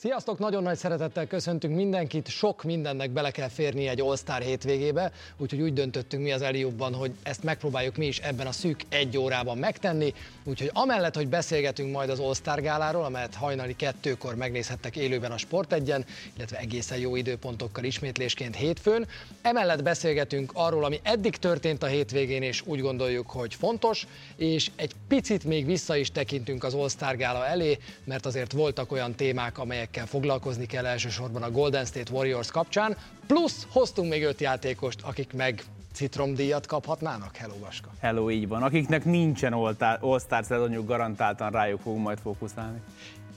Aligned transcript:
Sziasztok! 0.00 0.38
Nagyon 0.38 0.62
nagy 0.62 0.76
szeretettel 0.76 1.26
köszöntünk 1.26 1.74
mindenkit. 1.74 2.28
Sok 2.28 2.62
mindennek 2.62 3.10
bele 3.10 3.30
kell 3.30 3.48
férni 3.48 3.86
egy 3.86 4.00
All-Star 4.00 4.40
hétvégébe, 4.42 5.12
úgyhogy 5.36 5.60
úgy 5.60 5.72
döntöttünk 5.72 6.22
mi 6.22 6.32
az 6.32 6.42
Eliubban, 6.42 6.94
hogy 6.94 7.12
ezt 7.22 7.42
megpróbáljuk 7.42 7.96
mi 7.96 8.06
is 8.06 8.18
ebben 8.18 8.46
a 8.46 8.52
szűk 8.52 8.80
egy 8.88 9.18
órában 9.18 9.58
megtenni. 9.58 10.14
Úgyhogy 10.44 10.70
amellett, 10.72 11.14
hogy 11.14 11.28
beszélgetünk 11.28 11.92
majd 11.92 12.10
az 12.10 12.18
All-Star 12.18 12.60
gáláról, 12.60 13.04
amelyet 13.04 13.34
hajnali 13.34 13.76
kettőkor 13.76 14.34
megnézhettek 14.34 14.96
élőben 14.96 15.32
a 15.32 15.38
Sport 15.38 15.72
egyen, 15.72 16.04
illetve 16.36 16.58
egészen 16.58 16.98
jó 16.98 17.16
időpontokkal 17.16 17.84
ismétlésként 17.84 18.56
hétfőn. 18.56 19.06
Emellett 19.42 19.82
beszélgetünk 19.82 20.50
arról, 20.54 20.84
ami 20.84 21.00
eddig 21.02 21.36
történt 21.36 21.82
a 21.82 21.86
hétvégén, 21.86 22.42
és 22.42 22.62
úgy 22.66 22.80
gondoljuk, 22.80 23.30
hogy 23.30 23.54
fontos, 23.54 24.06
és 24.36 24.70
egy 24.76 24.92
picit 25.08 25.44
még 25.44 25.66
vissza 25.66 25.96
is 25.96 26.10
tekintünk 26.10 26.64
az 26.64 26.74
All-Star 26.74 27.16
gála 27.16 27.46
elé, 27.46 27.78
mert 28.04 28.26
azért 28.26 28.52
voltak 28.52 28.92
olyan 28.92 29.14
témák, 29.14 29.58
amelyek 29.58 29.88
amelyekkel 29.90 30.20
foglalkozni 30.20 30.66
kell 30.66 30.86
elsősorban 30.86 31.42
a 31.42 31.50
Golden 31.50 31.84
State 31.84 32.12
Warriors 32.12 32.50
kapcsán, 32.50 32.96
plusz 33.26 33.66
hoztunk 33.70 34.10
még 34.10 34.22
öt 34.24 34.40
játékost, 34.40 35.00
akik 35.02 35.32
meg 35.32 35.62
citromdíjat 35.92 36.66
kaphatnának? 36.66 37.36
Hello, 37.36 37.54
Vaska. 37.58 37.88
Hello, 38.00 38.30
így 38.30 38.48
van. 38.48 38.62
Akiknek 38.62 39.04
nincsen 39.04 39.52
All-Star 39.52 40.44
szezonjuk, 40.44 40.86
garantáltan 40.86 41.50
rájuk 41.50 41.80
fogunk 41.80 42.04
majd 42.04 42.18
fókuszálni. 42.18 42.78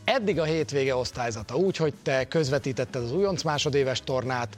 Eddig 0.04 0.40
a 0.40 0.44
hétvége 0.44 0.96
osztályzata 0.96 1.56
úgy, 1.56 1.78
hogy 1.78 1.94
te 2.04 2.28
közvetítetted 2.28 3.04
az 3.04 3.14
újonc 3.14 3.44
másodéves 3.44 4.02
tornát, 4.02 4.58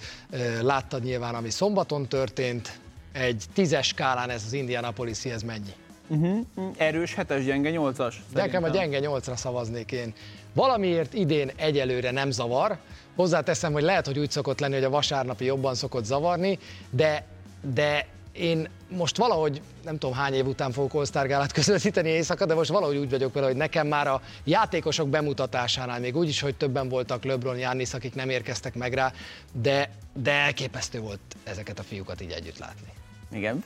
láttad 0.62 1.04
nyilván, 1.04 1.36
ami 1.36 1.50
szombaton 1.50 2.08
történt, 2.08 2.80
egy 3.12 3.44
tízes 3.54 3.88
skálán 3.88 4.30
ez 4.30 4.44
az 4.46 4.54
Indianapolis, 4.54 5.26
ez 5.26 5.42
mennyi? 5.42 5.74
Uh-huh. 6.08 6.46
Erős, 6.78 7.14
hetes, 7.14 7.46
gyenge, 7.46 7.70
nyolcas? 7.70 8.22
Nekem 8.34 8.64
a 8.64 8.70
gyenge 8.70 9.00
nyolcra 9.00 9.36
szavaznék 9.36 9.92
én. 9.92 10.14
Valamiért 10.56 11.14
idén 11.14 11.52
egyelőre 11.56 12.12
nem 12.12 12.32
zavar. 12.32 12.78
Hozzáteszem, 13.16 13.74
hogy 13.74 13.84
lehet, 13.84 14.06
hogy 14.06 14.20
úgy 14.20 14.32
szokott 14.32 14.60
lenni, 14.60 14.74
hogy 14.74 14.84
a 14.84 14.90
vasárnapi 14.90 15.46
jobban 15.46 15.76
szokott 15.76 16.06
zavarni, 16.06 16.60
de, 16.90 17.26
de 17.74 18.08
én 18.32 18.70
most 18.90 19.18
valahogy, 19.18 19.62
nem 19.84 19.98
tudom 19.98 20.16
hány 20.16 20.34
év 20.34 20.48
után 20.48 20.72
fogok 20.72 20.94
osztárgálát 20.94 21.52
közvetíteni 21.52 22.10
éjszaka, 22.10 22.46
de 22.46 22.54
most 22.54 22.70
valahogy 22.70 22.98
úgy 22.98 23.10
vagyok 23.10 23.34
vele, 23.34 23.46
hogy 23.46 23.56
nekem 23.56 23.88
már 23.88 24.08
a 24.08 24.22
játékosok 24.44 25.10
bemutatásánál, 25.10 26.00
még 26.00 26.16
úgy 26.16 26.28
is, 26.28 26.40
hogy 26.40 26.56
többen 26.56 26.90
voltak 26.90 27.24
LeBron, 27.24 27.56
Giannis, 27.56 27.94
akik 27.94 28.16
nem 28.16 28.30
érkeztek 28.30 28.76
meg 28.76 28.94
rá, 28.94 29.14
de, 29.62 29.90
de 30.14 30.32
elképesztő 30.32 31.00
volt 31.00 31.20
ezeket 31.44 31.80
a 31.80 31.84
fiúkat 31.84 32.22
így 32.22 32.32
együtt 32.32 32.58
látni. 32.58 33.05
Igen. 33.32 33.64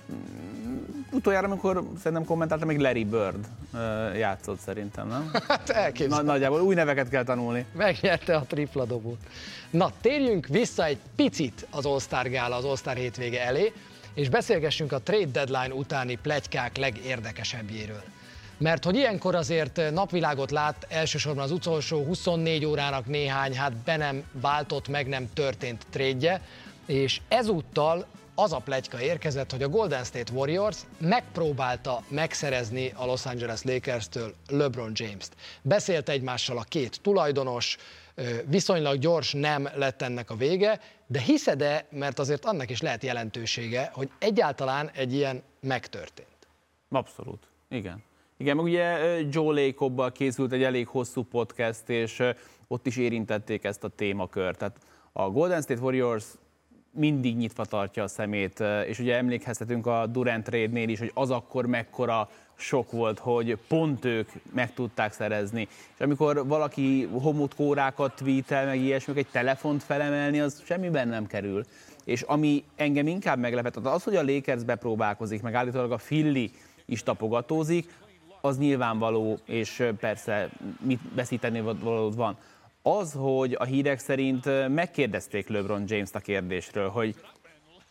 Utoljára, 1.11 1.47
amikor 1.47 1.83
szerintem 1.97 2.25
kommentáltam, 2.25 2.67
még 2.67 2.79
Larry 2.79 3.05
Bird 3.05 3.47
játszott 4.17 4.59
szerintem, 4.59 5.07
nem? 5.07 5.31
Hát 5.47 5.69
elképzelhető. 5.69 6.25
Na, 6.25 6.31
nagyjából 6.31 6.61
új 6.61 6.75
neveket 6.75 7.09
kell 7.09 7.23
tanulni. 7.23 7.65
Megnyerte 7.71 8.35
a 8.35 8.43
tripla 8.43 8.85
dobót. 8.85 9.19
Na, 9.69 9.91
térjünk 10.01 10.47
vissza 10.47 10.85
egy 10.85 10.99
picit 11.15 11.67
az 11.69 11.85
All-Star 11.85 12.29
gála, 12.29 12.55
az 12.55 12.65
All-Star 12.65 12.95
hétvége 12.95 13.45
elé, 13.45 13.73
és 14.13 14.29
beszélgessünk 14.29 14.91
a 14.91 14.99
trade 14.99 15.31
deadline 15.31 15.73
utáni 15.73 16.15
plegykák 16.15 16.77
legérdekesebbjéről. 16.77 18.03
Mert 18.57 18.83
hogy 18.83 18.95
ilyenkor 18.95 19.35
azért 19.35 19.91
napvilágot 19.91 20.51
lát 20.51 20.85
elsősorban 20.89 21.43
az 21.43 21.51
utolsó 21.51 22.03
24 22.03 22.65
órának 22.65 23.05
néhány, 23.05 23.57
hát 23.57 23.73
be 23.73 23.97
nem 23.97 24.23
váltott, 24.31 24.87
meg 24.87 25.07
nem 25.07 25.29
történt 25.33 25.85
trédje, 25.89 26.41
és 26.85 27.21
ezúttal 27.27 28.05
az 28.41 28.53
a 28.53 28.59
plegyka 28.59 29.01
érkezett, 29.01 29.51
hogy 29.51 29.63
a 29.63 29.69
Golden 29.69 30.03
State 30.03 30.33
Warriors 30.33 30.77
megpróbálta 30.97 32.03
megszerezni 32.07 32.93
a 32.95 33.05
Los 33.05 33.25
Angeles 33.25 33.63
Lakers-től 33.63 34.33
LeBron 34.47 34.91
James-t. 34.93 35.35
Beszélt 35.61 36.09
egymással 36.09 36.57
a 36.57 36.63
két 36.63 37.01
tulajdonos, 37.01 37.77
viszonylag 38.45 38.97
gyors 38.97 39.33
nem 39.33 39.69
lett 39.75 40.01
ennek 40.01 40.29
a 40.29 40.35
vége, 40.35 40.79
de 41.07 41.19
hiszed-e, 41.19 41.85
mert 41.89 42.19
azért 42.19 42.45
annak 42.45 42.69
is 42.69 42.81
lehet 42.81 43.03
jelentősége, 43.03 43.89
hogy 43.93 44.09
egyáltalán 44.19 44.89
egy 44.93 45.13
ilyen 45.13 45.43
megtörtént? 45.59 46.47
Abszolút, 46.89 47.43
igen. 47.69 48.03
Igen, 48.37 48.55
meg 48.55 48.65
ugye 48.65 48.97
Joe 49.29 49.65
Lacobbal 49.65 50.11
készült 50.11 50.51
egy 50.51 50.63
elég 50.63 50.87
hosszú 50.87 51.23
podcast, 51.23 51.89
és 51.89 52.23
ott 52.67 52.85
is 52.85 52.97
érintették 52.97 53.63
ezt 53.63 53.83
a 53.83 53.87
témakört. 53.87 54.57
Tehát 54.57 54.77
a 55.11 55.29
Golden 55.29 55.61
State 55.61 55.81
Warriors 55.81 56.25
mindig 56.91 57.37
nyitva 57.37 57.65
tartja 57.65 58.03
a 58.03 58.07
szemét, 58.07 58.63
és 58.87 58.99
ugye 58.99 59.15
emlékezhetünk 59.15 59.87
a 59.87 60.05
Durant 60.07 60.43
trade 60.43 60.81
is, 60.81 60.99
hogy 60.99 61.11
az 61.13 61.31
akkor 61.31 61.65
mekkora 61.65 62.29
sok 62.55 62.91
volt, 62.91 63.19
hogy 63.19 63.57
pont 63.67 64.05
ők 64.05 64.29
meg 64.53 64.73
tudták 64.73 65.13
szerezni. 65.13 65.67
És 65.93 65.99
amikor 65.99 66.47
valaki 66.47 67.09
homotkórákat 67.11 68.15
tweetel, 68.15 68.65
meg 68.65 68.79
ilyesmi, 68.79 69.17
egy 69.17 69.27
telefont 69.31 69.83
felemelni, 69.83 70.39
az 70.39 70.61
semmiben 70.65 71.07
nem 71.07 71.27
kerül. 71.27 71.63
És 72.03 72.21
ami 72.21 72.63
engem 72.75 73.07
inkább 73.07 73.39
meglepett, 73.39 73.75
az, 73.75 74.03
hogy 74.03 74.15
a 74.15 74.23
Lakers 74.23 74.63
bepróbálkozik, 74.63 75.41
meg 75.41 75.53
állítólag 75.53 75.91
a 75.91 75.95
Philly 75.95 76.51
is 76.85 77.03
tapogatózik, 77.03 77.93
az 78.41 78.57
nyilvánvaló, 78.57 79.39
és 79.45 79.83
persze 79.99 80.49
mit 80.81 80.99
veszíteni 81.15 81.61
valód 81.61 82.15
van 82.15 82.37
az, 82.81 83.13
hogy 83.13 83.55
a 83.59 83.63
hírek 83.63 83.99
szerint 83.99 84.67
megkérdezték 84.67 85.47
LeBron 85.47 85.83
James-t 85.87 86.15
a 86.15 86.19
kérdésről, 86.19 86.89
hogy 86.89 87.15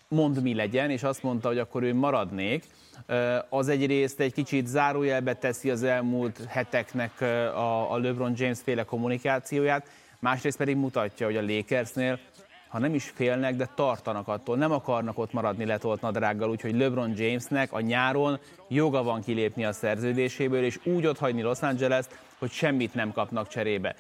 mond 0.09 0.43
mi 0.43 0.55
legyen, 0.55 0.91
és 0.91 1.03
azt 1.03 1.23
mondta, 1.23 1.49
hogy 1.49 1.59
akkor 1.59 1.83
ő 1.83 1.95
maradnék, 1.95 2.65
az 3.49 3.69
egyrészt 3.69 4.21
egy 4.21 4.33
kicsit 4.33 4.67
zárójelbe 4.67 5.35
teszi 5.35 5.71
az 5.71 5.83
elmúlt 5.83 6.45
heteknek 6.49 7.21
a, 7.91 7.99
LeBron 7.99 8.33
James 8.37 8.59
féle 8.63 8.83
kommunikációját, 8.83 9.89
másrészt 10.19 10.57
pedig 10.57 10.77
mutatja, 10.77 11.27
hogy 11.27 11.37
a 11.37 11.43
Lakersnél 11.43 12.19
ha 12.69 12.79
nem 12.79 12.95
is 12.95 13.13
félnek, 13.15 13.57
de 13.57 13.69
tartanak 13.75 14.29
attól, 14.29 14.57
nem 14.57 14.73
akarnak 14.73 15.19
ott 15.19 15.33
maradni 15.33 15.65
letolt 15.65 16.01
nadrággal, 16.01 16.51
úgyhogy 16.51 16.77
LeBron 16.77 17.13
Jamesnek 17.17 17.73
a 17.73 17.81
nyáron 17.81 18.39
joga 18.69 19.03
van 19.03 19.21
kilépni 19.21 19.65
a 19.65 19.73
szerződéséből, 19.73 20.65
és 20.65 20.79
úgy 20.85 21.07
ott 21.07 21.19
hagyni 21.19 21.43
Los 21.43 21.61
Angeles-t, 21.61 22.19
hogy 22.39 22.51
semmit 22.51 22.95
nem 22.95 23.13
kapnak 23.13 23.49
cserébe 23.49 23.95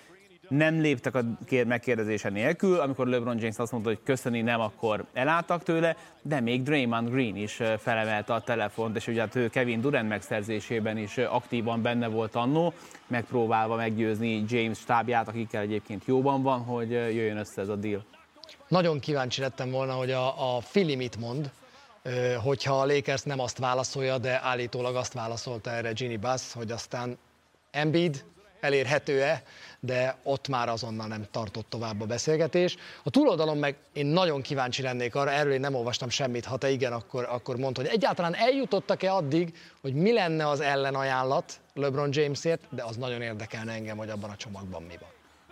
nem 0.49 0.81
léptek 0.81 1.15
a 1.15 1.21
kér 1.47 1.67
megkérdezése 1.67 2.29
nélkül, 2.29 2.81
amikor 2.81 3.07
LeBron 3.07 3.39
James 3.39 3.57
azt 3.57 3.73
mondta, 3.73 3.91
hogy 3.91 4.01
köszöni 4.05 4.41
nem, 4.41 4.61
akkor 4.61 5.05
elálltak 5.13 5.63
tőle, 5.63 5.97
de 6.23 6.41
még 6.41 6.63
Draymond 6.63 7.11
Green 7.11 7.37
is 7.37 7.61
felemelte 7.79 8.35
a 8.35 8.41
telefont, 8.41 8.97
és 8.97 9.07
ugye 9.07 9.21
hát 9.21 9.35
ő 9.35 9.49
Kevin 9.49 9.81
Durant 9.81 10.09
megszerzésében 10.09 10.97
is 10.97 11.19
aktívan 11.19 11.83
benne 11.83 12.07
volt 12.09 12.35
annó, 12.35 12.73
megpróbálva 13.07 13.77
meggyőzni 13.77 14.45
James 14.49 14.79
stábját, 14.79 15.29
akikkel 15.29 15.63
egyébként 15.63 16.03
jóban 16.07 16.43
van, 16.43 16.61
hogy 16.61 16.91
jöjjön 16.91 17.37
össze 17.37 17.61
ez 17.61 17.69
a 17.69 17.77
deal. 17.77 18.05
Nagyon 18.69 18.99
kíváncsi 18.99 19.41
lettem 19.41 19.71
volna, 19.71 19.93
hogy 19.93 20.11
a, 20.11 20.57
a 20.57 20.61
Fili 20.61 20.97
mit 20.97 21.17
mond, 21.17 21.51
hogyha 22.43 22.81
a 22.81 22.87
Lakers 22.87 23.23
nem 23.23 23.41
azt 23.41 23.59
válaszolja, 23.59 24.19
de 24.19 24.41
állítólag 24.43 24.97
azt 24.97 25.13
válaszolta 25.13 25.71
erre 25.71 25.93
Ginny 25.93 26.21
Bass, 26.21 26.53
hogy 26.53 26.71
aztán 26.71 27.19
Embiid 27.71 28.25
elérhető-e, 28.61 29.43
de 29.81 30.17
ott 30.23 30.49
már 30.49 30.69
azonnal 30.69 31.07
nem 31.07 31.25
tartott 31.31 31.67
tovább 31.69 32.01
a 32.01 32.07
beszélgetés. 32.07 32.77
A 33.03 33.11
túloldalon 33.11 33.59
meg 33.59 33.77
én 33.93 34.07
nagyon 34.07 34.43
kíváncsi 34.43 34.83
lennék 34.83 35.15
arra, 35.15 35.31
erről 35.31 35.53
én 35.53 35.61
nem 35.61 35.75
olvastam 35.75 36.09
semmit, 36.09 36.45
ha 36.45 36.57
te 36.57 36.71
igen, 36.71 36.93
akkor, 36.93 37.29
akkor 37.31 37.57
mondd, 37.57 37.77
hogy 37.77 37.87
egyáltalán 37.87 38.35
eljutottak-e 38.35 39.13
addig, 39.13 39.55
hogy 39.81 39.95
mi 39.95 40.13
lenne 40.13 40.49
az 40.49 40.61
ellenajánlat 40.61 41.61
LeBron 41.75 42.09
Jamesért, 42.13 42.61
de 42.71 42.85
az 42.85 42.97
nagyon 42.97 43.23
érdekelne 43.23 43.73
engem, 43.73 43.97
hogy 43.97 44.09
abban 44.09 44.31
a 44.31 44.37
csomagban 44.37 44.83
mi 44.83 44.95
van. 45.01 45.09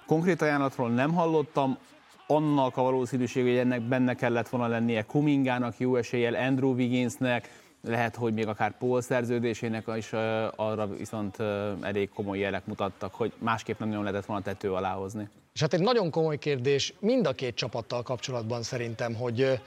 Konkrét 0.07 0.43
ajánlatról 0.43 0.91
nem 0.91 1.15
hallottam, 1.15 1.79
annak 2.27 2.77
a 2.77 2.83
valószínűség, 2.83 3.43
hogy 3.43 3.57
ennek 3.57 3.81
benne 3.81 4.15
kellett 4.15 4.49
volna 4.49 4.67
lennie 4.67 5.03
Kumingának, 5.03 5.79
jó 5.79 5.97
eséllyel 5.97 6.35
Andrew 6.35 6.75
Wigginsnek, 6.75 7.51
lehet, 7.87 8.17
hogy 8.17 8.35
még 8.35 8.47
akár 8.47 8.77
Paul 8.79 9.01
szerződésének 9.01 9.85
is 9.97 10.13
arra 10.57 10.87
viszont 10.87 11.41
elég 11.81 12.11
komoly 12.15 12.39
jelek 12.39 12.67
mutattak, 12.67 13.15
hogy 13.15 13.33
másképp 13.39 13.79
nem 13.79 13.89
nagyon 13.89 14.05
lehetett 14.05 14.27
volna 14.27 14.43
tető 14.43 14.73
alá 14.73 14.93
hozni. 14.93 15.29
És 15.53 15.61
hát 15.61 15.73
egy 15.73 15.81
nagyon 15.81 16.11
komoly 16.11 16.39
kérdés 16.39 16.95
mind 16.99 17.27
a 17.27 17.33
két 17.33 17.55
csapattal 17.55 18.03
kapcsolatban 18.03 18.63
szerintem, 18.63 19.15
hogy 19.15 19.61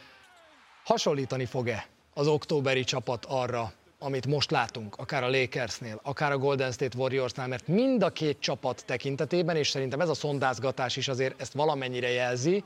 hasonlítani 0.83 1.45
fog-e 1.45 1.86
az 2.13 2.27
októberi 2.27 2.83
csapat 2.83 3.25
arra, 3.25 3.71
amit 4.00 4.27
most 4.27 4.51
látunk, 4.51 4.95
akár 4.95 5.24
a 5.24 5.30
Lakersnél, 5.30 6.00
akár 6.04 6.31
a 6.31 6.38
Golden 6.38 6.72
State 6.72 6.98
Warriorsnál, 6.98 7.48
mert 7.48 7.68
mind 7.68 8.04
a 8.04 8.10
két 8.10 8.39
csapat 8.39 8.83
tekintetében, 8.86 9.56
és 9.56 9.69
szerintem 9.69 10.00
ez 10.00 10.10
a 10.10 10.13
szondázgatás 10.13 10.98
is 10.98 11.07
azért 11.07 11.42
ezt 11.42 11.54
valamennyire 11.54 12.10
jelzi, 12.10 12.63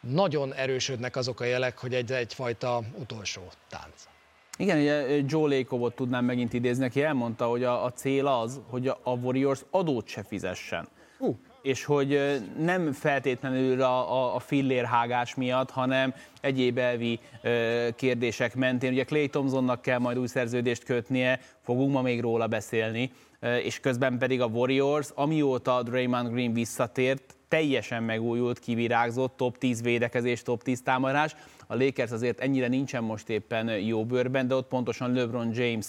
nagyon 0.00 0.54
erősödnek 0.54 1.16
azok 1.16 1.40
a 1.40 1.44
jelek, 1.44 1.78
hogy 1.78 1.94
egy, 1.94 2.12
egyfajta 2.12 2.80
utolsó 2.98 3.42
tánc. 3.68 4.11
Igen, 4.58 4.78
ugye 4.78 5.22
Joe 5.26 5.56
Lakeovot 5.56 5.94
tudnám 5.94 6.24
megint 6.24 6.52
idézni, 6.52 6.84
aki 6.84 7.02
elmondta, 7.02 7.46
hogy 7.46 7.64
a, 7.64 7.84
a 7.84 7.92
cél 7.92 8.26
az, 8.26 8.60
hogy 8.68 8.88
a, 8.88 8.98
a 9.02 9.10
Warriors 9.10 9.60
adót 9.70 10.06
se 10.06 10.22
fizessen. 10.22 10.88
Uh. 11.18 11.36
És 11.62 11.84
hogy 11.84 12.40
nem 12.58 12.92
feltétlenül 12.92 13.82
a, 13.82 14.12
a, 14.12 14.34
a 14.34 14.38
fillérhágás 14.38 15.34
miatt, 15.34 15.70
hanem 15.70 16.14
egyéb 16.40 16.78
elvi 16.78 17.20
ö, 17.42 17.88
kérdések 17.96 18.54
mentén. 18.54 18.92
Ugye 18.92 19.04
Clay 19.04 19.28
Thompsonnak 19.28 19.82
kell 19.82 19.98
majd 19.98 20.18
új 20.18 20.26
szerződést 20.26 20.84
kötnie, 20.84 21.40
fogunk 21.60 21.92
ma 21.92 22.02
még 22.02 22.20
róla 22.20 22.46
beszélni, 22.46 23.10
ö, 23.40 23.56
és 23.56 23.80
közben 23.80 24.18
pedig 24.18 24.40
a 24.40 24.46
Warriors, 24.46 25.08
amióta 25.14 25.82
Draymond 25.82 26.32
Green 26.32 26.52
visszatért, 26.52 27.36
teljesen 27.48 28.02
megújult, 28.02 28.58
kivirágzott, 28.58 29.36
top 29.36 29.58
10 29.58 29.82
védekezés, 29.82 30.42
top 30.42 30.62
10 30.62 30.82
támadás. 30.82 31.34
A 31.72 31.76
Lakers 31.76 32.10
azért 32.10 32.40
ennyire 32.40 32.68
nincsen 32.68 33.02
most 33.02 33.28
éppen 33.28 33.78
jó 33.78 34.04
bőrben, 34.04 34.48
de 34.48 34.54
ott 34.54 34.68
pontosan 34.68 35.12
LeBron 35.12 35.50
James 35.54 35.86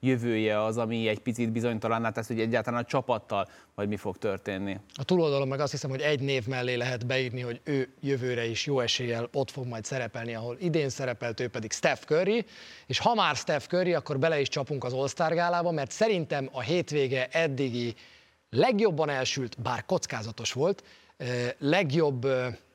jövője 0.00 0.64
az, 0.64 0.76
ami 0.76 1.08
egy 1.08 1.18
picit 1.18 1.52
bizonytalanná 1.52 2.10
tesz, 2.10 2.26
hogy 2.26 2.40
egyáltalán 2.40 2.82
a 2.82 2.84
csapattal 2.84 3.48
majd 3.74 3.88
mi 3.88 3.96
fog 3.96 4.18
történni. 4.18 4.76
A 4.94 5.04
túloldalon 5.04 5.48
meg 5.48 5.60
azt 5.60 5.70
hiszem, 5.70 5.90
hogy 5.90 6.00
egy 6.00 6.20
név 6.20 6.46
mellé 6.46 6.74
lehet 6.74 7.06
beírni, 7.06 7.40
hogy 7.40 7.60
ő 7.64 7.88
jövőre 8.00 8.46
is 8.46 8.66
jó 8.66 8.80
eséllyel 8.80 9.28
ott 9.32 9.50
fog 9.50 9.66
majd 9.66 9.84
szerepelni, 9.84 10.34
ahol 10.34 10.56
idén 10.60 10.88
szerepelt, 10.88 11.40
ő 11.40 11.48
pedig 11.48 11.72
Steph 11.72 12.02
Curry, 12.02 12.44
és 12.86 12.98
ha 12.98 13.14
már 13.14 13.36
Steph 13.36 13.66
Curry, 13.66 13.94
akkor 13.94 14.18
bele 14.18 14.40
is 14.40 14.48
csapunk 14.48 14.84
az 14.84 14.92
All-Star 14.92 15.34
gálába, 15.34 15.70
mert 15.70 15.90
szerintem 15.90 16.48
a 16.52 16.60
hétvége 16.60 17.28
eddigi 17.30 17.94
legjobban 18.50 19.08
elsült, 19.08 19.60
bár 19.62 19.84
kockázatos 19.84 20.52
volt, 20.52 20.84
legjobb 21.58 22.26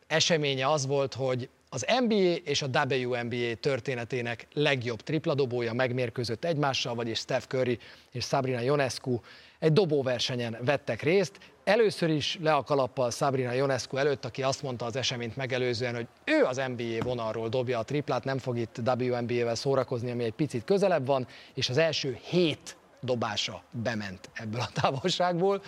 eseménye 0.08 0.72
az 0.72 0.86
volt, 0.86 1.14
hogy 1.14 1.50
az 1.74 1.86
NBA 2.08 2.36
és 2.44 2.62
a 2.62 2.68
WNBA 2.68 3.56
történetének 3.60 4.48
legjobb 4.54 5.02
tripladobója 5.02 5.74
megmérkőzött 5.74 6.46
egymással, 6.46 6.96
vagyis 6.96 7.20
Steph 7.20 7.46
Curry 7.46 7.80
és 8.12 8.26
Sabrina 8.26 8.62
Ionescu 8.62 9.20
egy 9.60 9.74
dobóversenyen 9.74 10.58
vettek 10.66 11.02
részt. 11.02 11.38
Először 11.64 12.10
is 12.10 12.38
le 12.42 12.54
a 12.54 12.64
kalappal 12.64 13.12
Sabrina 13.12 13.54
Ionescu 13.54 13.98
előtt, 13.98 14.26
aki 14.26 14.44
azt 14.44 14.62
mondta 14.62 14.86
az 14.86 14.96
eseményt 14.96 15.36
megelőzően, 15.36 15.96
hogy 15.96 16.08
ő 16.24 16.44
az 16.44 16.62
NBA 16.76 17.04
vonalról 17.04 17.50
dobja 17.50 17.80
a 17.80 17.84
triplát, 17.84 18.24
nem 18.24 18.38
fog 18.38 18.58
itt 18.58 18.78
WNBA-vel 18.78 19.56
szórakozni, 19.56 20.12
ami 20.12 20.24
egy 20.24 20.34
picit 20.34 20.64
közelebb 20.64 21.06
van, 21.06 21.28
és 21.54 21.70
az 21.70 21.78
első 21.78 22.18
hét 22.22 22.78
dobása 23.02 23.64
bement 23.72 24.30
ebből 24.34 24.60
a 24.60 24.70
távolságból 24.82 25.62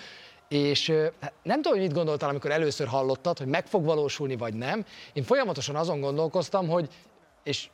és 0.47 0.89
hát 1.19 1.33
nem 1.43 1.61
tudom, 1.61 1.77
hogy 1.77 1.87
mit 1.87 1.95
gondoltál, 1.95 2.29
amikor 2.29 2.51
először 2.51 2.87
hallottad, 2.87 3.37
hogy 3.37 3.47
meg 3.47 3.67
fog 3.67 3.85
valósulni, 3.85 4.35
vagy 4.35 4.53
nem. 4.53 4.85
Én 5.13 5.23
folyamatosan 5.23 5.75
azon 5.75 5.99
gondolkoztam, 5.99 6.67
hogy, 6.67 6.89
és 7.43 7.69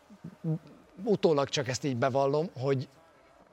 utólag 1.03 1.49
csak 1.49 1.67
ezt 1.67 1.83
így 1.83 1.95
bevallom, 1.95 2.49
hogy 2.59 2.87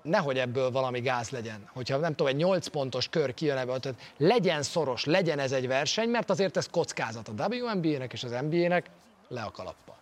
nehogy 0.02 0.38
ebből 0.38 0.70
valami 0.70 1.00
gáz 1.00 1.30
legyen. 1.30 1.68
Hogyha 1.74 1.96
nem 1.96 2.10
tudom, 2.10 2.26
egy 2.26 2.36
8 2.36 2.66
pontos 2.66 3.08
kör 3.08 3.34
kijön 3.34 3.56
ebből, 3.56 3.78
tehát 3.78 4.12
legyen 4.16 4.62
szoros, 4.62 5.04
legyen 5.04 5.38
ez 5.38 5.52
egy 5.52 5.66
verseny, 5.66 6.08
mert 6.08 6.30
azért 6.30 6.56
ez 6.56 6.68
kockázat 6.70 7.28
a 7.28 7.46
WNBA-nek 7.48 8.12
és 8.12 8.24
az 8.24 8.30
NBA-nek 8.30 8.90
le 9.28 9.42
a 9.42 9.50
kalappa. 9.50 9.96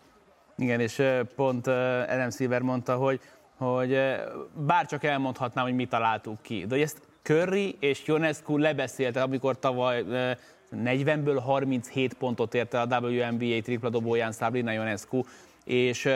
Igen, 0.57 0.81
és 0.81 1.03
pont 1.35 1.67
Adam 1.67 2.31
Silver 2.31 2.61
mondta, 2.61 2.97
hogy, 2.97 3.21
hogy 3.57 3.99
bárcsak 4.55 5.05
elmondhatnám, 5.05 5.65
hogy 5.65 5.75
mi 5.75 5.87
találtuk 5.87 6.43
ki. 6.43 6.61
De 6.67 6.75
hogy 6.75 6.83
ezt 6.83 7.06
Curry 7.27 7.77
és 7.81 8.03
Ionescu 8.07 8.57
lebeszélte, 8.57 9.23
amikor 9.23 9.59
tavaly 9.59 10.05
40-ből 10.73 11.41
37 11.45 12.15
pontot 12.15 12.55
érte 12.55 12.81
a 12.81 13.01
WNBA 13.01 13.61
tripla 13.63 13.89
dobóján 13.89 14.33
Sabrina 14.33 14.73
Ionescu, 14.73 15.23
és 15.65 16.09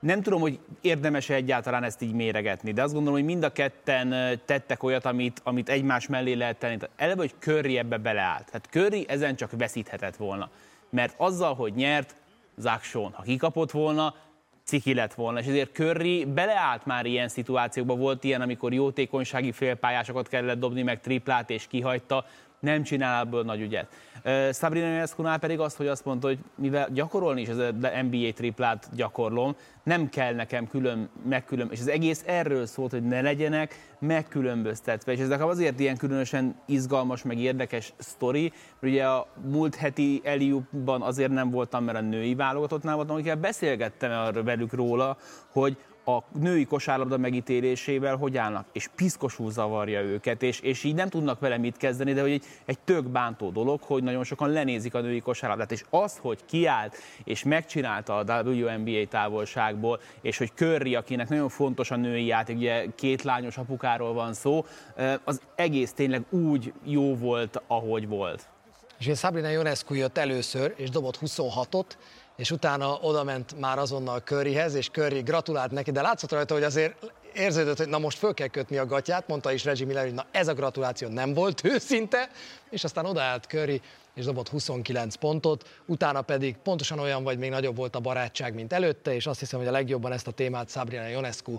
nem 0.00 0.22
tudom, 0.22 0.40
hogy 0.40 0.58
érdemes 0.80 1.30
-e 1.30 1.34
egyáltalán 1.34 1.84
ezt 1.84 2.02
így 2.02 2.12
méregetni, 2.12 2.72
de 2.72 2.82
azt 2.82 2.92
gondolom, 2.92 3.18
hogy 3.18 3.28
mind 3.28 3.42
a 3.42 3.52
ketten 3.52 4.38
tettek 4.44 4.82
olyat, 4.82 5.04
amit, 5.04 5.40
amit 5.44 5.68
egymás 5.68 6.06
mellé 6.06 6.32
lehet 6.32 6.58
tenni. 6.58 6.76
Eleve, 6.96 7.20
hogy 7.20 7.34
Curry 7.38 7.78
ebbe 7.78 7.96
beleállt. 7.96 8.50
Hát 8.50 8.68
Curry 8.70 9.04
ezen 9.08 9.36
csak 9.36 9.50
veszíthetett 9.58 10.16
volna. 10.16 10.50
Mert 10.90 11.14
azzal, 11.16 11.54
hogy 11.54 11.74
nyert, 11.74 12.16
Zach 12.56 12.82
Sean, 12.82 13.12
ha 13.12 13.22
kikapott 13.22 13.70
volna, 13.70 14.14
ciki 14.64 14.94
lett 14.94 15.14
volna, 15.14 15.38
és 15.38 15.46
ezért 15.46 15.74
Curry 15.74 16.24
beleállt 16.24 16.86
már 16.86 17.06
ilyen 17.06 17.28
szituációkba, 17.28 17.94
volt 17.94 18.24
ilyen, 18.24 18.40
amikor 18.40 18.72
jótékonysági 18.72 19.52
félpályásokat 19.52 20.28
kellett 20.28 20.58
dobni, 20.58 20.82
meg 20.82 21.00
triplát, 21.00 21.50
és 21.50 21.66
kihagyta, 21.66 22.24
nem 22.62 22.82
csinál 22.82 23.24
ebből 23.24 23.42
nagy 23.42 23.60
ügyet. 23.60 23.86
Sabrina 24.52 24.86
ionescu 24.86 25.22
pedig 25.40 25.60
azt, 25.60 25.76
hogy 25.76 25.86
azt 25.86 26.04
mondta, 26.04 26.26
hogy 26.26 26.38
mivel 26.54 26.88
gyakorolni 26.92 27.40
is 27.40 27.48
az 27.48 27.62
NBA 28.10 28.32
triplát 28.34 28.88
gyakorlom, 28.94 29.56
nem 29.82 30.08
kell 30.08 30.34
nekem 30.34 30.68
külön, 30.68 31.08
megkülön, 31.28 31.68
és 31.70 31.80
az 31.80 31.88
egész 31.88 32.22
erről 32.26 32.66
szólt, 32.66 32.90
hogy 32.90 33.02
ne 33.02 33.20
legyenek 33.20 33.90
megkülönböztetve, 33.98 35.12
és 35.12 35.20
ez 35.20 35.28
nekem 35.28 35.48
azért 35.48 35.80
ilyen 35.80 35.96
különösen 35.96 36.54
izgalmas, 36.66 37.22
meg 37.22 37.38
érdekes 37.38 37.92
sztori, 37.98 38.52
mert 38.80 38.94
ugye 38.94 39.06
a 39.06 39.26
múlt 39.50 39.74
heti 39.74 40.20
Eliubban 40.24 41.02
azért 41.02 41.30
nem 41.30 41.50
voltam, 41.50 41.84
mert 41.84 41.98
a 41.98 42.00
női 42.00 42.34
válogatottnál 42.34 42.96
voltam, 42.96 43.14
akikkel 43.14 43.36
beszélgettem 43.36 44.44
velük 44.44 44.72
róla, 44.72 45.16
hogy 45.52 45.76
a 46.04 46.18
női 46.38 46.64
kosárlabda 46.64 47.16
megítélésével 47.16 48.16
hogy 48.16 48.36
állnak, 48.36 48.66
és 48.72 48.88
piszkosul 48.96 49.50
zavarja 49.50 50.00
őket, 50.00 50.42
és, 50.42 50.60
és 50.60 50.84
így 50.84 50.94
nem 50.94 51.08
tudnak 51.08 51.40
vele 51.40 51.56
mit 51.56 51.76
kezdeni, 51.76 52.12
de 52.12 52.20
hogy 52.20 52.30
egy, 52.30 52.44
egy 52.64 52.78
tök 52.78 53.08
bántó 53.08 53.50
dolog, 53.50 53.80
hogy 53.82 54.02
nagyon 54.02 54.24
sokan 54.24 54.50
lenézik 54.50 54.94
a 54.94 55.00
női 55.00 55.20
kosárlabdát, 55.20 55.72
és 55.72 55.84
az, 55.90 56.18
hogy 56.20 56.38
kiállt 56.44 56.96
és 57.24 57.42
megcsinálta 57.42 58.16
a 58.16 58.42
WNBA 58.42 59.06
távolságból, 59.08 60.00
és 60.20 60.38
hogy 60.38 60.52
Curry, 60.54 60.94
akinek 60.94 61.28
nagyon 61.28 61.48
fontos 61.48 61.90
a 61.90 61.96
női 61.96 62.26
játék, 62.26 62.56
ugye 62.56 62.86
két 62.94 63.22
lányos 63.22 63.56
apukáról 63.56 64.12
van 64.12 64.34
szó, 64.34 64.64
az 65.24 65.40
egész 65.54 65.92
tényleg 65.92 66.22
úgy 66.30 66.72
jó 66.84 67.16
volt, 67.16 67.62
ahogy 67.66 68.08
volt. 68.08 68.48
És 68.98 69.18
Sabrina 69.18 69.50
Ionescu 69.50 69.94
jött 69.94 70.18
először, 70.18 70.74
és 70.76 70.90
dobott 70.90 71.18
26-ot, 71.20 71.86
és 72.36 72.50
utána 72.50 72.98
oda 73.00 73.24
ment 73.24 73.60
már 73.60 73.78
azonnal 73.78 74.20
Curryhez, 74.20 74.74
és 74.74 74.90
Curry 74.90 75.20
gratulált 75.20 75.70
neki, 75.70 75.90
de 75.90 76.02
látszott 76.02 76.32
rajta, 76.32 76.54
hogy 76.54 76.62
azért 76.62 77.12
érződött, 77.34 77.76
hogy 77.78 77.88
na 77.88 77.98
most 77.98 78.18
föl 78.18 78.34
kell 78.34 78.46
kötni 78.46 78.76
a 78.76 78.86
gatyát, 78.86 79.28
mondta 79.28 79.52
is 79.52 79.64
Reggie 79.64 79.86
Miller, 79.86 80.04
hogy 80.04 80.14
na 80.14 80.26
ez 80.30 80.48
a 80.48 80.54
gratuláció 80.54 81.08
nem 81.08 81.34
volt 81.34 81.64
őszinte, 81.72 82.28
és 82.70 82.84
aztán 82.84 83.06
odaállt 83.06 83.44
Curry, 83.44 83.80
és 84.14 84.24
dobott 84.24 84.48
29 84.48 85.14
pontot, 85.14 85.68
utána 85.86 86.22
pedig 86.22 86.56
pontosan 86.56 86.98
olyan 86.98 87.22
vagy, 87.22 87.38
még 87.38 87.50
nagyobb 87.50 87.76
volt 87.76 87.96
a 87.96 88.00
barátság, 88.00 88.54
mint 88.54 88.72
előtte, 88.72 89.14
és 89.14 89.26
azt 89.26 89.38
hiszem, 89.38 89.58
hogy 89.58 89.68
a 89.68 89.72
legjobban 89.72 90.12
ezt 90.12 90.26
a 90.26 90.30
témát 90.30 90.70
Sabrina 90.70 91.08
Ionescu 91.08 91.58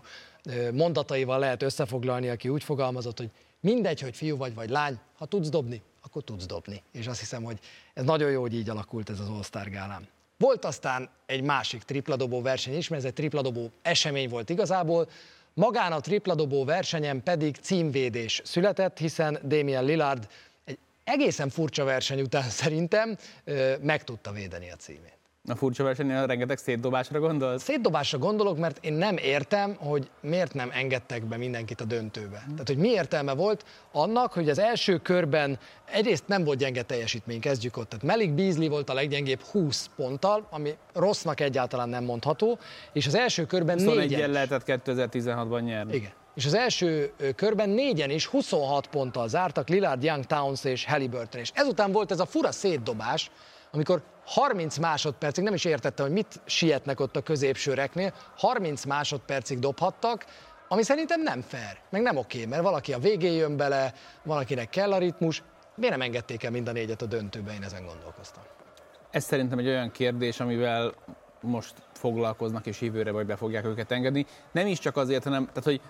mondataival 0.73 1.39
lehet 1.39 1.63
összefoglalni, 1.63 2.29
aki 2.29 2.49
úgy 2.49 2.63
fogalmazott, 2.63 3.17
hogy 3.17 3.29
mindegy, 3.59 4.01
hogy 4.01 4.15
fiú 4.15 4.37
vagy 4.37 4.53
vagy 4.53 4.69
lány, 4.69 4.99
ha 5.17 5.25
tudsz 5.25 5.49
dobni, 5.49 5.81
akkor 6.01 6.23
tudsz 6.23 6.45
dobni. 6.45 6.83
És 6.91 7.07
azt 7.07 7.19
hiszem, 7.19 7.43
hogy 7.43 7.59
ez 7.93 8.03
nagyon 8.03 8.31
jó, 8.31 8.41
hogy 8.41 8.53
így 8.53 8.69
alakult 8.69 9.09
ez 9.09 9.19
az 9.19 9.29
All-Star 9.29 9.69
gálám. 9.69 10.07
Volt 10.43 10.65
aztán 10.65 11.09
egy 11.25 11.41
másik 11.41 11.83
tripladobó 11.83 12.41
verseny 12.41 12.77
is, 12.77 12.87
mert 12.87 13.01
ez 13.01 13.07
egy 13.07 13.13
tripladobó 13.13 13.71
esemény 13.81 14.29
volt 14.29 14.49
igazából, 14.49 15.09
Magán 15.53 15.91
a 15.91 15.99
tripladobó 15.99 16.65
versenyen 16.65 17.23
pedig 17.23 17.55
címvédés 17.55 18.41
született, 18.43 18.97
hiszen 18.97 19.39
Damien 19.43 19.83
Lillard 19.83 20.27
egy 20.65 20.77
egészen 21.03 21.49
furcsa 21.49 21.83
verseny 21.83 22.21
után 22.21 22.49
szerintem 22.63 23.17
meg 23.81 24.03
tudta 24.03 24.31
védeni 24.31 24.71
a 24.71 24.75
címét. 24.75 25.12
A 25.49 25.55
furcsa 25.55 25.83
versenyen 25.83 26.27
rengeteg 26.27 26.57
szétdobásra 26.57 27.19
gondolsz? 27.19 27.63
Szétdobásra 27.63 28.17
gondolok, 28.17 28.57
mert 28.57 28.85
én 28.85 28.93
nem 28.93 29.17
értem, 29.17 29.75
hogy 29.79 30.09
miért 30.21 30.53
nem 30.53 30.69
engedtek 30.73 31.25
be 31.25 31.37
mindenkit 31.37 31.81
a 31.81 31.83
döntőbe. 31.85 32.43
Tehát, 32.49 32.67
hogy 32.67 32.77
mi 32.77 32.89
értelme 32.89 33.33
volt 33.33 33.65
annak, 33.91 34.33
hogy 34.33 34.49
az 34.49 34.59
első 34.59 34.97
körben 34.97 35.59
egyrészt 35.91 36.27
nem 36.27 36.43
volt 36.43 36.57
gyenge 36.57 36.81
teljesítmény, 36.81 37.39
kezdjük 37.39 37.77
ott. 37.77 37.89
Tehát 37.89 38.05
Melik 38.05 38.33
Beasley 38.33 38.69
volt 38.69 38.89
a 38.89 38.93
leggyengébb 38.93 39.41
20 39.41 39.89
ponttal, 39.95 40.47
ami 40.49 40.75
rossznak 40.93 41.39
egyáltalán 41.39 41.89
nem 41.89 42.03
mondható, 42.03 42.59
és 42.93 43.07
az 43.07 43.15
első 43.15 43.45
körben 43.45 43.77
négyen... 43.77 44.31
lehetett 44.31 44.63
2016-ban 44.65 45.63
nyerni. 45.63 45.95
Igen. 45.95 46.11
És 46.35 46.45
az 46.45 46.53
első 46.53 47.13
körben 47.35 47.69
négyen 47.69 48.09
is 48.09 48.25
26 48.25 48.87
ponttal 48.87 49.27
zártak, 49.27 49.69
Lillard, 49.69 50.03
Young, 50.03 50.25
Towns 50.25 50.63
és 50.63 50.85
Halliburton. 50.85 51.41
És 51.41 51.51
ezután 51.53 51.91
volt 51.91 52.11
ez 52.11 52.19
a 52.19 52.25
fura 52.25 52.51
szétdobás, 52.51 53.31
amikor 53.73 54.01
30 54.25 54.77
másodpercig, 54.77 55.43
nem 55.43 55.53
is 55.53 55.65
értettem, 55.65 56.05
hogy 56.05 56.15
mit 56.15 56.41
sietnek 56.45 56.99
ott 56.99 57.15
a 57.15 57.21
középsőreknél, 57.21 58.13
30 58.37 58.85
másodpercig 58.85 59.59
dobhattak, 59.59 60.25
ami 60.67 60.83
szerintem 60.83 61.21
nem 61.21 61.41
fair, 61.41 61.77
meg 61.89 62.01
nem 62.01 62.17
oké, 62.17 62.45
mert 62.45 62.63
valaki 62.63 62.93
a 62.93 62.99
végén 62.99 63.33
jön 63.33 63.57
bele, 63.57 63.93
valakinek 64.23 64.69
kell 64.69 64.93
a 64.93 64.97
ritmus, 64.97 65.43
miért 65.75 65.91
nem 65.91 66.01
engedték 66.01 66.43
el 66.43 66.51
mind 66.51 66.67
a 66.67 66.71
négyet 66.71 67.01
a 67.01 67.05
döntőbe, 67.05 67.53
én 67.53 67.63
ezen 67.63 67.85
gondolkoztam. 67.85 68.43
Ez 69.11 69.23
szerintem 69.23 69.59
egy 69.59 69.67
olyan 69.67 69.91
kérdés, 69.91 70.39
amivel 70.39 70.93
most 71.41 71.73
foglalkoznak, 71.93 72.65
és 72.65 72.81
jövőre 72.81 73.11
vagy 73.11 73.25
be 73.25 73.35
fogják 73.35 73.65
őket 73.65 73.91
engedni. 73.91 74.25
Nem 74.51 74.67
is 74.67 74.79
csak 74.79 74.97
azért, 74.97 75.23
hanem, 75.23 75.45
tehát, 75.45 75.63
hogy 75.63 75.81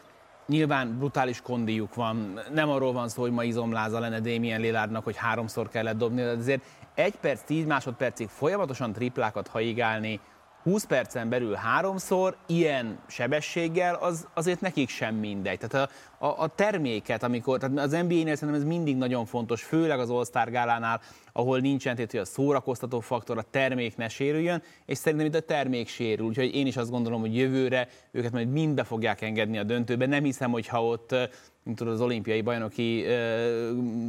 Nyilván 0.45 0.97
brutális 0.97 1.41
kondiuk 1.41 1.95
van, 1.95 2.39
nem 2.53 2.69
arról 2.69 2.93
van 2.93 3.09
szó, 3.09 3.21
hogy 3.21 3.31
ma 3.31 3.43
izomláza 3.43 3.99
lenne 3.99 4.19
Damien 4.19 4.61
Lillardnak, 4.61 5.03
hogy 5.03 5.15
háromszor 5.15 5.69
kellett 5.69 5.97
dobni, 5.97 6.21
de 6.21 6.29
azért 6.29 6.61
egy 6.93 7.15
perc, 7.15 7.41
tíz 7.41 7.65
másodpercig 7.65 8.27
folyamatosan 8.27 8.93
triplákat 8.93 9.47
haigálni, 9.47 10.19
20 10.63 10.85
percen 10.85 11.29
belül 11.29 11.53
háromszor, 11.53 12.37
ilyen 12.47 12.99
sebességgel, 13.07 13.95
az 13.95 14.27
azért 14.33 14.61
nekik 14.61 14.89
sem 14.89 15.15
mindegy. 15.15 15.59
Tehát 15.59 15.89
a, 16.19 16.25
a, 16.25 16.41
a 16.41 16.47
terméket, 16.47 17.23
amikor, 17.23 17.59
tehát 17.59 17.77
az 17.77 17.91
NBA-nél 17.91 18.35
szerintem 18.35 18.53
ez 18.53 18.63
mindig 18.63 18.97
nagyon 18.97 19.25
fontos, 19.25 19.63
főleg 19.63 19.99
az 19.99 20.09
All-Star 20.09 20.49
gálánál, 20.49 21.01
ahol 21.31 21.59
nincsen 21.59 21.95
tehát, 21.95 22.11
hogy 22.11 22.19
a 22.19 22.25
szórakoztató 22.25 22.99
faktor, 22.99 23.37
a 23.37 23.45
termék 23.51 23.97
ne 23.97 24.07
sérüljön, 24.07 24.63
és 24.85 24.97
szerintem 24.97 25.27
itt 25.27 25.35
a 25.35 25.39
termék 25.39 25.87
sérül. 25.87 26.25
Úgyhogy 26.25 26.55
én 26.55 26.67
is 26.67 26.77
azt 26.77 26.91
gondolom, 26.91 27.19
hogy 27.19 27.35
jövőre 27.35 27.87
őket 28.11 28.31
majd 28.31 28.51
mind 28.51 28.75
be 28.75 28.83
fogják 28.83 29.21
engedni 29.21 29.57
a 29.57 29.63
döntőbe. 29.63 30.05
Nem 30.05 30.23
hiszem, 30.23 30.51
hogy 30.51 30.67
ha 30.67 30.85
ott 30.85 31.15
mint 31.63 31.77
tudod, 31.77 31.93
az 31.93 32.01
olimpiai 32.01 32.41
bajnoki 32.41 33.05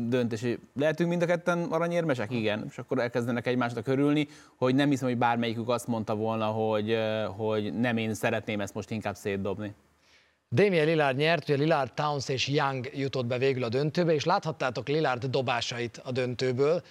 döntés. 0.08 0.44
Lehetünk 0.74 1.08
mind 1.08 1.22
a 1.22 1.26
ketten 1.26 1.62
aranyérmesek? 1.62 2.30
Igen. 2.30 2.64
És 2.68 2.78
akkor 2.78 2.98
elkezdenek 2.98 3.46
egymásnak 3.46 3.86
örülni, 3.86 4.28
hogy 4.56 4.74
nem 4.74 4.88
hiszem, 4.88 5.08
hogy 5.08 5.18
bármelyikük 5.18 5.68
azt 5.68 5.86
mondta 5.86 6.14
volna, 6.14 6.46
hogy, 6.46 6.98
hogy 7.36 7.74
nem 7.74 7.96
én 7.96 8.14
szeretném 8.14 8.60
ezt 8.60 8.74
most 8.74 8.90
inkább 8.90 9.14
szétdobni. 9.14 9.74
Damien 10.50 10.86
Lillard 10.86 11.16
nyert, 11.16 11.42
ugye 11.42 11.56
Lillard, 11.56 11.92
Towns 11.92 12.28
és 12.28 12.48
Young 12.48 12.90
jutott 12.92 13.26
be 13.26 13.38
végül 13.38 13.64
a 13.64 13.68
döntőbe, 13.68 14.14
és 14.14 14.24
láthattátok 14.24 14.88
Lillard 14.88 15.24
dobásait 15.24 16.00
a 16.04 16.12
döntőből, 16.12 16.82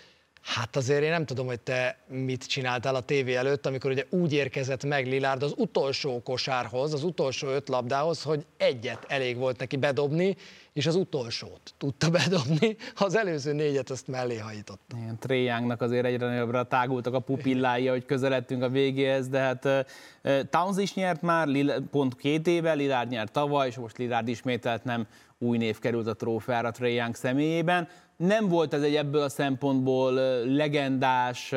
Hát 0.43 0.75
azért 0.75 1.03
én 1.03 1.09
nem 1.09 1.25
tudom, 1.25 1.45
hogy 1.45 1.59
te 1.59 1.97
mit 2.07 2.45
csináltál 2.45 2.95
a 2.95 3.01
tévé 3.01 3.35
előtt, 3.35 3.65
amikor 3.65 3.91
ugye 3.91 4.05
úgy 4.09 4.33
érkezett 4.33 4.85
meg 4.85 5.07
Lillard 5.07 5.43
az 5.43 5.53
utolsó 5.57 6.21
kosárhoz, 6.23 6.93
az 6.93 7.03
utolsó 7.03 7.47
öt 7.47 7.69
labdához, 7.69 8.23
hogy 8.23 8.45
egyet 8.57 9.05
elég 9.07 9.37
volt 9.37 9.59
neki 9.59 9.77
bedobni, 9.77 10.35
és 10.73 10.85
az 10.85 10.95
utolsót 10.95 11.73
tudta 11.77 12.09
bedobni, 12.19 12.75
az 12.95 13.15
előző 13.15 13.53
négyet 13.53 13.89
azt 13.89 14.07
mellé 14.07 14.37
hajította. 14.37 14.97
Igen, 14.97 15.19
Tréjánknak 15.19 15.81
azért 15.81 16.05
egyre 16.05 16.27
nagyobbra 16.27 16.63
tágultak 16.63 17.13
a 17.13 17.19
pupillái, 17.19 17.87
hogy 17.87 18.05
közeledtünk 18.05 18.63
a 18.63 18.69
végéhez, 18.69 19.27
de 19.27 19.39
hát 19.39 19.65
uh, 19.65 20.39
Towns 20.49 20.77
is 20.77 20.93
nyert 20.93 21.21
már, 21.21 21.47
pont 21.91 22.15
két 22.15 22.47
éve, 22.47 22.73
Lillard 22.73 23.09
nyert 23.09 23.31
tavaly, 23.31 23.67
és 23.67 23.75
most 23.75 23.97
Lillard 23.97 24.27
ismételt 24.27 24.83
nem 24.83 25.07
új 25.37 25.57
név 25.57 25.79
került 25.79 26.07
a 26.07 26.13
trófeára 26.13 26.71
Trae 26.71 26.89
Young 26.89 27.15
személyében. 27.15 27.87
Nem 28.17 28.47
volt 28.47 28.73
ez 28.73 28.81
egy 28.81 28.95
ebből 28.95 29.21
a 29.21 29.29
szempontból 29.29 30.13
legendás, 30.43 31.51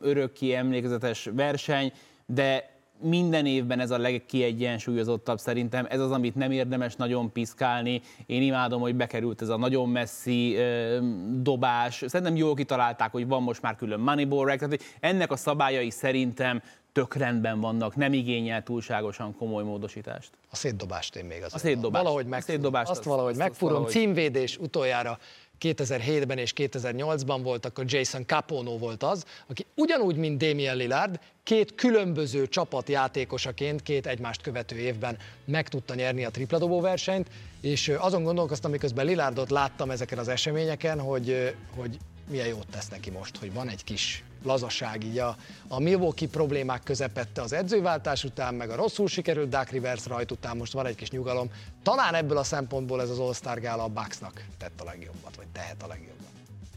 örökké 0.00 0.52
emlékezetes 0.52 1.28
verseny, 1.32 1.92
de 2.26 2.78
minden 3.02 3.46
évben 3.46 3.80
ez 3.80 3.90
a 3.90 3.98
legkiegyensúlyozottabb 3.98 5.38
szerintem. 5.38 5.86
Ez 5.88 6.00
az, 6.00 6.10
amit 6.10 6.34
nem 6.34 6.50
érdemes 6.50 6.96
nagyon 6.96 7.32
piszkálni. 7.32 8.00
Én 8.26 8.42
imádom, 8.42 8.80
hogy 8.80 8.94
bekerült 8.94 9.42
ez 9.42 9.48
a 9.48 9.56
nagyon 9.56 9.88
messzi 9.88 10.54
ö, 10.54 10.98
dobás. 11.32 12.04
Szerintem 12.06 12.36
jól 12.36 12.54
kitalálták, 12.54 13.10
hogy 13.10 13.26
van 13.26 13.42
most 13.42 13.62
már 13.62 13.76
külön 13.76 14.00
moneyball 14.00 14.44
rack, 14.44 14.58
tehát 14.58 14.82
ennek 15.00 15.30
a 15.30 15.36
szabályai 15.36 15.90
szerintem 15.90 16.62
tök 16.92 17.14
rendben 17.14 17.60
vannak, 17.60 17.96
nem 17.96 18.12
igényel 18.12 18.62
túlságosan 18.62 19.36
komoly 19.36 19.64
módosítást. 19.64 20.30
A 20.50 20.56
szétdobást 20.56 21.16
én 21.16 21.24
még 21.24 21.42
az. 21.42 21.54
A 21.54 21.58
szétdobást. 21.58 22.04
Valahogy 22.04 22.26
megfúrom. 22.26 22.54
A 22.54 22.62
szétdobást 22.62 22.90
azt, 22.90 22.98
azt 22.98 23.08
valahogy 23.08 23.36
megfúrom. 23.36 23.86
Címvédés 23.86 24.58
utoljára 24.58 25.18
2007-ben 25.60 26.38
és 26.38 26.52
2008-ban 26.56 27.40
volt, 27.42 27.66
akkor 27.66 27.84
Jason 27.88 28.26
Capono 28.26 28.78
volt 28.78 29.02
az, 29.02 29.24
aki 29.46 29.66
ugyanúgy, 29.74 30.16
mint 30.16 30.38
Damien 30.38 30.76
Lillard, 30.76 31.20
két 31.42 31.74
különböző 31.74 32.48
csapat 32.48 32.88
játékosaként 32.88 33.82
két 33.82 34.06
egymást 34.06 34.42
követő 34.42 34.76
évben 34.76 35.18
meg 35.44 35.68
tudta 35.68 35.94
nyerni 35.94 36.24
a 36.24 36.30
tripladobó 36.30 36.80
versenyt, 36.80 37.28
és 37.60 37.88
azon 37.88 38.22
gondolkoztam, 38.22 38.70
miközben 38.70 39.06
Lillardot 39.06 39.50
láttam 39.50 39.90
ezeken 39.90 40.18
az 40.18 40.28
eseményeken, 40.28 41.00
hogy, 41.00 41.54
hogy 41.76 41.98
milyen 42.30 42.46
jót 42.46 42.66
tesz 42.70 42.88
neki 42.88 43.10
most, 43.10 43.36
hogy 43.36 43.52
van 43.52 43.68
egy 43.68 43.84
kis 43.84 44.24
lazaság 44.44 45.04
így 45.04 45.18
a, 45.18 45.36
a 45.68 45.80
Milwaukee 45.80 46.28
problémák 46.28 46.82
közepette 46.82 47.42
az 47.42 47.52
edzőváltás 47.52 48.24
után, 48.24 48.54
meg 48.54 48.70
a 48.70 48.76
rosszul 48.76 49.08
sikerült 49.08 49.48
Dark 49.48 49.70
Rivers 49.70 50.06
rajt 50.06 50.30
után 50.30 50.56
most 50.56 50.72
van 50.72 50.86
egy 50.86 50.94
kis 50.94 51.10
nyugalom. 51.10 51.50
Talán 51.82 52.14
ebből 52.14 52.36
a 52.36 52.44
szempontból 52.44 53.00
ez 53.00 53.10
az 53.10 53.18
All-Star 53.18 53.60
Gála 53.60 53.82
a 53.82 53.88
Bucksnak 53.88 54.44
tett 54.58 54.80
a 54.80 54.84
legjobbat, 54.84 55.36
vagy 55.36 55.46
tehet 55.52 55.82
a 55.82 55.86
legjobbat. 55.86 56.18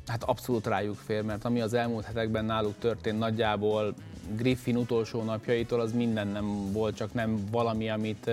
Hát 0.08 0.24
abszolút 0.24 0.68
rájuk 0.68 0.98
fér, 1.06 1.22
mert 1.22 1.46
ami 1.46 1.62
az 1.62 1.74
elmúlt 1.74 2.06
hetekben 2.06 2.46
náluk 2.46 2.80
történt 2.80 3.20
nagyjából 3.20 3.94
Griffin 4.36 4.78
utolsó 4.78 5.24
napjaitól, 5.24 5.80
az 5.80 5.92
minden 5.92 6.28
nem 6.28 6.72
volt, 6.72 6.96
csak 6.96 7.14
nem 7.14 7.46
valami, 7.52 7.90
amit 7.90 8.30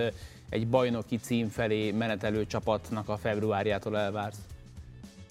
egy 0.49 0.67
bajnoki 0.67 1.17
cím 1.17 1.49
felé 1.49 1.91
menetelő 1.91 2.45
csapatnak 2.45 3.09
a 3.09 3.17
februárjától 3.17 3.97
elvársz. 3.97 4.37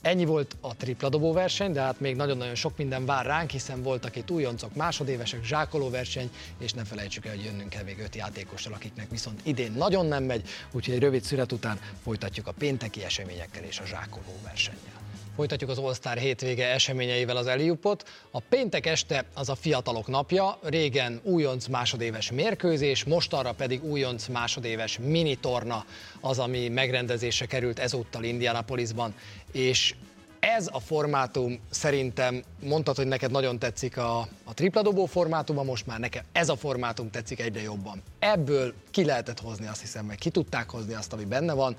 Ennyi 0.02 0.25
volt 0.25 0.57
a 0.61 0.76
tripladobó 0.76 1.33
verseny, 1.33 1.73
de 1.73 1.80
hát 1.80 2.00
még 2.00 2.16
nagyon-nagyon 2.16 2.54
sok 2.54 2.76
minden 2.76 3.04
vár 3.07 3.26
ránk, 3.26 3.50
hiszen 3.50 3.83
voltak 3.83 4.16
itt 4.16 4.30
újoncok, 4.30 4.75
másodévesek, 4.75 5.45
zsákoló 5.45 5.90
verseny, 5.90 6.30
és 6.59 6.73
ne 6.73 6.85
felejtsük 6.85 7.26
el, 7.26 7.35
hogy 7.35 7.45
jönnünk 7.45 7.69
kell 7.69 7.83
még 7.83 7.99
öt 7.99 8.16
játékossal, 8.16 8.73
akiknek 8.73 9.11
viszont 9.11 9.40
idén 9.42 9.73
nagyon 9.73 10.07
nem 10.07 10.25
megy, 10.25 10.49
úgyhogy 10.73 10.95
egy 10.95 11.00
rövid 11.00 11.23
szület 11.23 11.52
után 11.52 11.80
folytatjuk 12.02 12.47
a 12.47 12.52
pénteki 12.52 13.04
eseményekkel 13.04 13.62
és 13.62 13.78
a 13.78 13.87
zsákoló 13.87 14.38
versennyel. 14.45 15.00
Folytatjuk 15.40 15.70
az 15.70 15.78
All-Star 15.78 16.16
hétvége 16.16 16.66
eseményeivel 16.66 17.37
az 17.37 17.47
Eliupot. 17.47 18.09
A 18.30 18.40
péntek 18.40 18.87
este 18.87 19.25
az 19.35 19.49
a 19.49 19.54
fiatalok 19.54 20.06
napja, 20.06 20.59
régen 20.62 21.20
újonc 21.23 21.66
másodéves 21.66 22.30
mérkőzés, 22.30 23.04
mostanra 23.04 23.52
pedig 23.52 23.85
újonc 23.85 24.26
másodéves 24.26 24.99
minitorna 24.99 25.85
az, 26.20 26.38
ami 26.38 26.68
megrendezésre 26.68 27.47
került 27.47 27.78
ezúttal 27.78 28.25
Indianapolisban, 28.25 29.14
és 29.52 29.94
ez 30.40 30.68
a 30.73 30.80
formátum 30.80 31.59
szerintem, 31.70 32.42
mondtad, 32.62 32.97
hogy 32.97 33.06
neked 33.06 33.30
nagyon 33.30 33.59
tetszik 33.59 33.97
a, 33.97 34.18
a 34.44 34.54
tripladobó 34.54 35.06
formátuma, 35.06 35.62
most 35.62 35.87
már 35.87 35.99
nekem 35.99 36.25
ez 36.32 36.49
a 36.49 36.56
formátum 36.56 37.11
tetszik 37.11 37.40
egyre 37.40 37.62
jobban. 37.62 38.02
Ebből 38.18 38.75
ki 38.90 39.04
lehetett 39.04 39.40
hozni, 39.40 39.66
azt 39.66 39.80
hiszem, 39.80 40.06
meg 40.06 40.16
ki 40.16 40.30
tudták 40.30 40.70
hozni 40.70 40.94
azt, 40.94 41.12
ami 41.12 41.25
benne 41.25 41.52
van. 41.52 41.76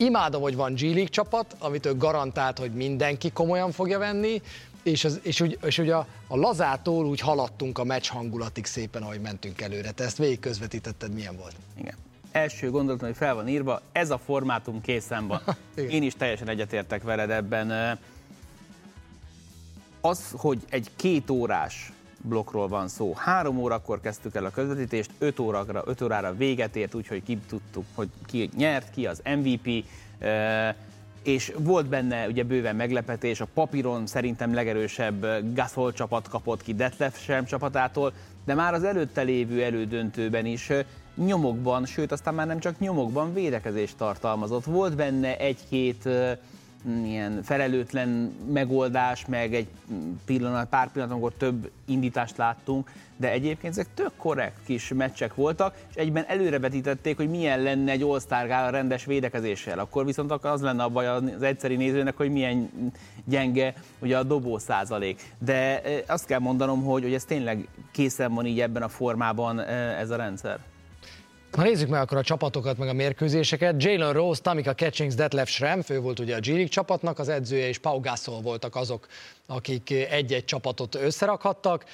Imádom, 0.00 0.42
hogy 0.42 0.56
van 0.56 0.74
G 0.74 0.80
League 0.80 1.04
csapat, 1.04 1.56
amit 1.58 1.86
ő 1.86 1.96
garantált, 1.96 2.58
hogy 2.58 2.72
mindenki 2.72 3.30
komolyan 3.30 3.72
fogja 3.72 3.98
venni, 3.98 4.42
és, 4.82 5.04
az, 5.04 5.20
és, 5.22 5.40
úgy, 5.40 5.58
és 5.64 5.78
ugye 5.78 5.94
a, 5.94 6.06
a 6.26 6.36
lazától 6.36 7.06
úgy 7.06 7.20
haladtunk 7.20 7.78
a 7.78 7.84
meccs 7.84 8.08
hangulatig 8.08 8.64
szépen, 8.64 9.02
ahogy 9.02 9.20
mentünk 9.20 9.60
előre. 9.60 9.90
Te 9.90 10.04
ezt 10.04 10.16
végig 10.16 10.40
közvetítetted, 10.40 11.12
milyen 11.12 11.36
volt? 11.36 11.54
Igen. 11.78 11.94
Első 12.32 12.70
gondolatom, 12.70 13.08
hogy 13.08 13.16
fel 13.16 13.34
van 13.34 13.48
írva, 13.48 13.80
ez 13.92 14.10
a 14.10 14.18
formátum 14.18 14.80
készen 14.80 15.26
van. 15.26 15.40
Én 15.90 16.02
is 16.02 16.14
teljesen 16.14 16.48
egyetértek 16.48 17.02
veled 17.02 17.30
ebben. 17.30 17.98
Az, 20.00 20.32
hogy 20.36 20.58
egy 20.68 20.90
két 20.96 21.30
órás 21.30 21.92
blokkról 22.22 22.68
van 22.68 22.88
szó. 22.88 23.14
Három 23.16 23.58
órakor 23.58 24.00
kezdtük 24.00 24.34
el 24.34 24.44
a 24.44 24.50
közvetítést, 24.50 25.10
öt 25.18 25.38
órára, 25.38 25.82
öt 25.86 26.00
órára 26.00 26.34
véget 26.34 26.76
ért, 26.76 26.94
úgyhogy 26.94 27.22
ki 27.22 27.38
tudtuk, 27.48 27.84
hogy 27.94 28.08
ki 28.26 28.50
nyert, 28.56 28.90
ki 28.90 29.06
az 29.06 29.22
MVP, 29.24 29.84
és 31.22 31.52
volt 31.58 31.86
benne 31.86 32.26
ugye 32.26 32.42
bőven 32.42 32.76
meglepetés, 32.76 33.40
a 33.40 33.46
papíron 33.54 34.06
szerintem 34.06 34.54
legerősebb 34.54 35.26
Gasol 35.54 35.92
csapat 35.92 36.28
kapott 36.28 36.62
ki 36.62 36.74
Detlef 36.74 37.22
sem 37.24 37.44
csapatától, 37.44 38.12
de 38.44 38.54
már 38.54 38.74
az 38.74 38.84
előtte 38.84 39.22
lévő 39.22 39.62
elődöntőben 39.62 40.46
is 40.46 40.70
nyomokban, 41.14 41.86
sőt 41.86 42.12
aztán 42.12 42.34
már 42.34 42.46
nem 42.46 42.58
csak 42.58 42.78
nyomokban 42.78 43.34
védekezést 43.34 43.96
tartalmazott. 43.96 44.64
Volt 44.64 44.96
benne 44.96 45.38
egy-két 45.38 46.08
ilyen 47.04 47.42
felelőtlen 47.42 48.34
megoldás, 48.52 49.26
meg 49.26 49.54
egy 49.54 49.66
pillanat, 50.24 50.68
pár 50.68 50.92
pillanat, 50.92 51.12
amikor 51.12 51.32
több 51.32 51.70
indítást 51.84 52.36
láttunk, 52.36 52.90
de 53.16 53.30
egyébként 53.30 53.72
ezek 53.72 53.86
tök 53.94 54.10
korrekt 54.16 54.64
kis 54.64 54.92
meccsek 54.94 55.34
voltak, 55.34 55.74
és 55.90 55.94
egyben 55.94 56.24
előrevetítették, 56.26 57.16
hogy 57.16 57.28
milyen 57.28 57.62
lenne 57.62 57.90
egy 57.90 58.02
all 58.02 58.70
rendes 58.70 59.04
védekezéssel. 59.04 59.78
Akkor 59.78 60.04
viszont 60.04 60.32
az 60.32 60.62
lenne 60.62 60.82
a 60.82 60.88
baj 60.88 61.06
az 61.06 61.42
egyszeri 61.42 61.76
nézőnek, 61.76 62.16
hogy 62.16 62.30
milyen 62.30 62.70
gyenge 63.24 63.74
ugye 63.98 64.18
a 64.18 64.22
dobó 64.22 64.58
százalék. 64.58 65.34
De 65.38 65.82
azt 66.06 66.26
kell 66.26 66.38
mondanom, 66.38 66.84
hogy, 66.84 67.02
hogy 67.02 67.14
ez 67.14 67.24
tényleg 67.24 67.68
készen 67.92 68.34
van 68.34 68.46
így 68.46 68.60
ebben 68.60 68.82
a 68.82 68.88
formában 68.88 69.60
ez 69.60 70.10
a 70.10 70.16
rendszer. 70.16 70.58
Na 71.56 71.62
nézzük 71.62 71.88
meg 71.88 72.00
akkor 72.00 72.18
a 72.18 72.22
csapatokat, 72.22 72.78
meg 72.78 72.88
a 72.88 72.92
mérkőzéseket. 72.92 73.82
Jalen 73.82 74.12
Rose, 74.12 74.40
Tamika 74.40 74.74
Catchings, 74.74 75.14
Detlef 75.14 75.48
Schrem, 75.50 75.82
fő 75.82 76.00
volt 76.00 76.18
ugye 76.18 76.36
a 76.36 76.40
g 76.40 76.68
csapatnak, 76.68 77.18
az 77.18 77.28
edzője 77.28 77.68
és 77.68 77.78
Pau 77.78 78.00
Gasol 78.00 78.40
voltak 78.40 78.76
azok, 78.76 79.06
akik 79.46 79.90
egy-egy 79.90 80.44
csapatot 80.44 80.94
összerakhattak 80.94 81.84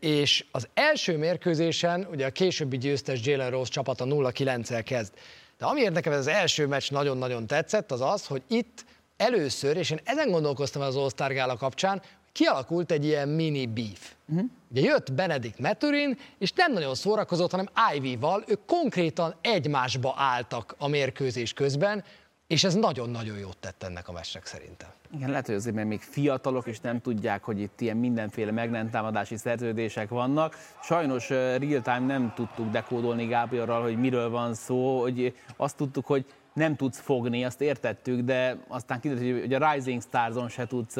és 0.00 0.44
az 0.50 0.68
első 0.74 1.16
mérkőzésen 1.16 2.08
ugye 2.10 2.26
a 2.26 2.30
későbbi 2.30 2.78
győztes 2.78 3.26
Jalen 3.26 3.50
Rose 3.50 3.70
csapata 3.70 4.04
0-9-el 4.08 4.82
kezd. 4.84 5.12
De 5.58 5.66
ami 5.66 5.82
nekem 5.82 6.12
ez 6.12 6.18
az 6.18 6.26
első 6.26 6.66
meccs 6.66 6.90
nagyon-nagyon 6.90 7.46
tetszett, 7.46 7.92
az 7.92 8.00
az, 8.00 8.26
hogy 8.26 8.42
itt 8.48 8.84
először, 9.16 9.76
és 9.76 9.90
én 9.90 10.00
ezen 10.04 10.30
gondolkoztam 10.30 10.82
az 10.82 11.14
Gála 11.16 11.56
kapcsán, 11.56 12.02
kialakult 12.32 12.90
egy 12.90 13.04
ilyen 13.04 13.28
mini 13.28 13.66
beef. 13.66 14.12
Uh-huh. 14.28 14.50
Ugye 14.70 14.80
jött 14.80 15.12
Benedict 15.12 15.58
Meturin, 15.58 16.18
és 16.38 16.52
nem 16.52 16.72
nagyon 16.72 16.94
szórakozott, 16.94 17.50
hanem 17.50 17.68
Ivy-val, 17.94 18.44
ők 18.46 18.60
konkrétan 18.66 19.34
egymásba 19.40 20.14
álltak 20.16 20.74
a 20.78 20.88
mérkőzés 20.88 21.52
közben, 21.52 22.04
és 22.46 22.64
ez 22.64 22.74
nagyon-nagyon 22.74 23.38
jót 23.38 23.56
tett 23.60 23.82
ennek 23.82 24.08
a 24.08 24.12
meccsnek 24.12 24.46
szerintem. 24.46 24.88
Igen, 25.14 25.30
lehet, 25.30 25.46
hogy 25.46 25.54
azért, 25.54 25.74
mert 25.74 25.88
még 25.88 26.00
fiatalok, 26.00 26.66
és 26.66 26.80
nem 26.80 27.00
tudják, 27.00 27.44
hogy 27.44 27.60
itt 27.60 27.80
ilyen 27.80 27.96
mindenféle 27.96 28.50
megnentámadási 28.50 29.36
szerződések 29.36 30.08
vannak. 30.08 30.56
Sajnos 30.82 31.28
real-time 31.28 31.98
nem 31.98 32.32
tudtuk 32.34 32.70
dekódolni 32.70 33.26
Gáborral, 33.26 33.82
hogy 33.82 33.98
miről 33.98 34.30
van 34.30 34.54
szó, 34.54 35.00
hogy 35.00 35.36
azt 35.56 35.76
tudtuk, 35.76 36.06
hogy 36.06 36.24
nem 36.58 36.76
tudsz 36.76 37.00
fogni, 37.00 37.44
azt 37.44 37.60
értettük, 37.60 38.20
de 38.20 38.56
aztán 38.68 39.00
kiderült, 39.00 39.40
hogy 39.40 39.54
a 39.54 39.72
Rising 39.72 40.02
Stars-on 40.02 40.48
se 40.48 40.66
tudsz 40.66 40.96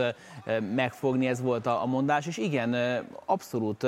megfogni, 0.74 1.26
ez 1.26 1.40
volt 1.40 1.66
a, 1.66 1.86
mondás, 1.86 2.26
és 2.26 2.36
igen, 2.36 2.76
abszolút 3.24 3.86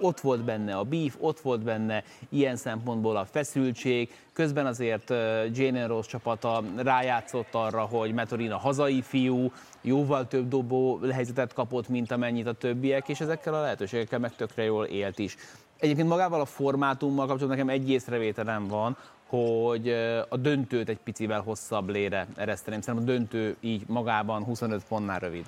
ott 0.00 0.20
volt 0.20 0.44
benne 0.44 0.76
a 0.76 0.82
beef, 0.82 1.16
ott 1.20 1.40
volt 1.40 1.62
benne 1.62 2.04
ilyen 2.28 2.56
szempontból 2.56 3.16
a 3.16 3.24
feszültség, 3.24 4.14
közben 4.32 4.66
azért 4.66 5.10
Jane 5.52 5.86
Rose 5.86 6.08
csapata 6.08 6.62
rájátszott 6.76 7.54
arra, 7.54 7.80
hogy 7.80 8.12
Metorin 8.12 8.50
a 8.50 8.58
hazai 8.58 9.02
fiú, 9.02 9.52
jóval 9.80 10.28
több 10.28 10.48
dobó 10.48 10.98
helyzetet 10.98 11.52
kapott, 11.52 11.88
mint 11.88 12.10
amennyit 12.10 12.46
a 12.46 12.52
többiek, 12.52 13.08
és 13.08 13.20
ezekkel 13.20 13.54
a 13.54 13.60
lehetőségekkel 13.60 14.18
meg 14.18 14.34
tökre 14.36 14.64
jól 14.64 14.84
élt 14.84 15.18
is. 15.18 15.36
Egyébként 15.78 16.08
magával 16.08 16.40
a 16.40 16.44
formátummal 16.44 17.26
kapcsolatban 17.26 17.56
nekem 17.66 17.80
egy 17.80 17.90
észrevételem 17.90 18.66
van, 18.68 18.96
hogy 19.26 19.88
a 20.28 20.36
döntőt 20.36 20.88
egy 20.88 20.98
picivel 20.98 21.40
hosszabb 21.40 21.88
lére 21.88 22.26
ereszteném. 22.36 22.80
Szerintem 22.80 23.08
a 23.08 23.12
döntő 23.12 23.56
így 23.60 23.82
magában 23.86 24.44
25 24.44 24.84
pontnál 24.88 25.18
rövid. 25.18 25.46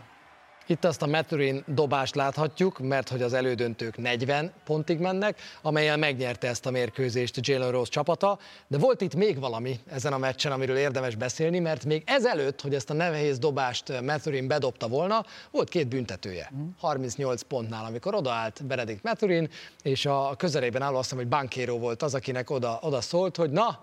Itt 0.70 0.84
azt 0.84 1.02
a 1.02 1.06
Maturin 1.06 1.64
dobást 1.66 2.14
láthatjuk, 2.14 2.78
mert 2.78 3.08
hogy 3.08 3.22
az 3.22 3.32
elődöntők 3.32 3.96
40 3.96 4.52
pontig 4.64 4.98
mennek, 4.98 5.40
amelyen 5.62 5.98
megnyerte 5.98 6.48
ezt 6.48 6.66
a 6.66 6.70
mérkőzést 6.70 7.46
Jalen 7.46 7.70
Rose 7.70 7.90
csapata, 7.90 8.38
de 8.66 8.78
volt 8.78 9.00
itt 9.00 9.14
még 9.14 9.38
valami 9.38 9.80
ezen 9.90 10.12
a 10.12 10.18
meccsen, 10.18 10.52
amiről 10.52 10.76
érdemes 10.76 11.14
beszélni, 11.14 11.58
mert 11.58 11.84
még 11.84 12.02
ezelőtt, 12.06 12.60
hogy 12.60 12.74
ezt 12.74 12.90
a 12.90 12.94
nehéz 12.94 13.38
dobást 13.38 14.00
Maturin 14.02 14.46
bedobta 14.46 14.88
volna, 14.88 15.24
volt 15.50 15.68
két 15.68 15.88
büntetője. 15.88 16.52
38 16.78 17.42
pontnál, 17.42 17.84
amikor 17.84 18.14
odaállt 18.14 18.66
Benedikt 18.66 19.02
Maturin, 19.02 19.48
és 19.82 20.06
a 20.06 20.34
közelében 20.36 20.82
álló 20.82 20.96
azt 20.96 21.12
hogy 21.12 21.28
Bankéró 21.28 21.78
volt 21.78 22.02
az, 22.02 22.14
akinek 22.14 22.50
oda, 22.50 22.78
oda 22.82 23.00
szólt, 23.00 23.36
hogy 23.36 23.50
na, 23.50 23.78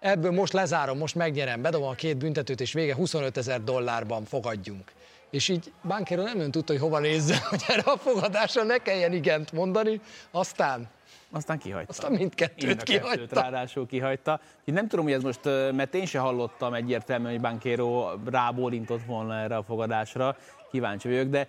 ebből 0.00 0.30
most 0.30 0.52
lezárom, 0.52 0.98
most 0.98 1.14
megnyerem, 1.14 1.62
bedobom 1.62 1.88
a 1.88 1.94
két 1.94 2.16
büntetőt, 2.16 2.60
és 2.60 2.72
vége 2.72 2.94
25 2.94 3.36
ezer 3.36 3.64
dollárban 3.64 4.24
fogadjunk. 4.24 4.92
És 5.30 5.48
így 5.48 5.72
Bankero 5.82 6.22
nem 6.22 6.40
ön 6.40 6.50
tudta, 6.50 6.72
hogy 6.72 6.82
hova 6.82 6.98
nézze, 6.98 7.36
hogy 7.50 7.64
erre 7.68 7.82
a 7.84 7.96
fogadásra 7.96 8.62
ne 8.62 8.78
kelljen 8.78 9.12
igent 9.12 9.52
mondani, 9.52 10.00
aztán 10.30 10.88
aztán 11.32 11.58
kihagyta. 11.58 11.88
Aztán 11.88 12.12
mindkettőt 12.12 12.82
kihagyta. 12.82 13.40
ráadásul 13.40 13.86
kihagyta. 13.86 14.40
Én 14.64 14.74
nem 14.74 14.88
tudom, 14.88 15.04
hogy 15.04 15.14
ez 15.14 15.22
most, 15.22 15.44
mert 15.72 15.94
én 15.94 16.06
se 16.06 16.18
hallottam 16.18 16.74
egyértelműen, 16.74 17.32
hogy 17.32 17.40
Bankero 17.40 18.10
rábólintott 18.30 19.02
volna 19.06 19.38
erre 19.38 19.56
a 19.56 19.62
fogadásra. 19.62 20.36
Kíváncsi 20.70 21.08
vagyok, 21.08 21.28
de 21.28 21.46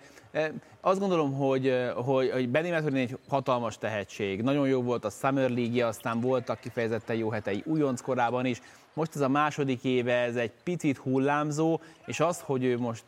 azt 0.80 0.98
gondolom, 0.98 1.32
hogy, 1.32 1.74
hogy, 1.94 2.30
hogy 2.30 2.48
Benny 2.48 2.70
Maturin 2.70 2.96
egy 2.96 3.18
hatalmas 3.28 3.78
tehetség. 3.78 4.42
Nagyon 4.42 4.68
jó 4.68 4.82
volt 4.82 5.04
a 5.04 5.10
Summer 5.10 5.50
League, 5.50 5.86
aztán 5.86 6.20
voltak 6.20 6.60
kifejezetten 6.60 7.16
jó 7.16 7.30
hetei 7.30 7.62
újonc 7.66 8.00
korában 8.00 8.46
is. 8.46 8.60
Most 8.94 9.14
ez 9.14 9.20
a 9.20 9.28
második 9.28 9.84
éve, 9.84 10.14
ez 10.14 10.36
egy 10.36 10.52
picit 10.62 10.96
hullámzó, 10.96 11.80
és 12.06 12.20
az, 12.20 12.40
hogy 12.40 12.64
ő 12.64 12.78
most, 12.78 13.04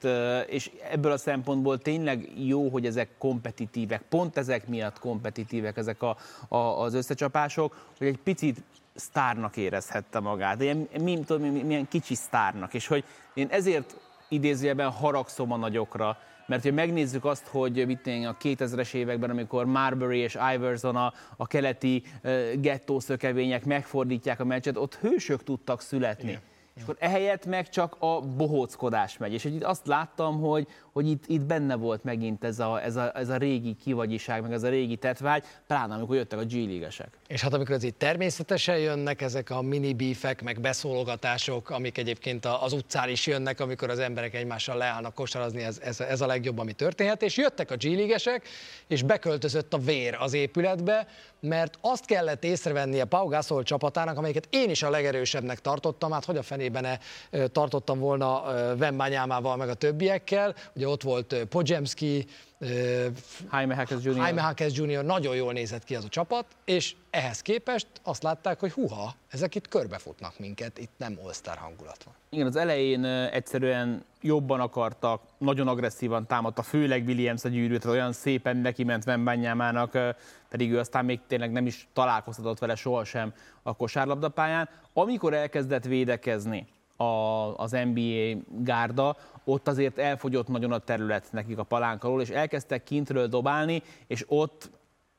és 0.46 0.70
ebből 0.90 1.12
a 1.12 1.16
szempontból 1.16 1.78
tényleg 1.78 2.28
jó, 2.36 2.68
hogy 2.68 2.86
ezek 2.86 3.08
kompetitívek, 3.18 4.02
pont 4.08 4.36
ezek 4.36 4.68
miatt 4.68 4.98
kompetitívek 4.98 5.76
ezek 5.76 6.02
a, 6.02 6.16
a, 6.48 6.56
az 6.56 6.94
összecsapások, 6.94 7.88
hogy 7.98 8.06
egy 8.06 8.18
picit 8.18 8.62
sztárnak 8.94 9.56
érezhette 9.56 10.20
magát, 10.20 10.62
ilyen, 10.62 10.88
mi, 11.00 11.18
tudom, 11.18 11.48
milyen 11.48 11.88
kicsi 11.88 12.14
sztárnak, 12.14 12.74
és 12.74 12.86
hogy 12.86 13.04
én 13.34 13.48
ezért 13.50 13.96
idézőjelben 14.28 14.90
haragszom 14.90 15.52
a 15.52 15.56
nagyokra, 15.56 16.18
mert 16.46 16.62
hogy 16.62 16.74
megnézzük 16.74 17.24
azt, 17.24 17.46
hogy 17.46 17.86
mit 17.86 18.06
a 18.06 18.36
2000-es 18.42 18.94
években, 18.94 19.30
amikor 19.30 19.64
Marbury 19.64 20.18
és 20.18 20.38
Iverson 20.54 20.96
a, 20.96 21.12
a 21.36 21.46
keleti 21.46 22.02
uh, 22.22 22.52
gettó 22.54 23.00
szökevények 23.00 23.64
megfordítják 23.64 24.40
a 24.40 24.44
meccset, 24.44 24.76
ott 24.76 24.94
hősök 24.94 25.42
tudtak 25.42 25.80
születni. 25.80 26.28
Igen. 26.28 26.40
És 26.76 26.82
akkor 26.82 26.96
ehelyett 26.98 27.46
meg 27.46 27.68
csak 27.68 27.96
a 27.98 28.20
bohóckodás 28.20 29.16
megy. 29.16 29.32
És 29.32 29.44
itt 29.44 29.64
azt 29.64 29.86
láttam, 29.86 30.40
hogy, 30.40 30.66
hogy 30.92 31.08
itt, 31.08 31.24
itt 31.26 31.40
benne 31.40 31.74
volt 31.74 32.04
megint 32.04 32.44
ez 32.44 32.58
a, 32.58 32.82
ez, 32.82 32.96
a, 32.96 33.16
ez 33.16 33.28
a 33.28 33.36
régi 33.36 33.74
kivagyiság, 33.74 34.42
meg 34.42 34.52
ez 34.52 34.62
a 34.62 34.68
régi 34.68 34.96
tetvágy, 34.96 35.44
pláne 35.66 35.94
amikor 35.94 36.16
jöttek 36.16 36.38
a 36.38 36.44
g. 36.44 36.52
És 37.26 37.40
hát 37.40 37.52
amikor 37.52 37.84
itt 37.84 37.98
természetesen 37.98 38.78
jönnek 38.78 39.22
ezek 39.22 39.50
a 39.50 39.62
mini 39.62 39.94
bífek, 39.94 40.42
meg 40.42 40.60
beszólogatások, 40.60 41.70
amik 41.70 41.98
egyébként 41.98 42.44
az 42.44 42.72
utcán 42.72 43.08
is 43.08 43.26
jönnek, 43.26 43.60
amikor 43.60 43.90
az 43.90 43.98
emberek 43.98 44.34
egymással 44.34 44.76
leállnak 44.76 45.14
kosarazni, 45.14 45.62
ez, 45.62 45.78
ez, 45.78 46.00
ez 46.00 46.20
a 46.20 46.26
legjobb, 46.26 46.58
ami 46.58 46.72
történhet. 46.72 47.22
És 47.22 47.36
jöttek 47.36 47.70
a 47.70 47.76
g 47.76 47.84
és 48.86 49.02
beköltözött 49.02 49.74
a 49.74 49.78
vér 49.78 50.16
az 50.20 50.32
épületbe, 50.32 51.06
mert 51.44 51.78
azt 51.80 52.04
kellett 52.04 52.44
észrevennie 52.44 53.04
Pau 53.04 53.28
Gasol 53.28 53.62
csapatának, 53.62 54.18
amelyiket 54.18 54.48
én 54.50 54.70
is 54.70 54.82
a 54.82 54.90
legerősebbnek 54.90 55.60
tartottam, 55.60 56.12
hát 56.12 56.24
hogy 56.24 56.36
a 56.36 56.42
fenében 56.42 56.98
tartottam 57.52 57.98
volna 57.98 58.42
Vembányámával, 58.76 59.56
meg 59.56 59.68
a 59.68 59.74
többiekkel, 59.74 60.54
ugye 60.74 60.88
ott 60.88 61.02
volt 61.02 61.34
Podzsemski, 61.48 62.26
Jaime 63.52 63.74
Hackes 63.74 64.04
Jr. 64.04 64.16
Jaime 64.16 64.40
Hackes 64.40 64.76
Jr. 64.76 65.04
nagyon 65.04 65.36
jól 65.36 65.52
nézett 65.52 65.84
ki 65.84 65.94
az 65.94 66.04
a 66.04 66.08
csapat, 66.08 66.46
és 66.64 66.94
ehhez 67.10 67.40
képest 67.40 67.86
azt 68.02 68.22
látták, 68.22 68.60
hogy 68.60 68.72
huha, 68.72 69.14
ezek 69.30 69.54
itt 69.54 69.68
körbefutnak 69.68 70.38
minket, 70.38 70.78
itt 70.78 70.92
nem 70.96 71.18
all 71.24 71.56
hangulat 71.56 72.04
van. 72.04 72.14
Igen, 72.30 72.46
az 72.46 72.56
elején 72.56 73.04
egyszerűen 73.04 74.04
jobban 74.24 74.60
akartak, 74.60 75.22
nagyon 75.38 75.68
agresszívan 75.68 76.26
támadta, 76.26 76.62
főleg 76.62 77.06
Williams 77.06 77.44
a 77.44 77.48
gyűrűt, 77.48 77.84
olyan 77.84 78.12
szépen 78.12 78.56
neki 78.56 78.84
ment 78.84 79.04
Vembanyámának, 79.04 79.98
pedig 80.48 80.72
ő 80.72 80.78
aztán 80.78 81.04
még 81.04 81.20
tényleg 81.26 81.52
nem 81.52 81.66
is 81.66 81.88
találkoztatott 81.92 82.58
vele 82.58 82.74
sohasem 82.74 83.32
a 83.62 83.76
kosárlabdapályán. 83.76 84.68
Amikor 84.92 85.34
elkezdett 85.34 85.84
védekezni, 85.84 86.66
a, 86.96 87.04
az 87.56 87.70
NBA 87.70 88.40
gárda, 88.58 89.16
ott 89.44 89.68
azért 89.68 89.98
elfogyott 89.98 90.48
nagyon 90.48 90.72
a 90.72 90.78
terület 90.78 91.28
nekik 91.32 91.58
a 91.58 91.62
palánkalól, 91.62 92.20
és 92.20 92.28
elkezdtek 92.28 92.82
kintről 92.82 93.26
dobálni, 93.26 93.82
és 94.06 94.24
ott 94.28 94.70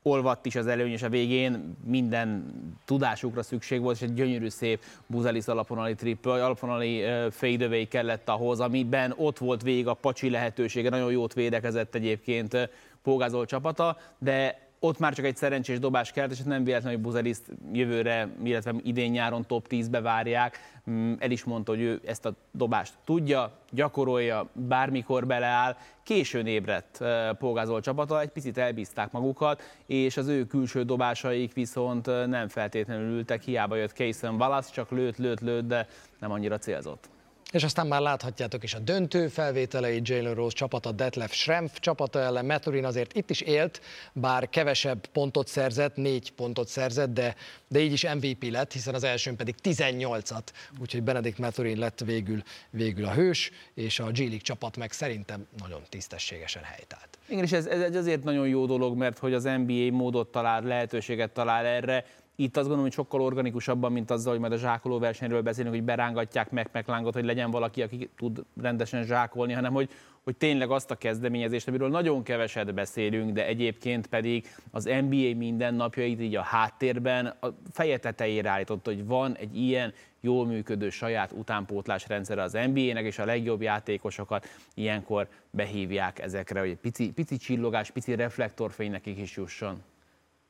olvadt 0.06 0.46
is 0.46 0.56
az 0.56 0.66
előny, 0.66 0.90
és 0.90 1.02
a 1.02 1.08
végén 1.08 1.76
minden 1.84 2.52
tudásukra 2.84 3.42
szükség 3.42 3.80
volt, 3.80 3.96
és 3.96 4.02
egy 4.02 4.14
gyönyörű 4.14 4.48
szép 4.48 4.84
Buzelis 5.06 5.46
alaponali 5.46 5.94
triple, 5.94 6.44
alaponali 6.44 7.04
fadeaway 7.30 7.88
kellett 7.88 8.28
ahhoz, 8.28 8.60
amiben 8.60 9.14
ott 9.16 9.38
volt 9.38 9.62
végig 9.62 9.86
a 9.86 9.94
pacsi 9.94 10.30
lehetősége, 10.30 10.88
nagyon 10.88 11.10
jót 11.10 11.34
védekezett 11.34 11.94
egyébként 11.94 12.70
Pógázol 13.02 13.46
csapata, 13.46 13.96
de 14.18 14.65
ott 14.78 14.98
már 14.98 15.14
csak 15.14 15.24
egy 15.24 15.36
szerencsés 15.36 15.78
dobás 15.78 16.12
kellett, 16.12 16.30
és 16.30 16.42
nem 16.42 16.64
véletlen, 16.64 16.92
hogy 16.92 17.02
Buzeliszt 17.02 17.52
jövőre, 17.72 18.28
illetve 18.42 18.74
idén 18.82 19.10
nyáron 19.10 19.46
top 19.46 19.66
10-be 19.70 20.00
várják. 20.00 20.58
Mm, 20.90 21.12
el 21.18 21.30
is 21.30 21.44
mondta, 21.44 21.72
hogy 21.72 21.80
ő 21.80 22.00
ezt 22.04 22.26
a 22.26 22.34
dobást 22.50 22.94
tudja, 23.04 23.52
gyakorolja, 23.70 24.48
bármikor 24.52 25.26
beleáll. 25.26 25.76
Későn 26.02 26.46
ébredt 26.46 27.04
Polgázol 27.38 27.80
csapata, 27.80 28.20
egy 28.20 28.28
picit 28.28 28.58
elbízták 28.58 29.10
magukat, 29.10 29.62
és 29.86 30.16
az 30.16 30.28
ő 30.28 30.46
külső 30.46 30.82
dobásaik 30.82 31.52
viszont 31.52 32.06
nem 32.26 32.48
feltétlenül 32.48 33.16
ültek, 33.16 33.42
hiába 33.42 33.76
jött 33.76 33.92
Kaysen 33.92 34.34
Wallace, 34.34 34.72
csak 34.72 34.90
lőtt, 34.90 35.16
lőtt, 35.16 35.40
lőtt, 35.40 35.66
de 35.66 35.88
nem 36.20 36.30
annyira 36.30 36.58
célzott. 36.58 37.08
És 37.56 37.64
aztán 37.64 37.86
már 37.86 38.00
láthatjátok 38.00 38.62
is 38.62 38.74
a 38.74 38.78
döntő 38.78 39.28
felvételei 39.28 40.00
Jalen 40.02 40.34
Rose 40.34 40.56
csapata, 40.56 40.92
Detlef 40.92 41.32
Schrempf 41.32 41.78
csapata 41.78 42.18
ellen. 42.18 42.44
Maturin 42.44 42.84
azért 42.84 43.16
itt 43.16 43.30
is 43.30 43.40
élt, 43.40 43.80
bár 44.12 44.48
kevesebb 44.48 45.06
pontot 45.06 45.46
szerzett, 45.46 45.96
négy 45.96 46.32
pontot 46.32 46.68
szerzett, 46.68 47.12
de, 47.12 47.34
de 47.68 47.80
így 47.80 47.92
is 47.92 48.06
MVP 48.14 48.50
lett, 48.50 48.72
hiszen 48.72 48.94
az 48.94 49.04
elsőn 49.04 49.36
pedig 49.36 49.54
18-at, 49.62 50.42
úgyhogy 50.80 51.02
Benedikt 51.02 51.38
Maturin 51.38 51.78
lett 51.78 52.00
végül, 52.00 52.42
végül 52.70 53.04
a 53.04 53.12
hős, 53.12 53.50
és 53.74 53.98
a 54.00 54.10
G 54.10 54.40
csapat 54.42 54.76
meg 54.76 54.92
szerintem 54.92 55.46
nagyon 55.58 55.82
tisztességesen 55.88 56.62
helytált. 56.62 57.18
Igen, 57.28 57.44
és 57.44 57.52
ez, 57.52 57.66
ez 57.66 57.96
azért 57.96 58.24
nagyon 58.24 58.48
jó 58.48 58.66
dolog, 58.66 58.96
mert 58.96 59.18
hogy 59.18 59.34
az 59.34 59.42
NBA 59.44 59.90
módot 59.90 60.28
talál, 60.28 60.62
lehetőséget 60.62 61.30
talál 61.30 61.64
erre, 61.64 62.04
itt 62.36 62.56
azt 62.56 62.66
gondolom, 62.66 62.82
hogy 62.82 62.92
sokkal 62.92 63.20
organikusabban, 63.20 63.92
mint 63.92 64.10
azzal, 64.10 64.32
hogy 64.32 64.40
majd 64.40 64.52
a 64.52 64.56
zsákoló 64.56 64.98
versenyről 64.98 65.42
beszélünk, 65.42 65.74
hogy 65.74 65.84
berángatják 65.84 66.50
meg 66.50 66.70
McLangot, 66.72 67.14
hogy 67.14 67.24
legyen 67.24 67.50
valaki, 67.50 67.82
aki 67.82 68.10
tud 68.16 68.44
rendesen 68.60 69.04
zsákolni, 69.04 69.52
hanem 69.52 69.72
hogy, 69.72 69.90
hogy 70.24 70.36
tényleg 70.36 70.70
azt 70.70 70.90
a 70.90 70.94
kezdeményezést, 70.94 71.68
amiről 71.68 71.88
nagyon 71.88 72.22
keveset 72.22 72.74
beszélünk, 72.74 73.32
de 73.32 73.46
egyébként 73.46 74.06
pedig 74.06 74.46
az 74.70 74.84
NBA 74.84 75.34
mindennapjait 75.36 76.20
így 76.20 76.36
a 76.36 76.42
háttérben 76.42 77.26
a 77.26 77.48
feje 77.72 77.98
tetejére 77.98 78.50
állított, 78.50 78.84
hogy 78.84 79.06
van 79.06 79.36
egy 79.36 79.56
ilyen 79.56 79.92
jól 80.20 80.46
működő 80.46 80.90
saját 80.90 81.32
utánpótlás 81.32 82.08
rendszere 82.08 82.42
az 82.42 82.52
NBA-nek, 82.52 83.04
és 83.04 83.18
a 83.18 83.24
legjobb 83.24 83.62
játékosokat 83.62 84.46
ilyenkor 84.74 85.28
behívják 85.50 86.18
ezekre, 86.18 86.60
hogy 86.60 86.76
pici, 86.76 87.12
pici 87.12 87.36
csillogás, 87.36 87.90
pici 87.90 88.14
reflektorfény 88.14 88.90
nekik 88.90 89.18
is 89.18 89.36
jusson. 89.36 89.82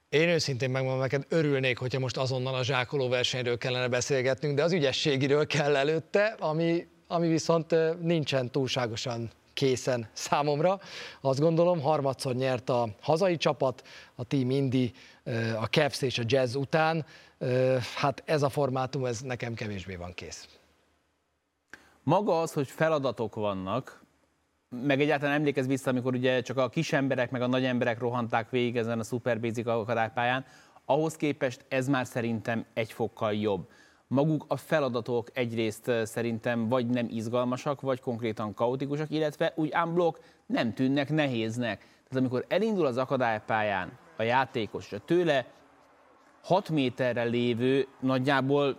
Én 0.08 0.28
őszintén 0.28 0.70
megmondom 0.70 1.00
neked, 1.00 1.24
örülnék, 1.28 1.78
hogyha 1.78 1.98
most 1.98 2.16
azonnal 2.16 2.54
a 2.54 2.64
zsákoló 2.64 3.08
versenyről 3.08 3.58
kellene 3.58 3.88
beszélgetnünk, 3.88 4.56
de 4.56 4.62
az 4.62 4.72
ügyességiről 4.72 5.46
kell 5.46 5.76
előtte, 5.76 6.36
ami, 6.38 6.86
ami 7.06 7.28
viszont 7.28 7.74
nincsen 8.00 8.50
túlságosan 8.50 9.30
készen 9.52 10.08
számomra. 10.12 10.80
Azt 11.20 11.40
gondolom, 11.40 11.80
harmadszor 11.80 12.34
nyert 12.34 12.68
a 12.68 12.88
hazai 13.00 13.36
csapat, 13.36 13.86
a 14.14 14.24
Team 14.24 14.50
Indi, 14.50 14.92
a 15.60 15.64
Cavs 15.64 16.02
és 16.02 16.18
a 16.18 16.22
Jazz 16.26 16.54
után. 16.54 17.06
Hát 17.96 18.22
ez 18.24 18.42
a 18.42 18.48
formátum, 18.48 19.04
ez 19.04 19.20
nekem 19.20 19.54
kevésbé 19.54 19.94
van 19.94 20.14
kész. 20.14 20.48
maga 22.02 22.40
az, 22.40 22.52
hogy 22.52 22.68
feladatok 22.68 23.34
vannak, 23.34 24.05
meg 24.68 25.00
egyáltalán 25.00 25.34
emlékez 25.34 25.66
vissza, 25.66 25.90
amikor 25.90 26.14
ugye 26.14 26.40
csak 26.40 26.56
a 26.56 26.68
kis 26.68 26.92
emberek, 26.92 27.30
meg 27.30 27.42
a 27.42 27.46
nagy 27.46 27.64
emberek 27.64 27.98
rohanták 27.98 28.50
végig 28.50 28.76
ezen 28.76 28.98
a 28.98 29.02
Super 29.02 29.40
Basic 29.40 29.66
akadálypályán, 29.66 30.44
ahhoz 30.84 31.16
képest 31.16 31.64
ez 31.68 31.88
már 31.88 32.06
szerintem 32.06 32.64
egy 32.74 32.92
fokkal 32.92 33.34
jobb. 33.34 33.68
Maguk 34.08 34.44
a 34.48 34.56
feladatok 34.56 35.28
egyrészt 35.34 35.90
szerintem 36.04 36.68
vagy 36.68 36.86
nem 36.86 37.06
izgalmasak, 37.10 37.80
vagy 37.80 38.00
konkrétan 38.00 38.54
kaotikusak, 38.54 39.10
illetve 39.10 39.52
úgy 39.54 39.72
unblock 39.84 40.20
nem 40.46 40.74
tűnnek 40.74 41.10
nehéznek. 41.10 41.78
Tehát 41.78 42.16
amikor 42.16 42.44
elindul 42.48 42.86
az 42.86 42.96
akadálypályán 42.96 43.98
a 44.16 44.22
játékos, 44.22 44.92
a 44.92 44.98
tőle 44.98 45.46
6 46.42 46.68
méterre 46.68 47.22
lévő, 47.22 47.86
nagyjából 48.00 48.78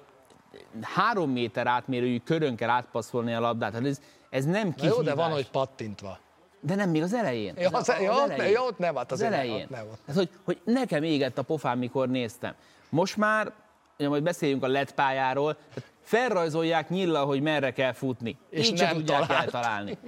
3 0.81 1.31
méter 1.31 1.67
átmérőjű 1.67 2.19
körön 2.19 2.55
kell 2.55 2.69
átpasszolni 2.69 3.33
a 3.33 3.39
labdát. 3.39 3.71
Tehát 3.71 3.87
ez, 3.87 4.01
ez 4.29 4.45
nem 4.45 4.73
kihívás. 4.73 4.97
jó, 4.97 5.03
de 5.03 5.13
van, 5.13 5.31
hogy 5.31 5.49
pattintva. 5.49 6.19
De 6.61 6.75
nem 6.75 6.89
még 6.89 7.01
az 7.01 7.13
elején. 7.13 7.53
Ja, 7.57 7.69
az, 7.69 7.89
az, 7.89 7.95
az, 7.99 8.29
elején. 8.29 8.53
Jó, 8.53 8.65
ott 8.65 8.77
nem, 8.77 8.95
hát 8.95 9.11
az 9.11 9.21
elején. 9.21 9.67
Nem, 9.69 9.85
nem, 9.85 9.87
hát, 10.07 10.15
hogy, 10.15 10.29
hogy 10.43 10.61
nekem 10.63 11.03
égett 11.03 11.37
a 11.37 11.41
pofám, 11.41 11.77
mikor 11.77 12.09
néztem. 12.09 12.53
Most 12.89 13.17
már, 13.17 13.51
ugye 13.99 14.09
majd 14.09 14.23
beszéljünk 14.23 14.63
a 14.63 14.67
LED 14.67 14.91
pályáról, 14.91 15.57
felrajzolják 16.01 16.89
nyilla, 16.89 17.23
hogy 17.23 17.41
merre 17.41 17.71
kell 17.71 17.93
futni. 17.93 18.37
És 18.49 18.67
Így 18.67 18.79
nem 18.79 18.95
tudják 18.95 19.25
talált. 19.25 19.43
eltalálni. 19.43 19.97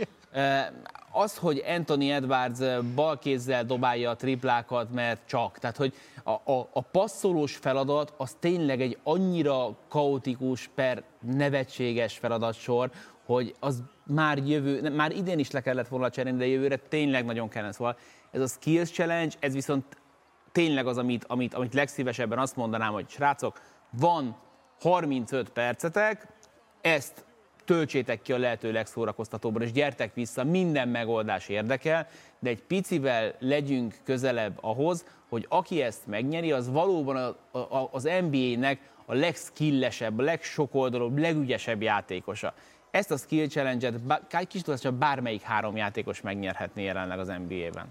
Az, 1.12 1.38
hogy 1.38 1.64
Anthony 1.68 2.10
Edwards 2.10 2.60
balkézzel 2.96 3.64
dobálja 3.64 4.10
a 4.10 4.16
triplákat, 4.16 4.94
mert 4.94 5.20
csak. 5.26 5.58
Tehát, 5.60 5.78
hogy 5.78 5.94
a, 6.24 6.32
a, 6.52 6.70
a 6.74 6.82
passzolós 6.82 7.56
feladat 7.56 8.14
az 8.18 8.36
tényleg 8.40 8.82
egy 8.82 8.98
annyira 9.04 9.76
kaotikus 9.88 10.70
per 10.76 11.04
nevetséges 11.20 12.18
feladatsor, 12.18 12.92
hogy 13.34 13.56
az 13.60 13.84
már 14.06 14.38
jövő, 14.38 14.90
már 14.90 15.12
idén 15.12 15.40
is 15.40 15.52
le 15.52 15.62
kellett 15.62 15.88
volna 15.88 16.10
cserélni, 16.10 16.38
de 16.38 16.48
jövőre 16.48 16.76
tényleg 16.76 17.26
nagyon 17.26 17.50
kellene. 17.50 17.72
Szóval 17.72 17.98
ez 18.32 18.42
a 18.42 18.48
Skills 18.48 18.92
Challenge, 18.92 19.36
ez 19.40 19.54
viszont 19.54 19.98
tényleg 20.52 20.88
az, 20.88 20.98
amit, 20.98 21.26
amit, 21.28 21.54
amit 21.54 21.74
legszívesebben 21.74 22.40
azt 22.40 22.56
mondanám, 22.56 22.94
hogy 22.94 23.10
srácok, 23.10 23.60
van 23.90 24.36
35 24.80 25.50
percetek, 25.50 26.28
ezt 26.82 27.26
töltsétek 27.66 28.22
ki 28.22 28.34
a 28.34 28.38
lehető 28.38 28.72
legszórakoztatóban, 28.72 29.62
és 29.62 29.72
gyertek 29.72 30.14
vissza, 30.14 30.44
minden 30.44 30.88
megoldás 30.88 31.48
érdekel, 31.48 32.08
de 32.40 32.50
egy 32.50 32.64
picivel 32.64 33.36
legyünk 33.40 33.96
közelebb 34.04 34.58
ahhoz, 34.62 35.06
hogy 35.30 35.46
aki 35.50 35.82
ezt 35.82 36.08
megnyeri, 36.08 36.52
az 36.52 36.70
valóban 36.72 37.16
a, 37.52 37.58
a, 37.60 37.90
az 37.92 38.10
NBA-nek 38.30 38.80
a 39.06 39.14
legskillesebb, 39.14 40.20
a 40.20 40.22
legsokoldalúbb, 40.22 41.18
legügyesebb 41.18 41.82
játékosa. 41.82 42.54
Ezt 42.92 43.12
a 43.12 43.18
skill 43.18 43.48
challenge-et 43.48 44.02
bár, 44.02 44.48
kis 44.48 44.62
csak 44.80 44.94
bármelyik 44.94 45.42
három 45.42 45.78
játékos 45.78 46.22
megnyerhetné 46.22 46.84
jelenleg 46.84 47.20
az 47.20 47.28
NBA-ben. 47.28 47.88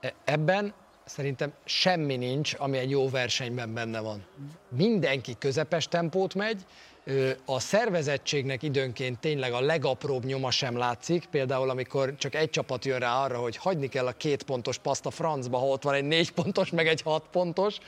E, 0.00 0.14
ebben 0.24 0.72
szerintem 1.04 1.52
semmi 1.64 2.16
nincs, 2.16 2.54
ami 2.58 2.78
egy 2.78 2.90
jó 2.90 3.08
versenyben 3.08 3.74
benne 3.74 4.00
van. 4.00 4.24
Mindenki 4.68 5.34
közepes 5.38 5.88
tempót 5.88 6.34
megy, 6.34 6.64
a 7.44 7.60
szervezettségnek 7.60 8.62
időnként 8.62 9.18
tényleg 9.18 9.52
a 9.52 9.60
legapróbb 9.60 10.24
nyoma 10.24 10.50
sem 10.50 10.76
látszik, 10.76 11.26
például 11.26 11.70
amikor 11.70 12.14
csak 12.16 12.34
egy 12.34 12.50
csapat 12.50 12.84
jön 12.84 12.98
rá 12.98 13.22
arra, 13.22 13.38
hogy 13.38 13.56
hagyni 13.56 13.88
kell 13.88 14.06
a 14.06 14.12
két 14.12 14.42
pontos 14.42 14.78
paszt 14.78 15.06
a 15.06 15.10
francba, 15.10 15.58
ha 15.58 15.66
ott 15.66 15.82
van 15.82 15.94
egy 15.94 16.04
négy 16.04 16.32
pontos, 16.32 16.70
meg 16.70 16.86
egy 16.86 17.02
hat 17.02 17.26
pontos. 17.30 17.78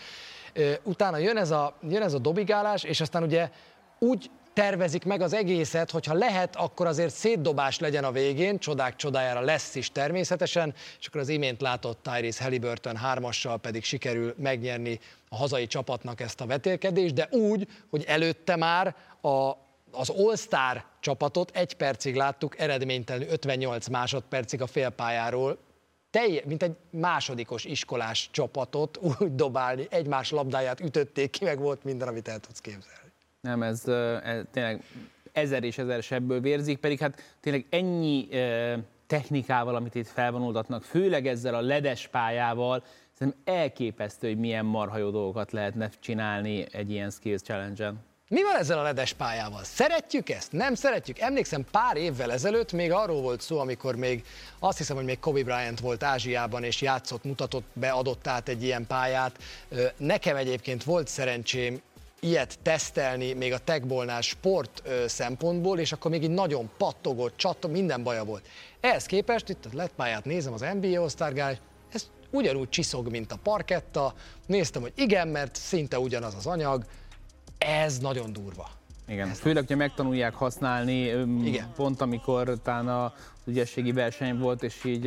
Utána 0.82 1.18
jön 1.18 1.36
ez 1.36 1.50
a, 1.50 1.76
jön 1.88 2.02
ez 2.02 2.14
a 2.14 2.18
dobigálás, 2.18 2.82
és 2.82 3.00
aztán 3.00 3.22
ugye 3.22 3.50
úgy 3.98 4.30
tervezik 4.54 5.04
meg 5.04 5.20
az 5.20 5.32
egészet, 5.32 5.90
hogyha 5.90 6.14
lehet, 6.14 6.56
akkor 6.56 6.86
azért 6.86 7.14
szétdobás 7.14 7.78
legyen 7.78 8.04
a 8.04 8.12
végén, 8.12 8.58
csodák 8.58 8.96
csodájára 8.96 9.40
lesz 9.40 9.74
is 9.74 9.92
természetesen, 9.92 10.74
és 11.00 11.06
akkor 11.06 11.20
az 11.20 11.28
imént 11.28 11.60
látott 11.60 12.02
Tyrese 12.02 12.42
Halliburton 12.42 12.96
hármassal 12.96 13.58
pedig 13.58 13.84
sikerül 13.84 14.34
megnyerni 14.38 15.00
a 15.28 15.36
hazai 15.36 15.66
csapatnak 15.66 16.20
ezt 16.20 16.40
a 16.40 16.46
vetélkedést, 16.46 17.14
de 17.14 17.28
úgy, 17.30 17.68
hogy 17.90 18.04
előtte 18.06 18.56
már 18.56 18.94
a, 19.20 19.52
az 19.90 20.08
All-Star 20.08 20.84
csapatot 21.00 21.50
egy 21.56 21.74
percig 21.74 22.14
láttuk, 22.14 22.58
eredménytelenül 22.58 23.28
58 23.28 23.88
másodpercig 23.88 24.62
a 24.62 24.66
félpályáról, 24.66 25.58
telj, 26.10 26.42
mint 26.44 26.62
egy 26.62 26.76
másodikos 26.90 27.64
iskolás 27.64 28.28
csapatot 28.32 28.98
úgy 29.20 29.34
dobálni, 29.34 29.86
egymás 29.90 30.30
labdáját 30.30 30.80
ütötték 30.80 31.30
ki, 31.30 31.44
meg 31.44 31.58
volt 31.58 31.84
minden, 31.84 32.08
amit 32.08 32.28
el 32.28 32.38
tudsz 32.38 32.60
képzelni. 32.60 33.03
Nem, 33.44 33.62
ez, 33.62 33.88
ez 34.24 34.42
tényleg 34.50 34.82
ezer 35.32 35.64
és 35.64 35.78
ezer 35.78 36.02
sebből 36.02 36.40
vérzik, 36.40 36.78
pedig 36.78 36.98
hát 36.98 37.36
tényleg 37.40 37.66
ennyi 37.70 38.28
technikával, 39.06 39.74
amit 39.74 39.94
itt 39.94 40.08
felvonultatnak, 40.08 40.82
főleg 40.82 41.26
ezzel 41.26 41.54
a 41.54 41.60
ledes 41.60 42.08
pályával, 42.08 42.84
szerintem 43.18 43.54
elképesztő, 43.54 44.28
hogy 44.28 44.38
milyen 44.38 44.64
marha 44.64 44.98
jó 44.98 45.10
dolgokat 45.10 45.52
lehetne 45.52 45.90
csinálni 46.00 46.66
egy 46.72 46.90
ilyen 46.90 47.10
skills 47.10 47.40
challenge-en. 47.40 48.02
Mi 48.28 48.42
van 48.42 48.56
ezzel 48.56 48.78
a 48.78 48.82
ledes 48.82 49.12
pályával? 49.12 49.64
Szeretjük 49.64 50.30
ezt? 50.30 50.52
Nem 50.52 50.74
szeretjük? 50.74 51.18
Emlékszem, 51.18 51.64
pár 51.70 51.96
évvel 51.96 52.32
ezelőtt 52.32 52.72
még 52.72 52.92
arról 52.92 53.20
volt 53.20 53.40
szó, 53.40 53.58
amikor 53.58 53.96
még 53.96 54.24
azt 54.58 54.78
hiszem, 54.78 54.96
hogy 54.96 55.04
még 55.04 55.18
Kobe 55.18 55.42
Bryant 55.42 55.80
volt 55.80 56.02
Ázsiában, 56.02 56.64
és 56.64 56.80
játszott, 56.80 57.24
mutatott 57.24 57.66
be, 57.72 57.90
adott 57.90 58.26
át 58.26 58.48
egy 58.48 58.62
ilyen 58.62 58.86
pályát. 58.86 59.38
Nekem 59.96 60.36
egyébként 60.36 60.84
volt 60.84 61.08
szerencsém 61.08 61.80
ilyet 62.24 62.58
tesztelni 62.62 63.32
még 63.32 63.52
a 63.52 63.58
techbolnál 63.58 64.20
sport 64.20 64.82
szempontból, 65.06 65.78
és 65.78 65.92
akkor 65.92 66.10
még 66.10 66.22
így 66.22 66.30
nagyon 66.30 66.70
pattogott, 66.78 67.36
csattog, 67.36 67.70
minden 67.70 68.02
baja 68.02 68.24
volt. 68.24 68.46
Ehhez 68.80 69.06
képest 69.06 69.48
itt 69.48 69.64
a 69.64 69.68
lett 69.72 69.92
pályát 69.96 70.24
nézem 70.24 70.52
az 70.52 70.64
NBA 70.80 71.00
osztárgál, 71.00 71.58
ez 71.92 72.10
ugyanúgy 72.30 72.68
csiszog, 72.68 73.08
mint 73.08 73.32
a 73.32 73.38
parketta. 73.42 74.14
Néztem, 74.46 74.82
hogy 74.82 74.92
igen, 74.96 75.28
mert 75.28 75.56
szinte 75.56 75.98
ugyanaz 75.98 76.34
az 76.34 76.46
anyag. 76.46 76.84
Ez 77.58 77.98
nagyon 77.98 78.32
durva. 78.32 78.70
Igen, 79.08 79.28
főleg, 79.28 79.62
hogyha 79.62 79.76
megtanulják 79.76 80.34
használni, 80.34 81.00
Igen. 81.44 81.72
pont 81.76 82.00
amikor 82.00 82.58
a 82.66 83.12
ügyességi 83.46 83.92
verseny 83.92 84.38
volt, 84.38 84.62
és 84.62 84.84
így 84.84 85.04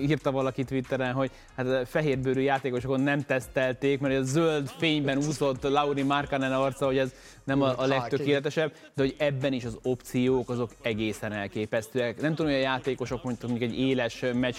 írta 0.00 0.30
valaki 0.30 0.64
Twitteren, 0.64 1.12
hogy 1.12 1.30
hát 1.56 1.88
fehérbőrű 1.88 2.40
játékosokon 2.40 3.00
nem 3.00 3.24
tesztelték, 3.24 4.00
mert 4.00 4.18
a 4.18 4.22
zöld 4.22 4.68
fényben 4.68 5.16
úszott 5.16 5.62
Lauri 5.62 6.02
Markkanen 6.02 6.52
arca, 6.52 6.86
hogy 6.86 6.98
ez 6.98 7.12
nem 7.44 7.62
a, 7.62 7.78
a 7.78 7.86
legtökéletesebb, 7.86 8.72
de 8.94 9.02
hogy 9.02 9.14
ebben 9.18 9.52
is 9.52 9.64
az 9.64 9.78
opciók 9.82 10.50
azok 10.50 10.70
egészen 10.82 11.32
elképesztőek. 11.32 12.20
Nem 12.20 12.34
tudom, 12.34 12.50
hogy 12.52 12.60
a 12.60 12.62
játékosok 12.62 13.22
mondjuk 13.22 13.60
egy 13.60 13.78
éles 13.78 14.24
meccs 14.34 14.56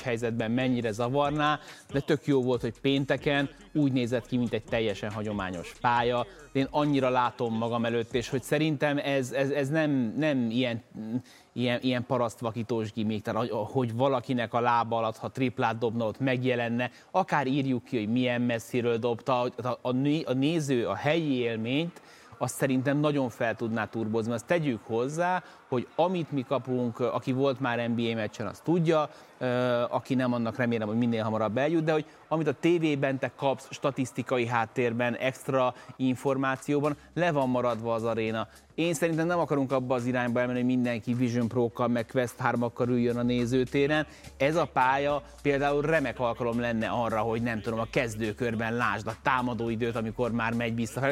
mennyire 0.47 0.91
zavarná, 0.91 1.59
de 1.91 1.99
tök 1.99 2.25
jó 2.25 2.43
volt, 2.43 2.61
hogy 2.61 2.79
pénteken 2.81 3.49
úgy 3.73 3.91
nézett 3.91 4.27
ki, 4.27 4.37
mint 4.37 4.53
egy 4.53 4.63
teljesen 4.63 5.11
hagyományos 5.11 5.73
pálya. 5.81 6.25
Én 6.57 6.67
annyira 6.71 7.09
látom 7.09 7.57
magam 7.57 7.85
előtt, 7.85 8.13
és 8.13 8.29
hogy 8.29 8.43
szerintem 8.43 8.97
ez, 8.97 9.31
ez, 9.31 9.49
ez 9.49 9.69
nem, 9.69 10.13
nem 10.17 10.49
ilyen 10.49 10.83
ilyen, 11.53 11.79
ilyen 11.81 12.05
parasztvakítós 12.05 12.91
gimmick, 12.91 13.23
tehát 13.23 13.49
hogy 13.49 13.95
valakinek 13.95 14.53
a 14.53 14.59
lába 14.59 14.97
alatt, 14.97 15.17
ha 15.17 15.29
triplát 15.29 15.77
dobna, 15.77 16.05
ott 16.05 16.19
megjelenne, 16.19 16.91
akár 17.11 17.47
írjuk 17.47 17.83
ki, 17.83 17.97
hogy 17.97 18.11
milyen 18.11 18.41
messziről 18.41 18.97
dobta, 18.97 19.41
a, 19.41 19.67
a, 19.67 19.91
a 20.25 20.33
néző 20.33 20.87
a 20.87 20.95
helyi 20.95 21.33
élményt, 21.33 22.01
azt 22.37 22.55
szerintem 22.55 22.97
nagyon 22.97 23.29
fel 23.29 23.55
tudná 23.55 23.85
turbozni. 23.85 24.33
Azt 24.33 24.45
tegyük 24.45 24.81
hozzá, 24.83 25.43
hogy 25.67 25.87
amit 25.95 26.31
mi 26.31 26.45
kapunk, 26.47 26.99
aki 26.99 27.31
volt 27.31 27.59
már 27.59 27.89
NBA 27.89 28.15
meccsen, 28.15 28.47
az 28.47 28.59
tudja, 28.59 29.09
aki 29.89 30.15
nem, 30.15 30.33
annak 30.33 30.55
remélem, 30.55 30.87
hogy 30.87 30.97
minél 30.97 31.23
hamarabb 31.23 31.57
eljut, 31.57 31.83
de 31.83 31.91
hogy 31.91 32.05
amit 32.27 32.47
a 32.47 32.53
tévében 32.53 33.19
te 33.19 33.31
kapsz 33.35 33.67
statisztikai 33.69 34.47
háttérben, 34.47 35.15
extra 35.15 35.73
információban, 35.95 36.95
le 37.13 37.31
van 37.31 37.49
maradva 37.49 37.93
az 37.93 38.03
aréna. 38.03 38.47
Én 38.75 38.93
szerintem 38.93 39.27
nem 39.27 39.39
akarunk 39.39 39.71
abba 39.71 39.95
az 39.95 40.05
irányba 40.05 40.39
elmenni, 40.39 40.59
hogy 40.59 40.67
mindenki 40.67 41.13
Vision 41.13 41.47
Pro-kkal, 41.47 41.87
meg 41.87 42.05
Quest 42.05 42.35
3-akkal 42.43 42.87
üljön 42.87 43.17
a 43.17 43.21
nézőtéren. 43.21 44.05
Ez 44.37 44.55
a 44.55 44.69
pálya 44.73 45.21
például 45.41 45.81
remek 45.81 46.19
alkalom 46.19 46.59
lenne 46.59 46.87
arra, 46.87 47.19
hogy 47.19 47.41
nem 47.41 47.61
tudom, 47.61 47.79
a 47.79 47.87
kezdőkörben 47.91 48.75
lásd 48.75 49.07
a 49.07 49.15
támadó 49.21 49.69
időt, 49.69 49.95
amikor 49.95 50.31
már 50.31 50.53
megy 50.53 50.75
vissza, 50.75 51.07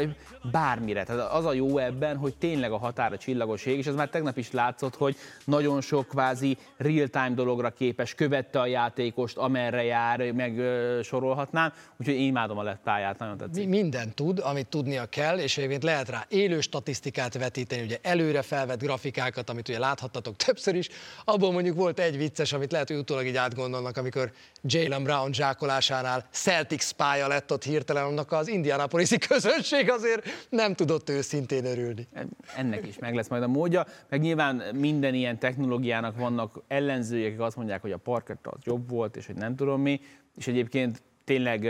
bármire. 0.52 1.04
Tehát 1.04 1.32
az 1.32 1.46
a 1.46 1.54
jó 1.54 1.78
ebben, 1.78 2.18
hogy 2.18 2.36
tényleg 2.36 2.72
a 2.72 2.78
határa 2.78 3.18
csillagoség, 3.18 3.78
és 3.78 3.86
ez 3.86 3.96
már 3.96 4.10
tegnap 4.10 4.38
is 4.38 4.45
látszott, 4.52 4.96
hogy 4.96 5.16
nagyon 5.46 5.82
sok 5.82 6.08
kvázi 6.08 6.58
real-time 6.78 7.32
dologra 7.36 7.70
képes, 7.70 8.14
követte 8.16 8.60
a 8.60 8.66
játékost, 8.66 9.38
amerre 9.38 9.84
jár, 9.84 10.32
meg 10.32 10.62
sorolhatnám, 11.04 11.74
úgyhogy 11.98 12.16
én 12.16 12.28
imádom 12.28 12.58
a 12.58 12.64
lett 12.64 12.82
pályát, 12.84 13.20
nagyon 13.20 13.38
tetszik. 13.38 13.68
Minden 13.68 14.14
tud, 14.14 14.40
amit 14.40 14.68
tudnia 14.68 15.06
kell, 15.06 15.38
és 15.38 15.58
egyébként 15.58 15.84
lehet 15.84 16.10
rá 16.10 16.26
élő 16.30 16.62
statisztikát 16.62 17.38
vetíteni, 17.38 17.82
ugye 17.82 17.98
előre 18.02 18.42
felvett 18.42 18.80
grafikákat, 18.80 19.50
amit 19.50 19.70
ugye 19.70 19.80
láthattatok 19.80 20.36
többször 20.36 20.76
is, 20.76 20.90
abból 21.26 21.52
mondjuk 21.52 21.76
volt 21.76 22.00
egy 22.00 22.18
vicces, 22.18 22.54
amit 22.54 22.72
lehet, 22.72 22.88
hogy 22.88 22.98
utólag 22.98 23.26
így 23.26 23.36
átgondolnak, 23.36 23.98
amikor 23.98 24.32
Jalen 24.62 25.04
Brown 25.04 25.34
zsákolásánál 25.34 26.26
Celtics 26.32 26.92
pálya 26.92 27.28
lett 27.28 27.52
ott 27.52 27.64
hirtelen, 27.64 28.04
annak 28.04 28.32
az 28.32 28.48
Indianapolis 28.48 29.10
közönség 29.28 29.90
azért 29.90 30.48
nem 30.50 30.74
tudott 30.74 31.10
őszintén 31.10 31.66
örülni. 31.66 32.08
Ennek 32.56 32.88
is 32.88 33.00
meg 33.00 33.16
lesz 33.16 33.28
majd 33.28 33.44
a 33.44 33.48
módja, 33.48 33.86
meg 34.10 34.22
nyilván 34.22 34.35
nyilván 34.36 34.76
minden 34.76 35.14
ilyen 35.14 35.40
technológiának 35.40 36.18
vannak 36.18 36.62
ellenzőjek, 36.68 37.28
akik 37.28 37.40
azt 37.40 37.56
mondják, 37.56 37.82
hogy 37.82 37.92
a 37.92 37.98
parkett 37.98 38.48
az 38.48 38.60
jobb 38.64 38.90
volt, 38.90 39.16
és 39.16 39.26
hogy 39.26 39.36
nem 39.36 39.56
tudom 39.56 39.82
mi, 39.82 40.02
és 40.38 40.48
egyébként 40.48 41.02
tényleg 41.24 41.70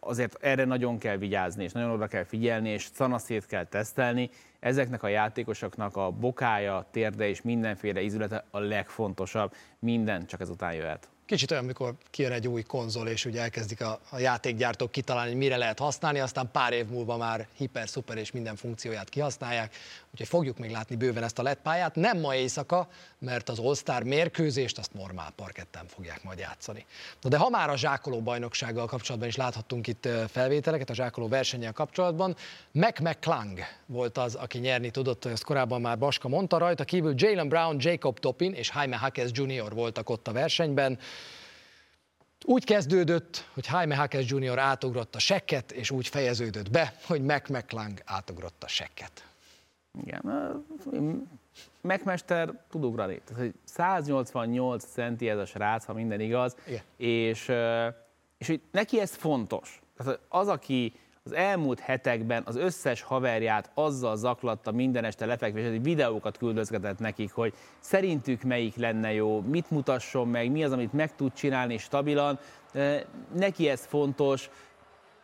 azért 0.00 0.36
erre 0.40 0.64
nagyon 0.64 0.98
kell 0.98 1.16
vigyázni, 1.16 1.64
és 1.64 1.72
nagyon 1.72 1.90
oda 1.90 2.06
kell 2.06 2.24
figyelni, 2.24 2.68
és 2.68 2.88
szanaszét 2.94 3.46
kell 3.46 3.64
tesztelni. 3.64 4.30
Ezeknek 4.60 5.02
a 5.02 5.08
játékosoknak 5.08 5.96
a 5.96 6.10
bokája, 6.10 6.86
térde 6.90 7.28
és 7.28 7.42
mindenféle 7.42 8.00
ízülete 8.00 8.44
a 8.50 8.58
legfontosabb. 8.58 9.54
Minden 9.78 10.26
csak 10.26 10.40
ezután 10.40 10.74
jöhet. 10.74 11.08
Kicsit 11.26 11.50
olyan, 11.50 11.62
amikor 11.64 11.94
kijön 12.10 12.32
egy 12.32 12.48
új 12.48 12.62
konzol, 12.62 13.08
és 13.08 13.24
ugye 13.24 13.40
elkezdik 13.40 13.80
a, 13.80 14.00
a 14.10 14.18
játékgyártók 14.18 14.90
kitalálni, 14.90 15.30
hogy 15.30 15.38
mire 15.38 15.56
lehet 15.56 15.78
használni, 15.78 16.18
aztán 16.18 16.48
pár 16.52 16.72
év 16.72 16.86
múlva 16.86 17.16
már 17.16 17.46
hiper, 17.56 17.88
szuper 17.88 18.16
és 18.16 18.32
minden 18.32 18.56
funkcióját 18.56 19.08
kihasználják. 19.08 19.74
Úgyhogy 20.16 20.30
fogjuk 20.30 20.58
még 20.58 20.70
látni 20.70 20.96
bőven 20.96 21.22
ezt 21.22 21.38
a 21.38 21.42
LED 21.42 21.56
pályát. 21.56 21.94
Nem 21.94 22.20
ma 22.20 22.34
éjszaka, 22.34 22.88
mert 23.18 23.48
az 23.48 23.58
All-Star 23.58 24.02
mérkőzést 24.02 24.78
azt 24.78 24.94
normál 24.94 25.30
parketten 25.30 25.86
fogják 25.86 26.22
majd 26.22 26.38
játszani. 26.38 26.86
Na 27.20 27.28
de 27.28 27.36
ha 27.36 27.48
már 27.48 27.70
a 27.70 27.76
zsákoló 27.76 28.20
bajnoksággal 28.20 28.86
kapcsolatban 28.86 29.28
is 29.28 29.36
láthattunk 29.36 29.86
itt 29.86 30.08
felvételeket, 30.28 30.90
a 30.90 30.94
zsákoló 30.94 31.28
versennyel 31.28 31.72
kapcsolatban, 31.72 32.36
Mac 32.72 33.00
McClung 33.00 33.58
volt 33.86 34.18
az, 34.18 34.34
aki 34.34 34.58
nyerni 34.58 34.90
tudott, 34.90 35.24
azt 35.24 35.44
korábban 35.44 35.80
már 35.80 35.98
Baska 35.98 36.28
mondta 36.28 36.58
rajta, 36.58 36.84
kívül 36.84 37.14
Jalen 37.16 37.48
Brown, 37.48 37.76
Jacob 37.80 38.18
Topin 38.18 38.52
és 38.52 38.70
Jaime 38.74 38.96
Hackes 38.96 39.30
Jr. 39.32 39.74
voltak 39.74 40.10
ott 40.10 40.28
a 40.28 40.32
versenyben. 40.32 40.98
Úgy 42.44 42.64
kezdődött, 42.64 43.48
hogy 43.52 43.66
Jaime 43.70 43.96
Hackes 43.96 44.30
Jr. 44.30 44.58
átugrott 44.58 45.14
a 45.14 45.18
sekket, 45.18 45.72
és 45.72 45.90
úgy 45.90 46.08
fejeződött 46.08 46.70
be, 46.70 46.94
hogy 47.02 47.22
Mac 47.22 47.48
McClung 47.48 48.02
átugrott 48.04 48.62
a 48.62 48.68
sekket. 48.68 49.24
Igen, 50.04 50.22
megmester 51.80 52.64
tud 52.70 52.84
ugrani. 52.84 53.20
Tehát, 53.24 53.54
188 53.64 54.84
centi 54.84 55.28
ez 55.28 55.38
a 55.38 55.44
srác, 55.44 55.84
ha 55.84 55.92
minden 55.92 56.20
igaz, 56.20 56.56
Igen. 56.66 56.82
és, 56.96 57.52
és 58.38 58.46
hogy 58.46 58.60
neki 58.70 59.00
ez 59.00 59.14
fontos. 59.14 59.80
Tehát 59.96 60.20
az, 60.28 60.48
aki 60.48 60.92
az 61.26 61.32
elmúlt 61.32 61.80
hetekben 61.80 62.42
az 62.46 62.56
összes 62.56 63.02
haverját 63.02 63.70
azzal 63.74 64.16
zaklatta 64.16 64.72
minden 64.72 65.04
este 65.04 65.26
lefekvés, 65.26 65.68
hogy 65.68 65.82
videókat 65.82 66.38
küldözgetett 66.38 66.98
nekik, 66.98 67.32
hogy 67.32 67.54
szerintük 67.80 68.42
melyik 68.42 68.76
lenne 68.76 69.12
jó, 69.12 69.40
mit 69.40 69.70
mutasson 69.70 70.28
meg, 70.28 70.50
mi 70.50 70.64
az, 70.64 70.72
amit 70.72 70.92
meg 70.92 71.14
tud 71.14 71.32
csinálni 71.32 71.78
stabilan. 71.78 72.38
Neki 73.34 73.68
ez 73.68 73.86
fontos. 73.86 74.50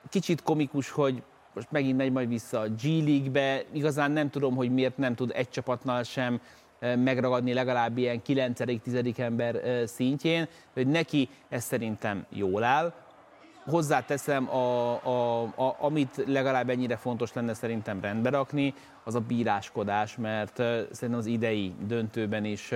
Kicsit 0.08 0.42
komikus, 0.42 0.90
hogy 0.90 1.22
most 1.54 1.70
megint 1.70 1.96
megy 1.96 2.12
majd 2.12 2.28
vissza 2.28 2.60
a 2.60 2.68
G 2.68 2.84
League-be, 2.84 3.64
igazán 3.72 4.10
nem 4.10 4.30
tudom, 4.30 4.56
hogy 4.56 4.72
miért 4.72 4.96
nem 4.96 5.14
tud 5.14 5.32
egy 5.34 5.48
csapatnál 5.48 6.02
sem 6.02 6.40
megragadni 6.80 7.52
legalább 7.52 7.98
ilyen 7.98 8.22
9.-10. 8.26 9.18
ember 9.18 9.60
szintjén, 9.88 10.48
hogy 10.72 10.86
neki 10.86 11.28
ez 11.48 11.64
szerintem 11.64 12.26
jól 12.28 12.62
áll. 12.62 12.92
Hozzáteszem, 13.64 14.48
a, 14.48 14.90
a, 15.04 15.42
a, 15.42 15.76
amit 15.78 16.24
legalább 16.26 16.68
ennyire 16.68 16.96
fontos 16.96 17.32
lenne 17.32 17.54
szerintem 17.54 18.00
rendbe 18.00 18.30
rakni, 18.30 18.74
az 19.04 19.14
a 19.14 19.20
bíráskodás, 19.20 20.16
mert 20.16 20.56
szerintem 20.56 21.14
az 21.14 21.26
idei 21.26 21.74
döntőben 21.86 22.44
is 22.44 22.72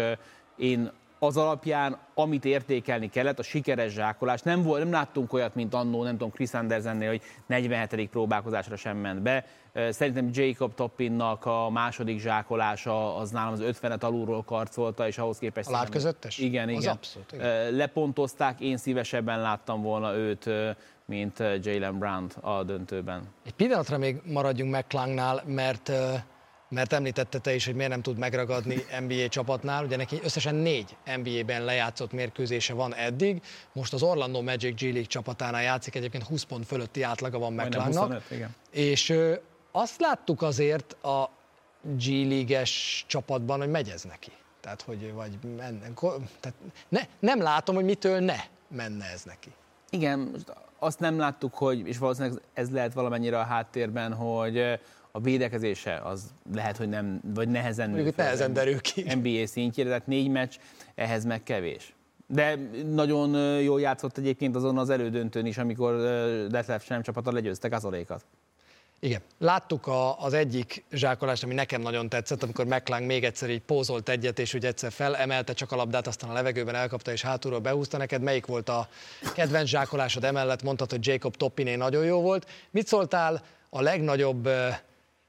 én 0.56 0.90
az 1.18 1.36
alapján, 1.36 1.98
amit 2.14 2.44
értékelni 2.44 3.08
kellett, 3.08 3.38
a 3.38 3.42
sikeres 3.42 3.92
zsákolás. 3.92 4.42
Nem, 4.42 4.62
volt, 4.62 4.82
nem 4.82 4.92
láttunk 4.92 5.32
olyat, 5.32 5.54
mint 5.54 5.74
annó, 5.74 6.02
nem 6.02 6.12
tudom, 6.12 6.30
Chris 6.30 6.54
Andersennél, 6.54 7.08
hogy 7.08 7.22
47. 7.46 8.08
próbálkozásra 8.08 8.76
sem 8.76 8.96
ment 8.96 9.22
be. 9.22 9.44
Szerintem 9.90 10.28
Jacob 10.32 10.74
Toppinnak 10.74 11.44
a 11.44 11.70
második 11.70 12.20
zsákolása 12.20 13.16
az 13.16 13.30
nálam 13.30 13.52
az 13.52 13.60
50-et 13.62 14.00
alulról 14.00 14.42
karcolta, 14.42 15.06
és 15.06 15.18
ahhoz 15.18 15.38
képest... 15.38 15.68
A 15.68 15.72
láb 15.72 15.88
közöttes? 15.88 16.38
Igen, 16.38 16.68
igen. 16.68 16.80
Az 16.80 16.86
abszolút, 16.86 17.32
igen. 17.32 17.74
Lepontozták, 17.74 18.60
én 18.60 18.76
szívesebben 18.76 19.40
láttam 19.40 19.82
volna 19.82 20.14
őt, 20.14 20.50
mint 21.04 21.38
Jalen 21.38 21.98
Brown 21.98 22.26
a 22.40 22.62
döntőben. 22.62 23.22
Egy 23.44 23.54
pillanatra 23.54 23.98
még 23.98 24.20
maradjunk 24.24 24.76
McClungnál, 24.76 25.42
mert 25.46 25.92
mert 26.68 26.92
említette 26.92 27.38
te 27.38 27.54
is, 27.54 27.64
hogy 27.64 27.74
miért 27.74 27.90
nem 27.90 28.02
tud 28.02 28.18
megragadni 28.18 28.84
NBA 29.00 29.28
csapatnál. 29.28 29.84
Ugye 29.84 29.96
neki 29.96 30.20
összesen 30.22 30.54
négy 30.54 30.96
NBA-ben 31.16 31.64
lejátszott 31.64 32.12
mérkőzése 32.12 32.74
van 32.74 32.94
eddig. 32.94 33.42
Most 33.72 33.92
az 33.92 34.02
Orlando 34.02 34.42
Magic 34.42 34.80
G 34.80 34.82
League 34.82 35.04
csapatánál 35.04 35.62
játszik, 35.62 35.94
egyébként 35.94 36.22
20 36.22 36.42
pont 36.42 36.66
fölötti 36.66 37.02
átlaga 37.02 37.38
van 37.38 37.52
McClungnak. 37.52 38.22
És 38.70 39.08
ö, 39.08 39.34
azt 39.72 40.00
láttuk 40.00 40.42
azért 40.42 40.92
a 40.92 41.30
G 41.80 42.06
League-es 42.06 43.04
csapatban, 43.08 43.58
hogy 43.58 43.70
megy 43.70 43.88
ez 43.88 44.02
neki. 44.02 44.32
Tehát, 44.60 44.82
hogy 44.82 45.12
vagy 45.12 45.38
menne, 45.56 45.90
tehát 46.40 46.58
ne, 46.88 47.00
nem 47.18 47.42
látom, 47.42 47.74
hogy 47.74 47.84
mitől 47.84 48.20
ne 48.20 48.36
menne 48.68 49.04
ez 49.04 49.22
neki. 49.22 49.52
Igen, 49.90 50.36
azt 50.78 51.00
nem 51.00 51.18
láttuk, 51.18 51.54
hogy, 51.54 51.88
és 51.88 51.98
valószínűleg 51.98 52.40
ez 52.52 52.70
lehet 52.70 52.92
valamennyire 52.92 53.38
a 53.38 53.42
háttérben, 53.42 54.14
hogy 54.14 54.78
a 55.16 55.20
védekezése 55.20 56.00
az 56.04 56.22
lehet, 56.54 56.76
hogy 56.76 56.88
nem, 56.88 57.20
vagy 57.34 57.48
nehezen 57.48 57.90
Mondjuk 57.90 58.16
nehezen 58.16 58.52
derül 58.52 58.80
ki. 58.80 59.14
NBA 59.14 59.46
szintjére, 59.46 59.88
tehát 59.88 60.06
négy 60.06 60.28
meccs, 60.28 60.54
ehhez 60.94 61.24
meg 61.24 61.42
kevés. 61.42 61.94
De 62.26 62.58
nagyon 62.90 63.60
jól 63.60 63.80
játszott 63.80 64.18
egyébként 64.18 64.56
azon 64.56 64.78
az 64.78 64.90
elődöntőn 64.90 65.46
is, 65.46 65.58
amikor 65.58 65.96
Detlef 66.50 66.84
sem 66.84 67.02
csapata 67.02 67.32
legyőztek 67.32 67.72
az 67.72 67.84
orékat. 67.84 68.24
Igen. 69.00 69.20
Láttuk 69.38 69.86
a, 69.86 70.20
az 70.20 70.32
egyik 70.32 70.84
zsákolást, 70.90 71.42
ami 71.42 71.54
nekem 71.54 71.80
nagyon 71.80 72.08
tetszett, 72.08 72.42
amikor 72.42 72.64
McClung 72.66 73.06
még 73.06 73.24
egyszer 73.24 73.50
így 73.50 73.62
pózolt 73.62 74.08
egyet, 74.08 74.38
és 74.38 74.54
úgy 74.54 74.64
egyszer 74.64 74.92
felemelte 74.92 75.52
csak 75.52 75.72
a 75.72 75.76
labdát, 75.76 76.06
aztán 76.06 76.30
a 76.30 76.32
levegőben 76.32 76.74
elkapta, 76.74 77.12
és 77.12 77.22
hátulról 77.22 77.60
behúzta 77.60 77.96
neked. 77.96 78.22
Melyik 78.22 78.46
volt 78.46 78.68
a 78.68 78.88
kedvenc 79.34 79.68
zsákolásod 79.68 80.24
emellett? 80.24 80.62
Mondtad, 80.62 80.90
hogy 80.90 81.06
Jacob 81.06 81.36
Toppiné 81.36 81.74
nagyon 81.74 82.04
jó 82.04 82.20
volt. 82.20 82.46
Mit 82.70 82.86
szóltál 82.86 83.42
a 83.70 83.80
legnagyobb 83.80 84.48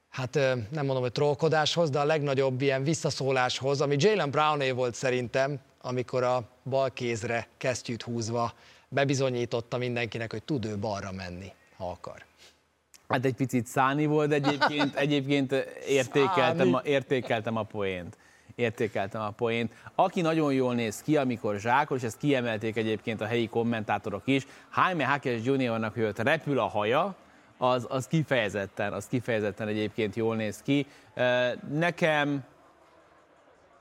hát 0.08 0.34
nem 0.70 0.84
mondom, 0.84 1.00
hogy 1.00 1.12
trollkodáshoz, 1.12 1.90
de 1.90 1.98
a 1.98 2.04
legnagyobb 2.04 2.60
ilyen 2.60 2.82
visszaszóláshoz, 2.82 3.80
ami 3.80 3.96
Jalen 3.98 4.30
Browné 4.30 4.70
volt 4.70 4.94
szerintem, 4.94 5.60
amikor 5.80 6.22
a 6.22 6.42
bal 6.64 6.90
kézre 6.90 7.48
kesztyűt 7.56 8.02
húzva 8.02 8.52
bebizonyította 8.88 9.76
mindenkinek, 9.78 10.30
hogy 10.30 10.42
tud 10.42 10.64
ő 10.64 10.78
balra 10.78 11.12
menni, 11.12 11.52
ha 11.76 11.90
akar. 11.90 12.24
Hát 13.08 13.24
egy 13.24 13.34
picit 13.34 13.66
száni 13.66 14.06
volt 14.06 14.32
egyébként, 14.32 14.94
egyébként 15.04 15.52
értékeltem, 15.88 16.74
a, 16.74 16.80
értékeltem 16.84 17.56
a 17.56 17.62
poént. 17.62 18.16
Értékeltem 18.54 19.20
a 19.20 19.30
poént. 19.30 19.72
Aki 19.94 20.20
nagyon 20.20 20.52
jól 20.52 20.74
néz 20.74 21.02
ki, 21.02 21.16
amikor 21.16 21.58
zsákol, 21.58 21.96
és 21.96 22.02
ezt 22.02 22.18
kiemelték 22.18 22.76
egyébként 22.76 23.20
a 23.20 23.26
helyi 23.26 23.48
kommentátorok 23.48 24.22
is, 24.24 24.46
Jaime 24.76 25.04
Hackers 25.04 25.44
Juniornak, 25.44 25.96
ott 25.96 26.18
repül 26.18 26.58
a 26.58 26.66
haja, 26.66 27.16
az, 27.58 27.86
az 27.88 28.06
kifejezetten, 28.06 28.92
az 28.92 29.06
kifejezetten 29.06 29.68
egyébként 29.68 30.16
jól 30.16 30.36
néz 30.36 30.62
ki. 30.62 30.86
Nekem 31.72 32.44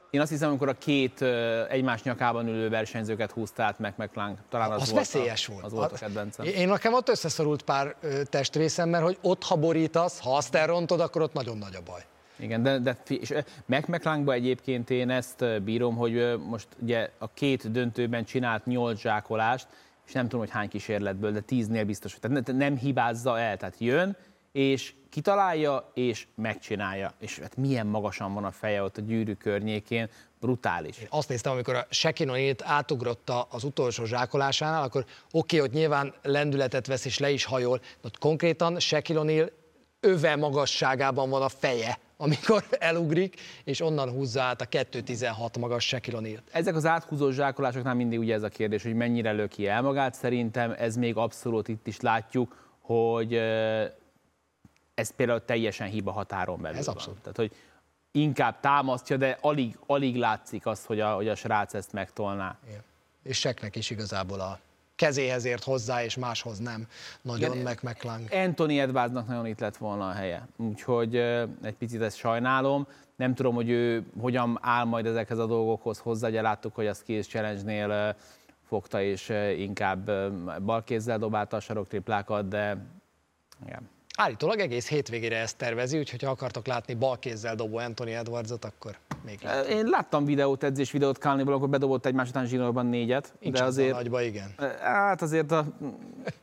én 0.10 0.22
azt 0.22 0.30
hiszem, 0.30 0.50
amikor 0.50 0.70
a 0.70 0.74
két 0.74 1.22
egymás 1.70 2.04
nyakában 2.04 2.48
ülő 2.48 2.70
versenyzőket 2.70 3.32
húzta 3.32 3.64
át 3.64 3.80
meg 3.80 3.94
McClung, 3.98 4.38
talán 4.50 4.72
az, 4.72 4.82
az 4.82 4.92
volt 4.92 5.12
veszélyes 5.12 5.48
a, 5.48 5.52
volt. 5.52 5.66
Az 5.66 5.72
volt 5.72 5.92
a 5.92 5.96
kedvencem. 5.96 6.46
Én 6.46 6.68
nekem 6.68 6.94
ott 6.94 7.10
összeszorult 7.10 7.62
pár 7.62 7.96
testrészem, 8.24 8.90
mert 8.90 9.04
hogy 9.04 9.18
ott 9.22 9.44
ha 9.44 9.56
borítasz, 9.56 10.20
ha 10.20 10.36
azt 10.36 10.56
elrontod, 10.56 11.00
akkor 11.00 11.22
ott 11.22 11.34
nagyon 11.34 11.58
nagy 11.58 11.76
a 11.76 11.82
baj. 11.86 12.02
Igen, 12.40 12.64
de, 12.64 12.80
de 12.80 12.98
és 13.08 13.34
McClungba 13.66 14.34
egyébként 14.34 14.90
én 14.90 15.10
ezt 15.10 15.64
bírom, 15.64 15.96
hogy 15.96 16.40
most 16.48 16.68
ugye 16.82 17.10
a 17.18 17.34
két 17.34 17.72
döntőben 17.72 18.26
csinált 18.26 18.66
nyolc 18.66 19.00
zsákolást, 19.00 19.68
és 20.08 20.14
nem 20.14 20.24
tudom, 20.24 20.40
hogy 20.40 20.50
hány 20.50 20.70
kísérletből, 20.70 21.32
de 21.32 21.40
tíznél 21.40 21.86
biztos, 21.86 22.18
tehát 22.20 22.54
nem 22.54 22.78
hibázza 22.78 23.40
el, 23.40 23.58
tehát 23.58 23.76
jön, 23.80 24.18
és 24.52 24.94
kitalálja, 25.10 25.92
és 25.94 26.28
megcsinálja. 26.36 27.14
És 27.20 27.40
hát 27.40 27.58
milyen 27.58 27.88
magasan 27.88 28.34
van 28.34 28.44
a 28.44 28.52
feje 28.52 28.84
ott 28.84 28.98
a 28.98 29.02
gyűrű 29.02 29.34
környékén, 29.34 30.10
brutális. 30.40 31.00
Én 31.00 31.08
azt 31.10 31.30
néztem, 31.30 31.52
amikor 31.52 31.76
a 31.76 31.86
Sekinonit 31.90 32.64
átugrotta 32.66 33.42
az 33.42 33.64
utolsó 33.64 34.06
zsákolásánál, 34.06 34.84
akkor 34.84 35.02
oké, 35.02 35.10
okay, 35.32 35.60
hogy 35.60 35.78
nyilván 35.78 36.14
lendületet 36.22 36.88
vesz 36.88 37.06
és 37.06 37.18
le 37.18 37.30
is 37.30 37.46
hajol, 37.46 37.78
de 37.78 37.86
ott 38.02 38.18
konkrétan 38.18 38.80
Sekilonil 38.80 39.52
öve 40.00 40.36
magasságában 40.36 41.30
van 41.30 41.42
a 41.42 41.50
feje 41.50 42.00
amikor 42.18 42.64
elugrik, 42.80 43.36
és 43.64 43.82
onnan 43.82 44.10
húzza 44.10 44.42
át 44.42 44.62
a 44.62 44.66
2.16 44.66 45.60
magas 45.60 45.86
Shaquille 45.86 46.40
Ezek 46.52 46.76
az 46.76 46.86
áthúzó 46.86 47.32
zsákolásoknál 47.32 47.94
mindig 47.94 48.20
ugye 48.20 48.34
ez 48.34 48.44
a 48.44 48.50
kérdés, 48.50 48.84
hogy 48.84 48.94
mennyire 48.94 49.32
löki 49.32 49.68
el 49.68 49.82
magát. 49.82 50.14
Szerintem 50.14 50.76
ez 50.78 50.96
még 50.96 51.16
abszolút 51.16 51.68
itt 51.68 51.88
is 51.88 52.00
látjuk, 52.00 52.56
hogy 52.82 53.34
ez 54.94 55.12
például 55.16 55.46
teljesen 55.46 55.88
hiba 55.88 56.12
határon 56.12 56.62
belül 56.62 56.78
Ez 56.78 56.88
abszolút. 56.88 57.20
Tehát, 57.20 57.38
hogy 57.38 57.52
inkább 58.12 58.60
támasztja, 58.60 59.18
de 59.18 59.38
alig, 59.42 59.78
alig 59.86 60.16
látszik 60.16 60.66
az, 60.66 60.86
hogy 60.86 61.00
a, 61.00 61.14
hogy 61.14 61.28
a 61.28 61.36
srác 61.36 61.74
ezt 61.74 61.94
megtolná. 61.94 62.58
Igen. 62.68 62.82
És 63.24 63.40
Seknek 63.40 63.76
is 63.76 63.90
igazából 63.90 64.40
a 64.40 64.60
kezéhez 64.98 65.46
ért 65.46 65.64
hozzá, 65.64 66.04
és 66.04 66.16
máshoz 66.16 66.60
nem. 66.60 66.88
Nagyon 67.22 67.52
Igen, 67.52 67.64
meg 67.64 67.80
McClung. 67.82 68.28
Anthony 68.32 68.78
Edwardsnak 68.78 69.28
nagyon 69.28 69.46
itt 69.46 69.60
lett 69.60 69.78
volna 69.78 70.08
a 70.08 70.12
helye. 70.12 70.48
Úgyhogy 70.58 71.16
egy 71.62 71.76
picit 71.78 72.02
ezt 72.02 72.18
sajnálom. 72.18 72.88
Nem 73.16 73.34
tudom, 73.34 73.56
hogy 73.56 73.70
ő 73.70 74.06
hogyan 74.20 74.58
áll 74.62 74.86
majd 74.86 75.06
ezekhez 75.06 75.38
a 75.38 75.46
dolgokhoz 75.46 76.00
hozzá. 76.00 76.28
Ugye 76.28 76.42
láttuk, 76.42 76.76
hogy 76.76 76.88
a 76.88 76.94
Skills 76.94 77.28
Challenge-nél 77.28 78.16
fogta, 78.68 79.02
és 79.02 79.34
inkább 79.58 80.12
balkézzel 80.62 81.18
dobálta 81.18 81.58
a 81.58 81.60
saroktriplákat, 81.60 82.48
de 82.48 82.78
igen. 83.66 83.90
Állítólag 84.20 84.60
egész 84.60 84.88
hétvégére 84.88 85.38
ezt 85.38 85.58
tervezi, 85.58 85.98
úgyhogy 85.98 86.24
ha 86.24 86.30
akartok 86.30 86.68
látni 86.68 86.94
balkézzel 86.94 87.56
dobó 87.56 87.78
Anthony 87.78 88.10
Edwardsot, 88.12 88.66
akkor 88.66 88.98
még 89.26 89.40
látom. 89.42 89.72
Én 89.72 89.86
láttam 89.86 90.26
videót, 90.26 90.64
edzés 90.64 90.92
videót 90.92 91.18
Kálniból, 91.18 91.54
akkor 91.54 91.70
bedobott 91.70 92.06
egymás 92.06 92.30
után 92.30 92.46
zsinórban 92.46 92.86
négyet. 92.86 93.34
Nincs 93.40 93.58
de 93.58 93.64
azért, 93.64 93.92
nagyba, 93.92 94.22
igen. 94.22 94.54
Hát 94.82 95.22
azért 95.22 95.52
a 95.52 95.66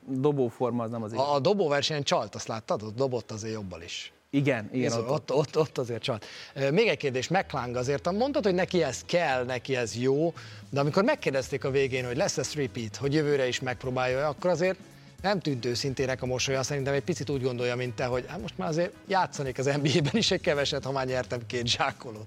dobóforma 0.06 0.82
az 0.82 0.90
nem 0.90 1.02
az 1.02 1.12
A, 1.12 1.34
a 1.34 1.38
dobóversenyen 1.38 2.02
csalt, 2.02 2.34
azt 2.34 2.48
láttad? 2.48 2.82
Ott 2.82 2.96
dobott 2.96 3.30
azért 3.30 3.54
jobbal 3.54 3.82
is. 3.82 4.12
Igen, 4.30 4.68
igen. 4.72 4.92
ott, 4.92 5.08
ott, 5.08 5.32
ott, 5.32 5.58
ott 5.58 5.78
azért 5.78 6.02
csalt. 6.02 6.26
Még 6.70 6.86
egy 6.86 6.96
kérdés, 6.96 7.28
McClung 7.28 7.76
azért, 7.76 8.12
mondtad, 8.12 8.44
hogy 8.44 8.54
neki 8.54 8.82
ez 8.82 9.02
kell, 9.06 9.44
neki 9.44 9.76
ez 9.76 9.96
jó, 9.96 10.32
de 10.70 10.80
amikor 10.80 11.04
megkérdezték 11.04 11.64
a 11.64 11.70
végén, 11.70 12.06
hogy 12.06 12.16
lesz 12.16 12.38
ez 12.38 12.54
repeat, 12.54 12.96
hogy 12.96 13.14
jövőre 13.14 13.46
is 13.46 13.60
megpróbálja, 13.60 14.28
akkor 14.28 14.50
azért 14.50 14.78
nem 15.24 15.40
tűnt 15.40 15.64
őszintének 15.64 16.22
a 16.22 16.26
mosolya, 16.26 16.62
szerintem 16.62 16.94
egy 16.94 17.02
picit 17.02 17.30
úgy 17.30 17.42
gondolja, 17.42 17.76
mint 17.76 17.94
te, 17.94 18.04
hogy 18.04 18.24
hát 18.28 18.40
most 18.40 18.58
már 18.58 18.68
azért 18.68 18.94
játszanék 19.06 19.58
az 19.58 19.64
NBA-ben 19.64 20.16
is 20.16 20.30
egy 20.30 20.40
keveset, 20.40 20.84
ha 20.84 20.92
már 20.92 21.06
nyertem 21.06 21.40
két 21.46 21.66
zsákolót. 21.66 22.26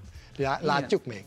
Látjuk 0.61 1.01
Igen. 1.05 1.17
még? 1.17 1.25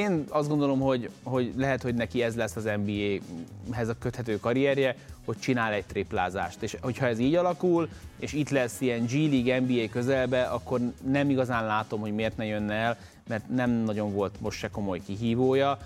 Én 0.00 0.24
azt 0.28 0.48
gondolom, 0.48 0.80
hogy, 0.80 1.10
hogy 1.22 1.52
lehet, 1.56 1.82
hogy 1.82 1.94
neki 1.94 2.22
ez 2.22 2.36
lesz 2.36 2.56
az 2.56 2.64
NBA-hez 2.64 3.88
a 3.88 3.98
köthető 3.98 4.40
karrierje, 4.40 4.96
hogy 5.24 5.38
csinál 5.38 5.72
egy 5.72 5.84
triplázást. 5.84 6.62
És 6.62 6.76
hogyha 6.80 7.06
ez 7.06 7.18
így 7.18 7.34
alakul, 7.34 7.88
és 8.18 8.32
itt 8.32 8.48
lesz 8.48 8.80
ilyen 8.80 9.04
G 9.04 9.12
League, 9.12 9.60
NBA 9.60 9.92
közelbe, 9.92 10.42
akkor 10.42 10.80
nem 11.06 11.30
igazán 11.30 11.66
látom, 11.66 12.00
hogy 12.00 12.14
miért 12.14 12.36
ne 12.36 12.44
jönne 12.44 12.74
el, 12.74 12.98
mert 13.28 13.48
nem 13.48 13.70
nagyon 13.70 14.12
volt 14.12 14.40
most 14.40 14.58
se 14.58 14.68
komoly 14.68 15.00
kihívója. 15.06 15.78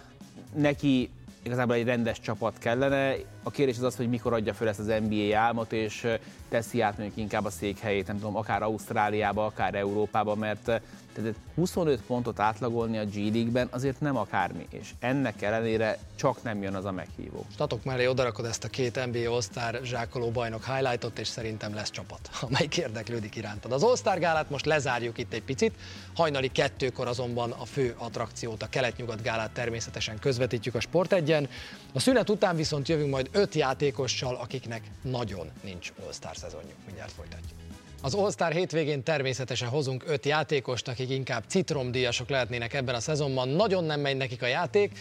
Neki 0.54 1.10
igazából 1.44 1.74
egy 1.74 1.84
rendes 1.84 2.20
csapat 2.20 2.58
kellene. 2.58 3.14
A 3.42 3.50
kérdés 3.50 3.76
az 3.76 3.82
az, 3.82 3.96
hogy 3.96 4.08
mikor 4.08 4.32
adja 4.32 4.54
fel 4.54 4.68
ezt 4.68 4.78
az 4.78 4.92
NBA 5.08 5.38
álmot, 5.38 5.72
és 5.72 6.06
teszi 6.48 6.80
át 6.80 6.98
mondjuk 6.98 7.18
inkább 7.18 7.44
a 7.44 7.50
székhelyét, 7.50 8.06
nem 8.06 8.18
tudom, 8.18 8.36
akár 8.36 8.62
Ausztráliába, 8.62 9.44
akár 9.44 9.74
Európába, 9.74 10.34
mert 10.34 10.80
tehát 11.14 11.34
25 11.54 12.00
pontot 12.00 12.40
átlagolni 12.40 12.98
a 12.98 13.04
G 13.04 13.14
League-ben 13.14 13.68
azért 13.70 14.00
nem 14.00 14.16
akármi, 14.16 14.66
és 14.70 14.90
ennek 14.98 15.42
ellenére 15.42 15.98
csak 16.16 16.42
nem 16.42 16.62
jön 16.62 16.74
az 16.74 16.84
a 16.84 16.92
meghívó. 16.92 17.46
Statok 17.52 17.84
mellé 17.84 18.06
odarakod 18.06 18.44
ezt 18.44 18.64
a 18.64 18.68
két 18.68 19.06
NBA 19.06 19.32
All-Star 19.32 19.80
zsákoló 19.84 20.30
bajnok 20.30 20.64
highlightot, 20.64 21.18
és 21.18 21.28
szerintem 21.28 21.74
lesz 21.74 21.90
csapat, 21.90 22.30
amelyik 22.48 22.76
érdeklődik 22.76 23.36
irántad. 23.36 23.72
Az 23.72 23.82
All-Star 23.82 24.18
gálát 24.18 24.50
most 24.50 24.66
lezárjuk 24.66 25.18
itt 25.18 25.32
egy 25.32 25.42
picit, 25.42 25.74
hajnali 26.14 26.48
kettőkor 26.48 27.08
azonban 27.08 27.50
a 27.50 27.64
fő 27.64 27.94
attrakciót, 27.98 28.62
a 28.62 28.68
kelet-nyugat 28.68 29.22
gálát 29.22 29.50
természetesen 29.50 30.18
közvetítjük 30.18 30.74
a 30.74 30.80
Sport 30.80 31.12
egyen. 31.12 31.48
A 31.92 32.00
szünet 32.00 32.30
után 32.30 32.56
viszont 32.56 32.88
jövünk 32.88 33.10
majd 33.10 33.28
öt 33.32 33.54
játékossal, 33.54 34.34
akiknek 34.34 34.82
nagyon 35.02 35.50
nincs 35.62 35.92
All-Star 36.04 36.36
szezonjuk. 36.36 36.76
Mindjárt 36.86 37.12
folytatjuk. 37.12 37.53
Az 38.04 38.14
All-Star 38.14 38.52
hétvégén 38.52 39.02
természetesen 39.02 39.68
hozunk 39.68 40.04
öt 40.06 40.26
játékost, 40.26 40.88
akik 40.88 41.10
inkább 41.10 41.44
citromdíjasok 41.46 42.28
lehetnének 42.28 42.74
ebben 42.74 42.94
a 42.94 43.00
szezonban. 43.00 43.48
Nagyon 43.48 43.84
nem 43.84 44.00
megy 44.00 44.16
nekik 44.16 44.42
a 44.42 44.46
játék. 44.46 44.98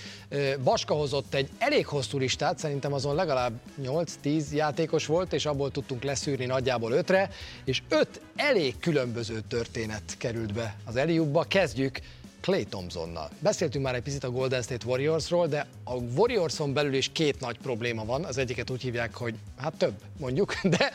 Baska 0.63 0.93
hozott 0.93 1.33
egy 1.33 1.49
elég 1.57 1.85
hosszú 1.85 2.17
listát, 2.17 2.59
szerintem 2.59 2.93
azon 2.93 3.15
legalább 3.15 3.53
8-10 3.81 4.51
játékos 4.51 5.05
volt, 5.05 5.33
és 5.33 5.45
abból 5.45 5.71
tudtunk 5.71 6.03
leszűrni 6.03 6.45
nagyjából 6.45 6.91
ötre, 6.91 7.29
és 7.65 7.81
öt 7.89 8.21
elég 8.35 8.79
különböző 8.79 9.41
történet 9.47 10.03
került 10.17 10.53
be 10.53 10.75
az 10.85 10.95
Eliubba. 10.95 11.43
Kezdjük 11.43 11.99
Clay 12.43 12.63
Thompsonnal. 12.63 13.29
Beszéltünk 13.39 13.83
már 13.83 13.95
egy 13.95 14.01
picit 14.01 14.23
a 14.23 14.31
Golden 14.31 14.61
State 14.61 14.85
Warriorsról, 14.85 15.47
de 15.47 15.67
a 15.83 15.93
Warriorson 15.93 16.73
belül 16.73 16.93
is 16.93 17.09
két 17.11 17.39
nagy 17.39 17.57
probléma 17.57 18.05
van. 18.05 18.23
Az 18.23 18.37
egyiket 18.37 18.69
úgy 18.69 18.81
hívják, 18.81 19.15
hogy 19.15 19.35
hát 19.57 19.73
több 19.73 19.93
mondjuk, 20.19 20.53
de 20.77 20.91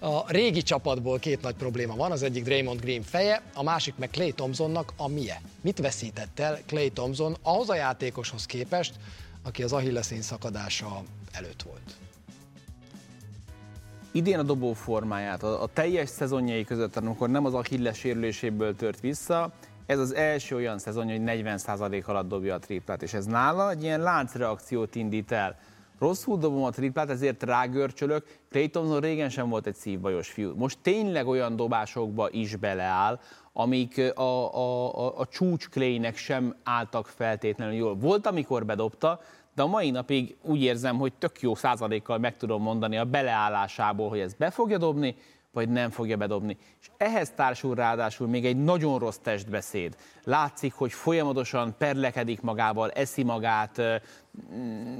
a 0.00 0.32
régi 0.32 0.62
csapatból 0.62 1.18
két 1.18 1.42
nagy 1.42 1.54
probléma 1.54 1.96
van. 1.96 2.10
Az 2.12 2.22
egyik 2.22 2.44
Draymond 2.44 2.80
Green 2.80 3.02
feje, 3.02 3.42
a 3.54 3.62
másik 3.62 3.94
meg 3.96 4.10
Clay 4.10 4.32
Thompsonnak 4.32 4.92
a 4.96 5.08
mie. 5.08 5.40
Mit 5.60 5.78
veszített 5.78 6.40
el 6.40 6.60
Clay 6.66 6.90
Thompson 6.90 7.36
ahhoz 7.42 7.70
a 7.70 7.74
játékoshoz 7.74 8.46
képest, 8.46 8.94
aki 9.42 9.62
az 9.62 9.72
Achilleszén 9.72 10.22
szakadása 10.22 11.02
előtt 11.32 11.62
volt? 11.62 11.96
idén 14.12 14.38
a 14.38 14.42
dobó 14.42 14.72
formáját, 14.72 15.42
a, 15.42 15.62
a 15.62 15.66
teljes 15.66 16.08
szezonjai 16.08 16.64
között, 16.64 16.96
amikor 16.96 17.30
nem 17.30 17.44
az 17.44 17.54
Achilles 17.54 17.98
sérüléséből 17.98 18.76
tört 18.76 19.00
vissza, 19.00 19.52
ez 19.86 19.98
az 19.98 20.14
első 20.14 20.56
olyan 20.56 20.78
szezon, 20.78 21.10
hogy 21.10 21.20
40% 21.24 22.04
alatt 22.04 22.28
dobja 22.28 22.54
a 22.54 22.58
triplát, 22.58 23.02
és 23.02 23.14
ez 23.14 23.26
nála 23.26 23.70
egy 23.70 23.82
ilyen 23.82 24.00
láncreakciót 24.00 24.94
indít 24.94 25.32
el. 25.32 25.56
Rosszul 25.98 26.38
dobom 26.38 26.62
a 26.62 26.70
triplát, 26.70 27.10
ezért 27.10 27.42
rágörcsölök. 27.42 28.38
Clay 28.50 28.68
Thompson 28.68 29.00
régen 29.00 29.28
sem 29.28 29.48
volt 29.48 29.66
egy 29.66 29.74
szívbajos 29.74 30.30
fiú. 30.30 30.54
Most 30.56 30.78
tényleg 30.82 31.26
olyan 31.26 31.56
dobásokba 31.56 32.28
is 32.30 32.56
beleáll, 32.56 33.20
amik 33.52 34.12
a, 34.14 34.20
a, 34.56 34.98
a, 34.98 35.18
a 35.18 35.26
csúcs 35.26 35.68
Claynek 35.68 36.16
sem 36.16 36.56
álltak 36.62 37.06
feltétlenül 37.06 37.74
jól. 37.74 37.96
Volt, 37.96 38.26
amikor 38.26 38.64
bedobta, 38.64 39.20
de 39.54 39.62
a 39.62 39.66
mai 39.66 39.90
napig 39.90 40.36
úgy 40.42 40.62
érzem, 40.62 40.96
hogy 40.96 41.12
tök 41.12 41.40
jó 41.40 41.54
százalékkal 41.54 42.18
meg 42.18 42.36
tudom 42.36 42.62
mondani 42.62 42.96
a 42.96 43.04
beleállásából, 43.04 44.08
hogy 44.08 44.18
ez 44.18 44.34
be 44.34 44.50
fogja 44.50 44.78
dobni, 44.78 45.16
vagy 45.54 45.68
nem 45.68 45.90
fogja 45.90 46.16
bedobni. 46.16 46.56
És 46.80 46.90
ehhez 46.96 47.30
társul 47.30 47.74
ráadásul 47.74 48.28
még 48.28 48.46
egy 48.46 48.64
nagyon 48.64 48.98
rossz 48.98 49.18
testbeszéd. 49.22 49.96
Látszik, 50.24 50.72
hogy 50.72 50.92
folyamatosan 50.92 51.74
perlekedik 51.78 52.40
magával, 52.40 52.90
eszi 52.90 53.22
magát, 53.22 53.82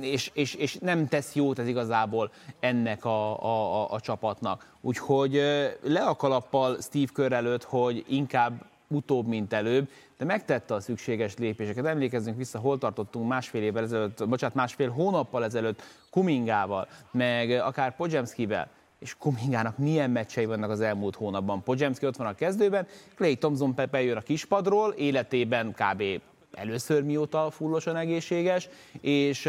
és, 0.00 0.30
és, 0.34 0.54
és 0.54 0.74
nem 0.74 1.08
tesz 1.08 1.34
jót 1.34 1.58
ez 1.58 1.66
igazából 1.66 2.32
ennek 2.60 3.04
a, 3.04 3.42
a, 3.42 3.82
a, 3.82 3.90
a 3.90 4.00
csapatnak. 4.00 4.72
Úgyhogy 4.80 5.32
le 5.82 6.00
a 6.00 6.16
kalappal 6.16 6.76
Steve 6.80 7.10
Kerr 7.14 7.32
előtt, 7.32 7.64
hogy 7.64 8.04
inkább 8.08 8.72
utóbb, 8.88 9.26
mint 9.26 9.52
előbb, 9.52 9.88
de 10.18 10.24
megtette 10.24 10.74
a 10.74 10.80
szükséges 10.80 11.36
lépéseket. 11.36 11.86
Emlékezzünk 11.86 12.36
vissza, 12.36 12.58
hol 12.58 12.78
tartottunk 12.78 13.28
másfél 13.28 13.62
évvel 13.62 13.82
ezelőtt, 13.82 14.28
bocsánat, 14.28 14.54
másfél 14.54 14.90
hónappal 14.90 15.44
ezelőtt 15.44 15.82
Kumingával, 16.10 16.88
meg 17.10 17.50
akár 17.50 17.96
Podzsemszkivel 17.96 18.68
és 19.04 19.16
Kumingának 19.18 19.78
milyen 19.78 20.10
meccsei 20.10 20.44
vannak 20.44 20.70
az 20.70 20.80
elmúlt 20.80 21.16
hónapban. 21.16 21.62
Podzsemski 21.62 22.06
ott 22.06 22.16
van 22.16 22.26
a 22.26 22.34
kezdőben, 22.34 22.86
Clay 23.14 23.36
Thompson 23.36 23.74
Pepe 23.74 24.02
jön 24.02 24.16
a 24.16 24.20
kispadról, 24.20 24.90
életében 24.90 25.74
kb 25.74 26.02
először 26.54 27.02
mióta 27.02 27.50
fullosan 27.50 27.96
egészséges, 27.96 28.68
és, 29.00 29.48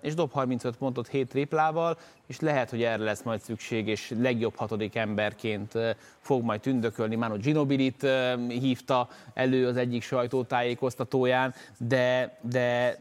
és 0.00 0.14
dob 0.14 0.32
35 0.32 0.76
pontot 0.76 1.08
7 1.08 1.28
triplával, 1.28 1.98
és 2.26 2.40
lehet, 2.40 2.70
hogy 2.70 2.82
erre 2.82 3.02
lesz 3.02 3.22
majd 3.22 3.40
szükség, 3.40 3.88
és 3.88 4.12
legjobb 4.18 4.56
hatodik 4.56 4.94
emberként 4.94 5.72
fog 6.18 6.42
majd 6.42 6.60
tündökölni. 6.60 7.14
Manu 7.14 7.36
Ginobilit 7.36 8.06
hívta 8.48 9.08
elő 9.34 9.66
az 9.66 9.76
egyik 9.76 10.02
sajtótájékoztatóján, 10.02 11.54
de, 11.78 12.38
de 12.40 12.96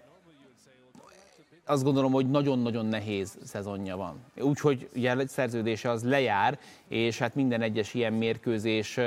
azt 1.65 1.84
gondolom, 1.84 2.12
hogy 2.12 2.30
nagyon-nagyon 2.30 2.86
nehéz 2.86 3.38
szezonja 3.43 3.97
van. 3.97 4.26
Úgyhogy 4.41 4.89
ugye 4.95 5.28
szerződése 5.28 5.89
az 5.89 6.04
lejár, 6.04 6.60
és 6.88 7.17
hát 7.17 7.36
minden 7.36 7.62
egyes 7.62 7.93
ilyen 7.93 8.13
mérkőzés 8.13 8.97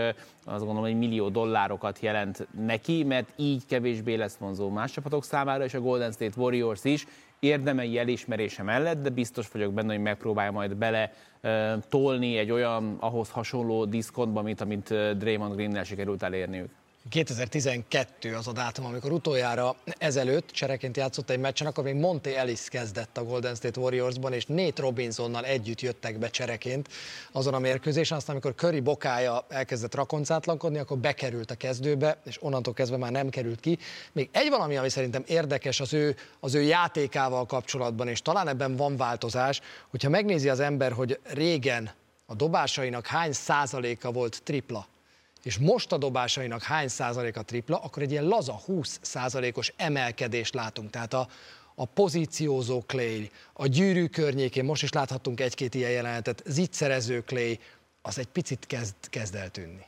azt 0.45 0.65
gondolom, 0.65 0.83
hogy 0.83 0.99
millió 0.99 1.29
dollárokat 1.29 2.01
jelent 2.01 2.49
neki, 2.67 3.05
mert 3.05 3.33
így 3.37 3.67
kevésbé 3.67 4.15
lesz 4.15 4.37
vonzó 4.37 4.69
más 4.69 4.93
csapatok 4.93 5.25
számára, 5.25 5.65
és 5.65 5.75
a 5.75 5.81
Golden 5.81 6.13
State 6.13 6.41
Warriors 6.41 6.85
is 6.85 7.07
érdemei 7.39 7.99
elismerése 7.99 8.63
mellett, 8.63 9.03
de 9.03 9.11
biztos 9.11 9.49
vagyok 9.49 9.73
benne, 9.73 9.93
hogy 9.93 10.03
megpróbálja 10.03 10.53
majd 10.53 10.77
bele 10.77 11.13
tolni 11.89 12.37
egy 12.37 12.51
olyan 12.51 12.97
ahhoz 13.01 13.31
hasonló 13.31 13.85
diszkontba, 13.85 14.43
mint 14.43 14.61
amit 14.61 15.17
Draymond 15.19 15.55
Green-nel 15.55 15.85
sikerült 15.85 16.23
elérniük. 16.23 16.71
2012 17.09 18.35
az 18.35 18.49
a 18.49 18.53
dátum, 18.53 18.85
amikor 18.85 19.13
utoljára 19.13 19.77
ezelőtt 19.99 20.51
csereként 20.51 20.97
játszott 20.97 21.31
egy 21.31 21.39
meccsen, 21.39 21.67
akkor 21.67 21.85
még 21.85 21.95
Monte 21.95 22.39
Ellis 22.39 22.61
kezdett 22.69 23.17
a 23.17 23.25
Golden 23.25 23.55
State 23.55 23.81
Warriorsban, 23.81 24.33
és 24.33 24.47
Nate 24.47 24.83
Robinsonnal 24.83 25.45
együtt 25.45 25.81
jöttek 25.81 26.19
be 26.19 26.31
csereként 26.31 26.89
azon 27.33 27.55
a 27.55 27.59
mérkőzésen, 27.59 28.17
aztán 28.17 28.37
amikor 28.37 28.55
Curry 28.55 28.81
bokája 28.81 29.45
elkezdett 29.49 29.95
rakoncátlankodni, 29.95 30.79
akkor 30.79 30.99
bekerült 30.99 31.51
a 31.51 31.55
kezdőbe, 31.55 32.17
és 32.25 32.43
onnantól 32.43 32.75
kezdve 32.75 32.97
már 32.97 33.13
nem 33.13 33.29
került 33.29 33.61
ki. 33.61 33.79
Még 34.13 34.29
egy 34.33 34.49
valami, 34.51 34.77
ami 34.77 34.89
szerintem 34.89 35.23
érdekes 35.27 35.81
az 35.81 35.93
ő, 35.93 36.17
az 36.41 36.55
ő 36.55 36.63
játékával 36.63 37.47
kapcsolatban, 37.47 38.09
és 38.09 38.23
talán 38.23 38.49
ebben 38.49 38.77
van 38.77 38.97
változás, 38.97 39.61
hogyha 39.91 40.09
megnézi 40.09 40.49
az 40.49 40.61
ember, 40.61 40.93
hogy 40.93 41.21
régen 41.23 41.91
a 42.27 42.35
dobásainak 42.35 43.07
hány 43.07 43.33
százaléka 43.33 44.13
volt 44.13 44.41
tripla, 44.43 44.87
és 45.47 45.59
most 45.59 45.93
a 45.93 45.99
dobásainak 45.99 46.63
hány 46.63 46.89
százalék 46.89 47.37
a 47.37 47.43
tripla, 47.43 47.77
akkor 47.77 48.03
egy 48.03 48.11
ilyen 48.11 48.25
laza 48.25 48.53
20 48.53 48.99
százalékos 49.03 49.73
emelkedést 49.77 50.55
látunk. 50.55 50.91
Tehát 50.91 51.15
a, 51.15 51.29
a 51.75 51.85
pozíciózó 51.85 52.83
Clay, 52.87 53.31
a 53.53 53.67
gyűrű 53.67 54.07
környékén, 54.07 54.65
most 54.65 54.83
is 54.83 54.93
láthattunk 54.93 55.41
egy-két 55.41 55.75
ilyen 55.75 55.91
jelenetet, 55.91 56.43
zicserező 56.47 57.23
Clay, 57.23 57.59
az 58.03 58.19
egy 58.19 58.27
picit 58.27 58.67
kezd, 58.67 58.95
kezd 59.11 59.35
eltűnni. 59.35 59.85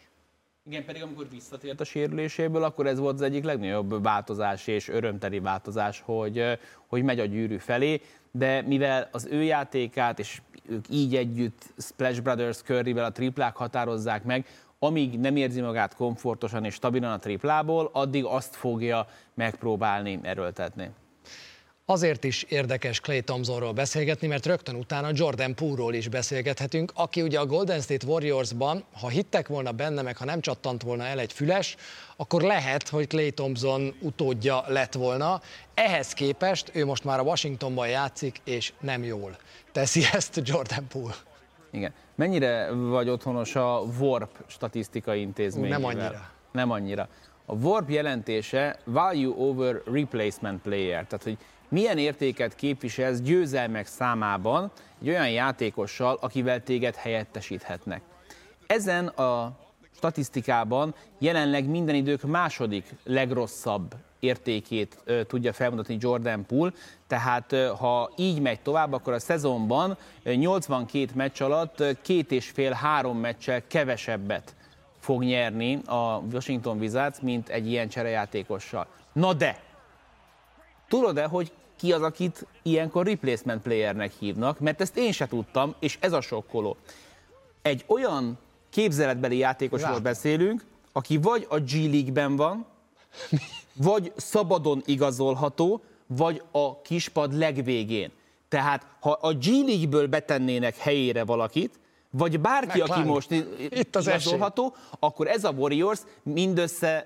Igen, 0.66 0.84
pedig 0.84 1.02
amikor 1.02 1.28
visszatért 1.30 1.80
a 1.80 1.84
sérüléséből, 1.84 2.62
akkor 2.62 2.86
ez 2.86 2.98
volt 2.98 3.14
az 3.14 3.22
egyik 3.22 3.44
legnagyobb 3.44 4.02
változás 4.02 4.66
és 4.66 4.88
örömteli 4.88 5.38
változás, 5.38 6.00
hogy, 6.04 6.59
hogy 6.86 7.02
megy 7.02 7.20
a 7.20 7.24
gyűrű 7.24 7.56
felé, 7.56 8.00
de 8.30 8.62
mivel 8.62 9.09
az 9.12 9.26
ő 9.30 9.42
játékát, 9.42 10.18
és 10.18 10.40
ők 10.68 10.84
így 10.90 11.16
együtt 11.16 11.62
Splash 11.78 12.22
Brothers 12.22 12.62
Curryvel 12.62 13.04
a 13.04 13.12
triplák 13.12 13.56
határozzák 13.56 14.24
meg, 14.24 14.46
amíg 14.79 15.18
nem 15.18 15.37
érzi 15.37 15.61
magát 15.61 15.95
komfortosan 15.95 16.64
és 16.64 16.74
stabilan 16.74 17.12
a 17.12 17.18
triplából, 17.18 17.91
addig 17.93 18.24
azt 18.24 18.57
fogja 18.57 19.07
megpróbálni 19.35 20.18
erőltetni. 20.22 20.91
Azért 21.91 22.24
is 22.24 22.43
érdekes 22.43 23.01
Clay 23.01 23.22
Thompsonról 23.22 23.72
beszélgetni, 23.72 24.26
mert 24.26 24.47
rögtön 24.47 24.74
utána 24.74 25.11
Jordan 25.12 25.55
Poole-ról 25.55 25.95
is 25.95 26.09
beszélgethetünk, 26.09 26.93
aki 26.95 27.22
ugye 27.22 27.39
a 27.39 27.47
Golden 27.47 27.81
State 27.81 28.07
Warriorsban, 28.07 28.85
ha 29.01 29.09
hittek 29.09 29.49
volna 29.49 29.72
benne, 29.72 30.03
meg 30.03 30.16
ha 30.16 30.24
nem 30.24 30.41
csattant 30.41 30.83
volna 30.83 31.05
el 31.05 31.18
egy 31.18 31.33
füles, 31.33 31.76
akkor 32.16 32.43
lehet, 32.43 32.89
hogy 32.89 33.07
Clay 33.07 33.31
Thompson 33.31 33.95
utódja 34.01 34.64
lett 34.66 34.93
volna. 34.93 35.41
Ehhez 35.74 36.12
képest 36.12 36.70
ő 36.72 36.85
most 36.85 37.05
már 37.05 37.18
a 37.18 37.22
Washingtonban 37.22 37.89
játszik, 37.89 38.41
és 38.45 38.72
nem 38.81 39.05
jól 39.05 39.37
teszi 39.72 40.03
ezt 40.12 40.41
Jordan 40.45 40.87
Poole. 40.89 41.14
Igen. 41.70 41.93
Mennyire 42.18 42.70
vagy 42.70 43.08
otthonos 43.08 43.56
a 43.56 43.82
Warp 43.98 44.44
statisztikai 44.46 45.20
intézményével? 45.20 45.78
Nem 45.78 45.88
annyira. 45.88 46.30
Nem 46.52 46.70
annyira. 46.70 47.08
A 47.46 47.54
Warp 47.54 47.90
jelentése 47.90 48.78
Value 48.84 49.34
over 49.36 49.82
Replacement 49.92 50.62
Player, 50.62 51.06
tehát 51.06 51.24
hogy 51.24 51.36
milyen 51.68 51.98
értéket 51.98 52.54
képviselsz 52.54 53.20
győzelmek 53.20 53.86
számában 53.86 54.70
egy 55.00 55.08
olyan 55.08 55.30
játékossal, 55.30 56.18
akivel 56.20 56.62
téged 56.62 56.94
helyettesíthetnek. 56.94 58.00
Ezen 58.66 59.06
a 59.06 59.56
statisztikában 59.96 60.94
jelenleg 61.18 61.68
minden 61.68 61.94
idők 61.94 62.22
második 62.22 62.94
legrosszabb 63.04 63.94
értékét 64.20 64.98
tudja 65.26 65.52
felmutatni 65.52 65.96
Jordan 66.00 66.46
Poole, 66.46 66.72
tehát 67.06 67.54
ha 67.78 68.10
így 68.16 68.40
megy 68.40 68.60
tovább, 68.60 68.92
akkor 68.92 69.12
a 69.12 69.18
szezonban 69.18 69.96
82 70.22 71.10
meccs 71.14 71.42
alatt 71.42 71.84
két 72.02 72.32
és 72.32 72.50
fél 72.50 72.72
három 72.72 73.18
meccsel 73.18 73.66
kevesebbet 73.66 74.54
fog 74.98 75.22
nyerni 75.22 75.80
a 75.86 76.22
Washington 76.32 76.78
Wizards, 76.78 77.20
mint 77.20 77.48
egy 77.48 77.66
ilyen 77.66 77.88
cserejátékossal. 77.88 78.86
Na 79.12 79.32
de, 79.32 79.62
tudod-e, 80.88 81.24
hogy 81.24 81.52
ki 81.76 81.92
az, 81.92 82.02
akit 82.02 82.46
ilyenkor 82.62 83.06
replacement 83.06 83.62
playernek 83.62 84.12
hívnak, 84.18 84.58
mert 84.58 84.80
ezt 84.80 84.96
én 84.96 85.12
se 85.12 85.26
tudtam, 85.26 85.74
és 85.78 85.98
ez 86.00 86.12
a 86.12 86.20
sokkoló. 86.20 86.76
Egy 87.62 87.84
olyan 87.86 88.38
képzeletbeli 88.70 89.36
játékosról 89.36 89.98
beszélünk, 89.98 90.64
aki 90.92 91.16
vagy 91.16 91.46
a 91.48 91.58
G 91.58 91.72
League-ben 91.72 92.36
van, 92.36 92.66
vagy 93.83 94.12
szabadon 94.16 94.83
igazolható, 94.85 95.83
vagy 96.07 96.43
a 96.51 96.81
kispad 96.81 97.33
legvégén. 97.35 98.11
Tehát, 98.49 98.87
ha 99.01 99.11
a 99.11 99.33
G 99.33 99.45
League-ből 99.45 100.07
betennének 100.07 100.76
helyére 100.76 101.24
valakit, 101.24 101.79
vagy 102.11 102.41
bárki, 102.41 102.79
McClung. 102.79 102.91
aki 102.91 103.09
most 103.09 103.31
Itt 103.70 103.97
az 103.97 104.07
igazolható, 104.07 104.74
akkor 104.99 105.29
ez 105.29 105.45
a 105.45 105.51
Warriors 105.51 106.01
mindössze 106.22 107.05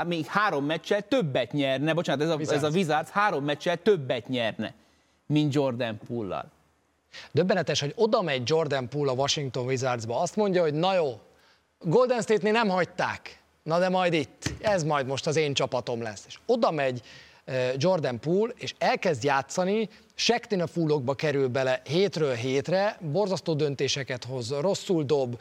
uh, 0.00 0.06
még 0.06 0.26
három 0.26 0.64
meccsel 0.64 1.08
többet 1.08 1.52
nyerne, 1.52 1.94
bocsánat, 1.94 2.22
ez 2.22 2.28
a, 2.28 2.36
Wizards. 2.36 2.62
ez 2.62 2.72
a 2.72 2.76
Wizards 2.76 3.10
három 3.10 3.44
meccsel 3.44 3.82
többet 3.82 4.28
nyerne, 4.28 4.74
mint 5.26 5.54
Jordan 5.54 5.98
Poole-lal. 6.06 6.50
Döbbenetes, 7.32 7.80
hogy 7.80 7.92
oda 7.96 8.22
megy 8.22 8.42
Jordan 8.48 8.88
Poole 8.88 9.10
a 9.10 9.14
Washington 9.14 9.66
Wizardsba, 9.66 10.20
azt 10.20 10.36
mondja, 10.36 10.62
hogy 10.62 10.74
na 10.74 10.94
jó, 10.94 11.20
Golden 11.78 12.22
State-nél 12.22 12.52
nem 12.52 12.68
hagyták, 12.68 13.39
na 13.62 13.78
de 13.78 13.88
majd 13.88 14.12
itt, 14.12 14.52
ez 14.60 14.82
majd 14.82 15.06
most 15.06 15.26
az 15.26 15.36
én 15.36 15.54
csapatom 15.54 16.02
lesz. 16.02 16.24
És 16.26 16.38
oda 16.46 16.70
megy 16.70 17.02
Jordan 17.76 18.20
Poole, 18.20 18.52
és 18.56 18.74
elkezd 18.78 19.24
játszani, 19.24 19.88
Sektin 20.14 20.60
a 20.60 20.66
fullokba 20.66 21.14
kerül 21.14 21.48
bele 21.48 21.82
hétről 21.84 22.34
hétre, 22.34 22.98
borzasztó 23.00 23.54
döntéseket 23.54 24.24
hoz, 24.24 24.50
rosszul 24.50 25.04
dob, 25.04 25.40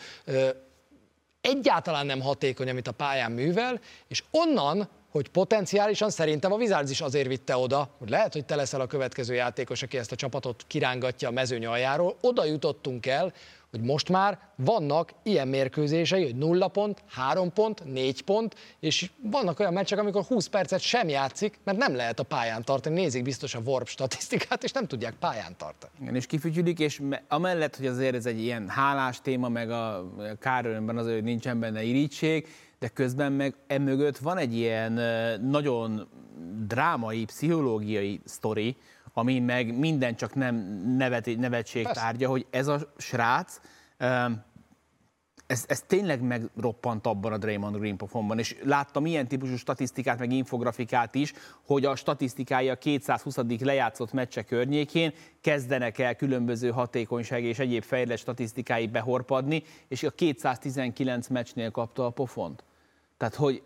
egyáltalán 1.42 2.06
nem 2.06 2.22
hatékony, 2.22 2.70
amit 2.70 2.88
a 2.88 2.92
pályán 2.92 3.32
művel, 3.32 3.80
és 4.08 4.24
onnan, 4.32 4.90
hogy 5.12 5.30
potenciálisan 5.30 6.10
szerintem 6.10 6.52
a 6.52 6.56
Wizards 6.56 6.92
is 6.92 7.02
azért 7.02 7.28
vitte 7.28 7.58
oda, 7.58 7.90
hogy 7.98 8.10
lehet, 8.10 8.34
hogy 8.34 8.46
te 8.46 8.56
leszel 8.56 8.82
a 8.82 8.88
következő 8.88 9.34
játékos, 9.34 9.82
aki 9.82 9.98
ezt 9.98 10.12
a 10.12 10.16
csapatot 10.16 10.64
kirángatja 10.68 11.28
a 11.28 11.32
mezőny 11.32 11.66
aljáról, 11.66 12.18
oda 12.22 12.46
jutottunk 12.46 13.06
el, 13.06 13.34
hogy 13.72 13.82
most 13.82 14.10
már 14.10 14.40
vannak 14.56 15.12
ilyen 15.24 15.48
mérkőzései, 15.48 16.24
hogy 16.24 16.36
nulla 16.36 16.68
pont, 16.68 17.04
három 17.08 17.54
pont, 17.54 17.84
négy 17.86 18.22
pont, 18.22 18.56
és 18.80 19.12
vannak 19.24 19.60
olyan 19.60 19.74
meccsek, 19.74 20.00
amikor 20.00 20.24
20 20.24 20.48
percet 20.48 20.80
sem 20.80 21.10
játszik, 21.10 21.60
mert 21.64 21.78
nem 21.78 21.96
lehet 21.96 22.20
a 22.20 22.24
pályán 22.24 22.64
tartani. 22.64 23.02
Nézik 23.02 23.24
biztos 23.24 23.56
a 23.56 23.60
Warp 23.66 23.88
statisztikát, 23.88 24.64
és 24.64 24.72
nem 24.72 24.86
tudják 24.86 25.14
pályán 25.20 25.58
tartani. 25.58 25.94
Igen, 26.02 26.16
és 26.16 26.26
kifütyülik, 26.26 26.80
és 26.80 27.02
amellett, 27.28 27.76
hogy 27.76 27.86
azért 27.86 28.16
ez 28.16 28.26
egy 28.26 28.40
ilyen 28.40 28.70
hálás 28.70 29.22
téma, 29.22 29.50
meg 29.50 29.72
a 29.72 30.12
kárörömben 30.40 30.98
azért, 30.98 31.16
hogy 31.16 31.24
nincsen 31.24 31.60
benne 31.60 31.84
irítség, 31.84 32.48
de 32.80 32.88
közben 32.88 33.32
meg 33.32 33.56
emögött 33.68 34.18
van 34.18 34.38
egy 34.38 34.56
ilyen 34.56 34.92
nagyon 35.42 36.08
drámai, 36.68 37.26
pszichológiai 37.26 38.22
sztori, 38.26 38.76
ami 39.14 39.40
meg 39.40 39.78
minden 39.78 40.16
csak 40.16 40.36
nem 40.36 40.56
nevet, 40.98 41.38
nevetség 41.38 41.84
Persze. 41.84 42.02
tárgya, 42.02 42.30
hogy 42.30 42.46
ez 42.50 42.68
a 42.68 42.94
srác, 42.98 43.60
ez, 45.50 45.64
ez 45.68 45.82
tényleg 45.82 46.22
megroppant 46.22 47.08
abban 47.08 47.34
a 47.34 47.38
Draymond 47.38 47.78
Green 47.78 47.98
pofonban, 47.98 48.40
és 48.40 48.56
láttam 48.64 49.06
ilyen 49.06 49.28
típusú 49.28 49.56
statisztikát, 49.56 50.20
meg 50.20 50.32
infografikát 50.32 51.16
is, 51.16 51.34
hogy 51.66 51.86
a 51.86 51.96
statisztikája 51.96 52.76
220. 52.76 53.38
lejátszott 53.60 54.14
meccse 54.14 54.44
környékén 54.44 55.14
kezdenek 55.42 55.98
el 55.98 56.16
különböző 56.16 56.70
hatékonyság 56.70 57.44
és 57.44 57.60
egyéb 57.60 57.84
fejlett 57.84 58.18
statisztikái 58.18 58.88
behorpadni, 58.88 59.64
és 59.88 60.04
a 60.04 60.12
219 60.12 61.28
meccsnél 61.28 61.72
kapta 61.72 62.06
a 62.06 62.10
pofont. 62.10 62.64
Tehát, 63.18 63.36
hogy 63.36 63.62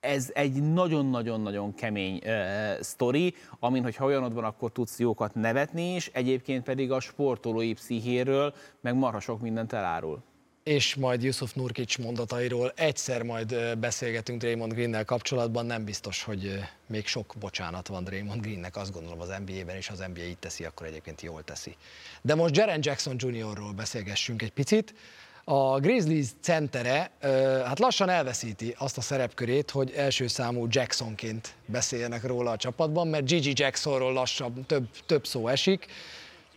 ez 0.00 0.30
egy 0.34 0.72
nagyon-nagyon-nagyon 0.72 1.74
kemény 1.74 2.20
uh, 2.24 2.80
sztori, 2.80 3.34
amin, 3.58 3.82
hogyha 3.82 4.04
olyanod 4.04 4.34
van, 4.34 4.44
akkor 4.44 4.72
tudsz 4.72 4.98
jókat 4.98 5.34
nevetni 5.34 5.94
is, 5.94 6.06
egyébként 6.12 6.64
pedig 6.64 6.92
a 6.92 7.00
sportolói 7.00 7.72
pszichéről, 7.72 8.54
meg 8.80 8.94
marha 8.94 9.20
sok 9.20 9.40
mindent 9.40 9.72
elárul. 9.72 10.22
És 10.62 10.94
majd 10.94 11.22
Yusuf 11.22 11.52
Nurkic 11.52 11.96
mondatairól 11.96 12.72
egyszer 12.76 13.22
majd 13.22 13.78
beszélgetünk 13.78 14.40
Draymond 14.40 14.72
Greennel 14.72 15.04
kapcsolatban, 15.04 15.66
nem 15.66 15.84
biztos, 15.84 16.22
hogy 16.22 16.58
még 16.86 17.06
sok 17.06 17.34
bocsánat 17.38 17.88
van 17.88 18.04
Draymond 18.04 18.40
Greennek, 18.40 18.76
azt 18.76 18.92
gondolom 18.92 19.20
az 19.20 19.28
NBA-ben, 19.46 19.76
és 19.76 19.88
az 19.88 19.98
NBA 19.98 20.22
így 20.22 20.38
teszi, 20.38 20.64
akkor 20.64 20.86
egyébként 20.86 21.20
jól 21.20 21.44
teszi. 21.44 21.76
De 22.22 22.34
most 22.34 22.56
Jaren 22.56 22.80
Jackson 22.82 23.16
Jr.-ról 23.18 23.72
beszélgessünk 23.72 24.42
egy 24.42 24.52
picit 24.52 24.94
a 25.50 25.80
Grizzlies 25.80 26.26
centere 26.40 27.10
hát 27.64 27.78
lassan 27.78 28.08
elveszíti 28.08 28.74
azt 28.78 28.98
a 28.98 29.00
szerepkörét, 29.00 29.70
hogy 29.70 29.92
első 29.96 30.26
számú 30.26 30.66
Jacksonként 30.68 31.54
beszéljenek 31.66 32.24
róla 32.24 32.50
a 32.50 32.56
csapatban, 32.56 33.08
mert 33.08 33.24
Gigi 33.24 33.52
Jacksonról 33.54 34.12
lassabb, 34.12 34.66
több, 34.66 34.88
több 35.06 35.26
szó 35.26 35.48
esik. 35.48 35.86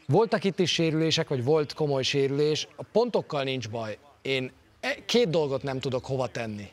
Voltak 0.07 0.43
itt 0.43 0.59
is 0.59 0.71
sérülések, 0.71 1.27
vagy 1.27 1.43
volt 1.43 1.73
komoly 1.73 2.03
sérülés. 2.03 2.67
A 2.75 2.83
pontokkal 2.91 3.43
nincs 3.43 3.69
baj. 3.69 3.97
Én 4.21 4.51
e, 4.79 4.95
két 5.05 5.29
dolgot 5.29 5.63
nem 5.63 5.79
tudok 5.79 6.05
hova 6.05 6.27
tenni. 6.27 6.67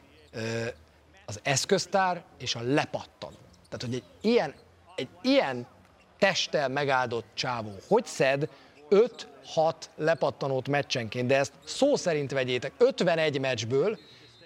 Az 1.27 1.41
eszköztár 1.43 2.23
és 2.39 2.55
a 2.55 2.61
lepattan. 2.63 3.33
Tehát, 3.69 3.83
hogy 3.85 3.95
egy 3.95 4.31
ilyen, 4.31 4.55
egy 4.95 5.09
ilyen 5.23 5.67
testtel 6.19 6.69
megáldott 6.69 7.27
csávó, 7.35 7.73
hogy 7.89 8.07
szed 8.07 8.49
5 8.91 9.29
6 9.45 9.91
lepattanót 9.97 10.69
meccsenként, 10.69 11.27
de 11.27 11.37
ezt 11.37 11.53
szó 11.65 11.97
szerint 11.97 12.31
vegyétek, 12.31 12.73
51 12.79 13.41
meccsből 13.41 13.99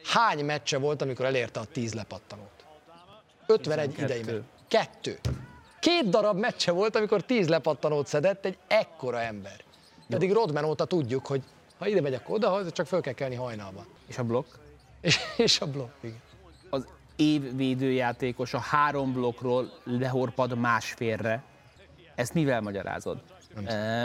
hány 0.04 0.44
meccse 0.44 0.78
volt, 0.78 1.02
amikor 1.02 1.24
elérte 1.24 1.60
a 1.60 1.64
10 1.64 1.94
lepattanót? 1.94 2.64
51 3.46 3.98
idei 3.98 4.22
Kettő. 4.68 5.18
Két 5.80 6.08
darab 6.08 6.38
meccse 6.38 6.72
volt, 6.72 6.96
amikor 6.96 7.22
10 7.22 7.48
lepattanót 7.48 8.06
szedett 8.06 8.44
egy 8.44 8.58
ekkora 8.66 9.20
ember. 9.20 9.64
Pedig 10.08 10.32
Rodman 10.32 10.64
óta 10.64 10.84
tudjuk, 10.84 11.26
hogy 11.26 11.42
ha 11.78 11.86
ide 11.86 12.00
megyek 12.00 12.28
oda, 12.28 12.70
csak 12.70 12.86
föl 12.86 13.00
kell 13.00 13.12
kelni 13.12 13.34
hajnalban. 13.34 13.86
És 14.06 14.18
a 14.18 14.24
blokk? 14.24 14.46
És, 15.00 15.18
és 15.36 15.60
a 15.60 15.66
blokk, 15.66 15.92
igen. 16.00 16.22
Az 16.70 16.86
évvédőjátékos 17.16 18.54
a 18.54 18.58
három 18.58 19.12
blokkról 19.12 19.72
lehorpad 19.84 20.58
másfélre. 20.58 21.42
Ezt 22.14 22.34
mivel 22.34 22.60
magyarázod? 22.60 23.22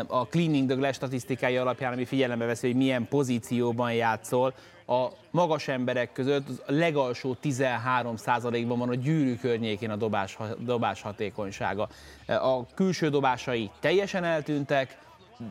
A 0.07 0.27
Cleaning 0.27 0.67
the 0.67 0.77
Glass 0.77 0.95
statisztikai 0.95 1.57
alapján, 1.57 1.93
ami 1.93 2.05
figyelembe 2.05 2.45
veszi, 2.45 2.67
hogy 2.67 2.75
milyen 2.75 3.07
pozícióban 3.07 3.93
játszol, 3.93 4.53
a 4.87 5.07
magas 5.31 5.67
emberek 5.67 6.11
között 6.11 6.49
az 6.49 6.61
legalsó 6.65 7.37
13%-ban 7.43 8.77
van 8.77 8.89
a 8.89 8.95
gyűrű 8.95 9.35
környékén 9.35 9.89
a 9.89 9.95
dobás, 9.95 10.37
dobás 10.59 11.01
hatékonysága. 11.01 11.89
A 12.27 12.65
külső 12.73 13.09
dobásai 13.09 13.69
teljesen 13.79 14.23
eltűntek, 14.23 14.97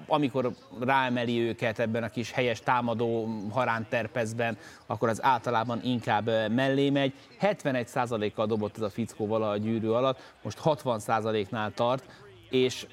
amikor 0.06 0.50
ráemeli 0.80 1.40
őket 1.40 1.78
ebben 1.78 2.02
a 2.02 2.08
kis 2.08 2.30
helyes 2.30 2.60
támadó 2.60 3.28
haránterpezben, 3.50 4.56
akkor 4.86 5.08
az 5.08 5.22
általában 5.22 5.80
inkább 5.84 6.26
mellé 6.50 6.90
megy. 6.90 7.12
71%-kal 7.40 8.46
dobott 8.46 8.76
ez 8.76 8.82
a 8.82 8.90
fickó 8.90 9.26
vala 9.26 9.50
a 9.50 9.56
gyűrű 9.56 9.88
alatt, 9.88 10.34
most 10.42 10.60
60%-nál 10.64 11.72
tart, 11.74 12.04
és 12.50 12.86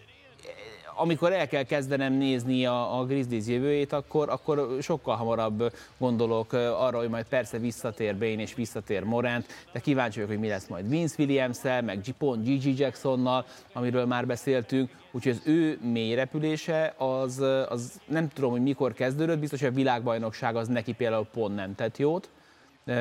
amikor 0.96 1.34
el 1.34 1.48
kell 1.48 1.64
kezdenem 1.64 2.14
nézni 2.14 2.66
a, 2.66 3.00
a 3.00 3.06
Grizzlies 3.06 3.48
jövőjét, 3.48 3.94
akkor, 3.94 4.30
akkor 4.30 4.78
sokkal 4.82 5.16
hamarabb 5.16 5.74
gondolok 5.98 6.54
arra, 6.54 6.98
hogy 6.98 7.10
majd 7.10 7.26
persze 7.26 7.58
visszatér 7.58 8.18
Bane 8.18 8.42
és 8.42 8.56
visszatér 8.56 9.04
Morant, 9.04 9.46
de 9.72 9.80
kíváncsi 9.80 10.16
vagyok, 10.16 10.32
hogy 10.32 10.40
mi 10.40 10.48
lesz 10.48 10.68
majd 10.68 10.90
Vince 10.90 11.16
williams 11.18 11.62
meg 11.62 12.02
Gipon, 12.02 12.44
Gigi 12.44 12.74
Jacksonnal, 12.78 13.46
amiről 13.74 14.06
már 14.06 14.26
beszéltünk, 14.26 14.90
úgyhogy 15.12 15.32
az 15.32 15.48
ő 15.48 15.80
mély 15.82 16.16
repülése 16.16 16.94
az, 16.98 17.40
az 17.70 18.00
nem 18.08 18.30
tudom, 18.30 18.52
hogy 18.52 18.62
mikor 18.62 18.94
kezdődött, 18.94 19.40
biztos, 19.40 19.60
hogy 19.60 19.70
a 19.70 19.74
világbajnokság 19.74 20.56
az 20.56 20.68
neki 20.68 20.94
például 20.94 21.28
pont 21.34 21.56
nem 21.56 21.76
tett 21.76 21.98
jót, 21.98 22.30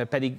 pedig 0.09 0.38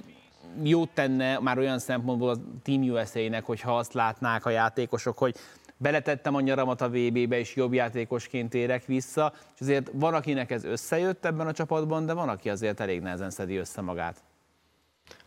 jót 0.62 0.88
tenne 0.94 1.38
már 1.38 1.58
olyan 1.58 1.78
szempontból 1.78 2.28
a 2.28 2.36
Team 2.62 2.82
USA-nek, 2.82 3.44
hogyha 3.44 3.78
azt 3.78 3.92
látnák 3.92 4.46
a 4.46 4.50
játékosok, 4.50 5.18
hogy 5.18 5.34
beletettem 5.76 6.34
a 6.34 6.40
nyaramat 6.40 6.80
a 6.80 6.88
VB-be, 6.88 7.38
és 7.38 7.54
jobb 7.54 7.72
játékosként 7.72 8.54
érek 8.54 8.84
vissza, 8.84 9.32
és 9.54 9.60
azért 9.60 9.90
van, 9.92 10.14
akinek 10.14 10.50
ez 10.50 10.64
összejött 10.64 11.24
ebben 11.24 11.46
a 11.46 11.52
csapatban, 11.52 12.06
de 12.06 12.12
van, 12.12 12.28
aki 12.28 12.50
azért 12.50 12.80
elég 12.80 13.00
nehezen 13.00 13.30
szedi 13.30 13.56
össze 13.56 13.80
magát. 13.80 14.22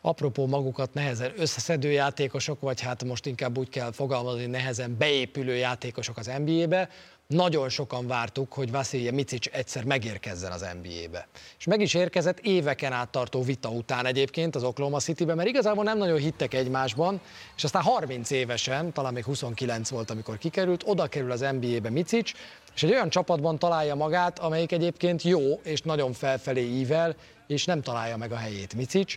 Apropó 0.02 0.48
magukat 0.48 0.94
nehezen 0.94 1.32
összeszedő 1.38 1.92
játékosok, 1.92 2.60
vagy 2.62 2.82
hát 2.82 3.04
most 3.04 3.26
inkább 3.26 3.58
úgy 3.58 3.70
kell 3.70 3.92
fogalmazni, 3.92 4.46
nehezen 4.46 4.96
beépülő 4.98 5.56
játékosok 5.56 6.18
az 6.18 6.32
NBA-be, 6.46 6.90
nagyon 7.34 7.70
sokan 7.70 8.08
vártuk, 8.08 8.54
hogy 8.54 8.72
Vasilije 8.72 9.12
Micic 9.12 9.46
egyszer 9.52 9.84
megérkezzen 9.84 10.52
az 10.52 10.66
NBA-be. 10.82 11.28
És 11.58 11.66
meg 11.66 11.82
is 11.82 11.94
érkezett 11.94 12.40
éveken 12.40 12.94
át 12.94 13.10
tartó 13.10 13.44
vita 13.44 13.70
után 13.70 14.06
egyébként 14.06 14.56
az 14.56 14.64
Oklahoma 14.64 15.00
City-be, 15.00 15.36
mert 15.36 15.48
igazából 15.48 15.84
nem 15.84 15.98
nagyon 15.98 16.18
hittek 16.18 16.54
egymásban, 16.54 17.22
és 17.56 17.64
aztán 17.64 17.82
30 17.82 18.30
évesen, 18.30 18.94
talán 18.94 19.14
még 19.14 19.24
29 19.24 19.90
volt, 19.90 20.10
amikor 20.10 20.38
kikerült, 20.38 20.84
oda 20.86 21.08
kerül 21.08 21.32
az 21.32 21.40
NBA-be 21.40 21.90
Micic, 21.90 22.32
és 22.76 22.84
egy 22.84 22.92
olyan 22.92 23.10
csapatban 23.10 23.60
találja 23.60 23.96
magát, 23.96 24.40
amelyik 24.40 24.72
egyébként 24.72 25.24
jó 25.24 25.60
és 25.64 25.82
nagyon 25.82 26.14
felfelé 26.14 26.62
ível, 26.62 27.16
és 27.48 27.66
nem 27.66 27.82
találja 27.82 28.18
meg 28.18 28.32
a 28.32 28.38
helyét 28.38 28.74
Micic, 28.74 29.16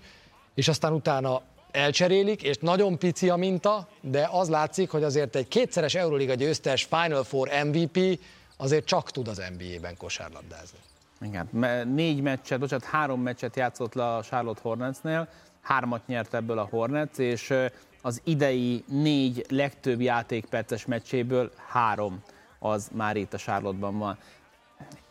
és 0.55 0.69
aztán 0.69 0.93
utána 0.93 1.43
elcserélik, 1.73 2.43
és 2.43 2.57
nagyon 2.57 2.99
pici 2.99 3.29
a 3.29 3.37
minta, 3.37 3.89
de 4.01 4.29
az 4.31 4.49
látszik, 4.49 4.91
hogy 4.91 5.03
azért 5.03 5.37
egy 5.37 5.49
kétszeres 5.49 5.95
Euroliga 5.95 6.35
győztes 6.35 6.85
Final 6.85 7.25
Four 7.25 7.49
MVP 7.65 8.21
azért 8.57 8.85
csak 8.85 9.11
tud 9.11 9.29
az 9.29 9.43
NBA-ben 9.59 9.97
kosárlabdázni. 9.97 10.79
Igen, 11.21 11.49
négy 11.95 12.21
meccset, 12.23 12.59
bocsánat, 12.59 12.85
három 12.85 13.21
meccset 13.23 13.57
játszott 13.57 13.95
le 13.95 14.15
a 14.15 14.23
Charlotte 14.23 14.61
Hornetsnél, 14.63 15.29
hármat 15.61 16.07
nyert 16.07 16.35
ebből 16.35 16.59
a 16.59 16.69
Hornets, 16.71 17.19
és 17.19 17.55
az 18.03 18.21
idei 18.25 18.85
négy 18.87 19.47
legtöbb 19.49 20.01
játékperces 20.01 20.87
meccséből 20.87 21.53
három 21.69 22.23
az 22.59 22.89
már 22.93 23.17
itt 23.17 23.35
a 23.35 23.39
Charlotte-ban 23.39 23.99
van. 23.99 24.19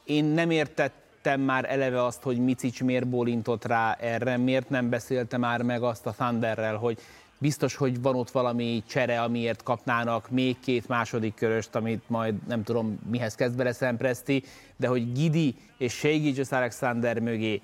Én 0.03 0.25
nem 0.25 0.49
értett 0.49 0.93
értettem 1.21 1.45
már 1.45 1.65
eleve 1.69 2.03
azt, 2.03 2.23
hogy 2.23 2.37
Micic 2.37 2.79
miért 2.79 3.07
bólintott 3.07 3.65
rá 3.65 3.93
erre, 3.99 4.37
miért 4.37 4.69
nem 4.69 4.89
beszélte 4.89 5.37
már 5.37 5.61
meg 5.61 5.83
azt 5.83 6.05
a 6.05 6.11
Thunderrel, 6.11 6.75
hogy 6.75 6.97
biztos, 7.37 7.75
hogy 7.75 8.01
van 8.01 8.15
ott 8.15 8.31
valami 8.31 8.83
csere, 8.87 9.21
amiért 9.21 9.63
kapnának 9.63 10.29
még 10.29 10.59
két 10.59 10.87
második 10.87 11.33
köröst, 11.33 11.75
amit 11.75 12.03
majd 12.07 12.35
nem 12.47 12.63
tudom 12.63 12.99
mihez 13.09 13.35
kezd 13.35 13.55
bele 13.55 13.71
Szempreszti, 13.71 14.43
de 14.77 14.87
hogy 14.87 15.11
Gidi 15.11 15.55
és 15.77 15.93
Shea 15.93 16.33
Alexander 16.49 17.19
mögé 17.19 17.61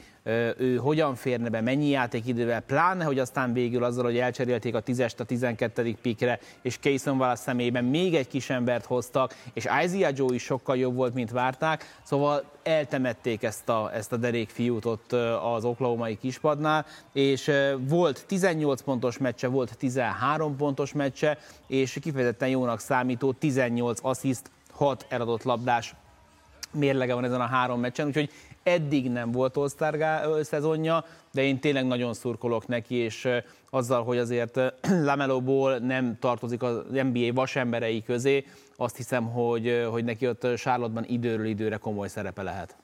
ő 0.57 0.75
hogyan 0.75 1.15
férne 1.15 1.49
be, 1.49 1.61
mennyi 1.61 1.89
játékidővel, 1.89 2.61
pláne, 2.61 3.03
hogy 3.03 3.19
aztán 3.19 3.53
végül 3.53 3.83
azzal, 3.83 4.03
hogy 4.03 4.17
elcserélték 4.17 4.75
a 4.75 4.83
10-est 4.83 5.17
a 5.17 5.23
12. 5.23 5.97
pikre, 6.01 6.39
és 6.61 6.79
Kayson 6.79 7.17
Wallace 7.17 7.41
személyében 7.41 7.83
még 7.83 8.15
egy 8.15 8.27
kis 8.27 8.49
embert 8.49 8.85
hoztak, 8.85 9.35
és 9.53 9.67
Isaiah 9.83 10.11
Joe 10.15 10.33
is 10.33 10.43
sokkal 10.43 10.77
jobb 10.77 10.95
volt, 10.95 11.13
mint 11.13 11.31
várták, 11.31 11.99
szóval 12.03 12.43
eltemették 12.63 13.43
ezt 13.43 13.69
a, 13.69 13.91
ezt 13.93 14.11
a 14.11 14.17
derék 14.17 14.49
fiút 14.49 14.85
ott 14.85 15.11
az 15.53 15.65
oklahomai 15.65 16.17
kispadnál, 16.17 16.85
és 17.13 17.51
volt 17.79 18.25
18 18.25 18.81
pontos 18.81 19.17
meccse, 19.17 19.47
volt 19.47 19.77
13 19.77 20.55
pontos 20.55 20.93
meccse, 20.93 21.37
és 21.67 21.97
kifejezetten 22.01 22.49
jónak 22.49 22.79
számító 22.79 23.33
18 23.33 23.99
assziszt, 24.03 24.51
6 24.71 25.05
eladott 25.09 25.43
labdás 25.43 25.95
mérlege 26.71 27.13
van 27.13 27.23
ezen 27.23 27.41
a 27.41 27.45
három 27.45 27.79
meccsen, 27.79 28.07
úgyhogy 28.07 28.29
eddig 28.67 29.11
nem 29.11 29.31
volt 29.31 29.57
all 29.57 30.43
szezonja, 30.43 31.05
de 31.31 31.43
én 31.43 31.59
tényleg 31.59 31.85
nagyon 31.87 32.13
szurkolok 32.13 32.67
neki, 32.67 32.95
és 32.95 33.27
azzal, 33.69 34.03
hogy 34.03 34.17
azért 34.17 34.59
Lamelo 35.07 35.41
Ball 35.41 35.79
nem 35.79 36.17
tartozik 36.19 36.63
az 36.63 36.81
NBA 36.89 37.33
vasemberei 37.33 38.03
közé, 38.03 38.45
azt 38.75 38.95
hiszem, 38.95 39.25
hogy, 39.31 39.87
hogy 39.91 40.03
neki 40.03 40.27
ott 40.27 40.47
Charlotte-ban 40.55 41.05
időről 41.07 41.45
időre 41.45 41.77
komoly 41.77 42.07
szerepe 42.07 42.41
lehet. 42.41 42.75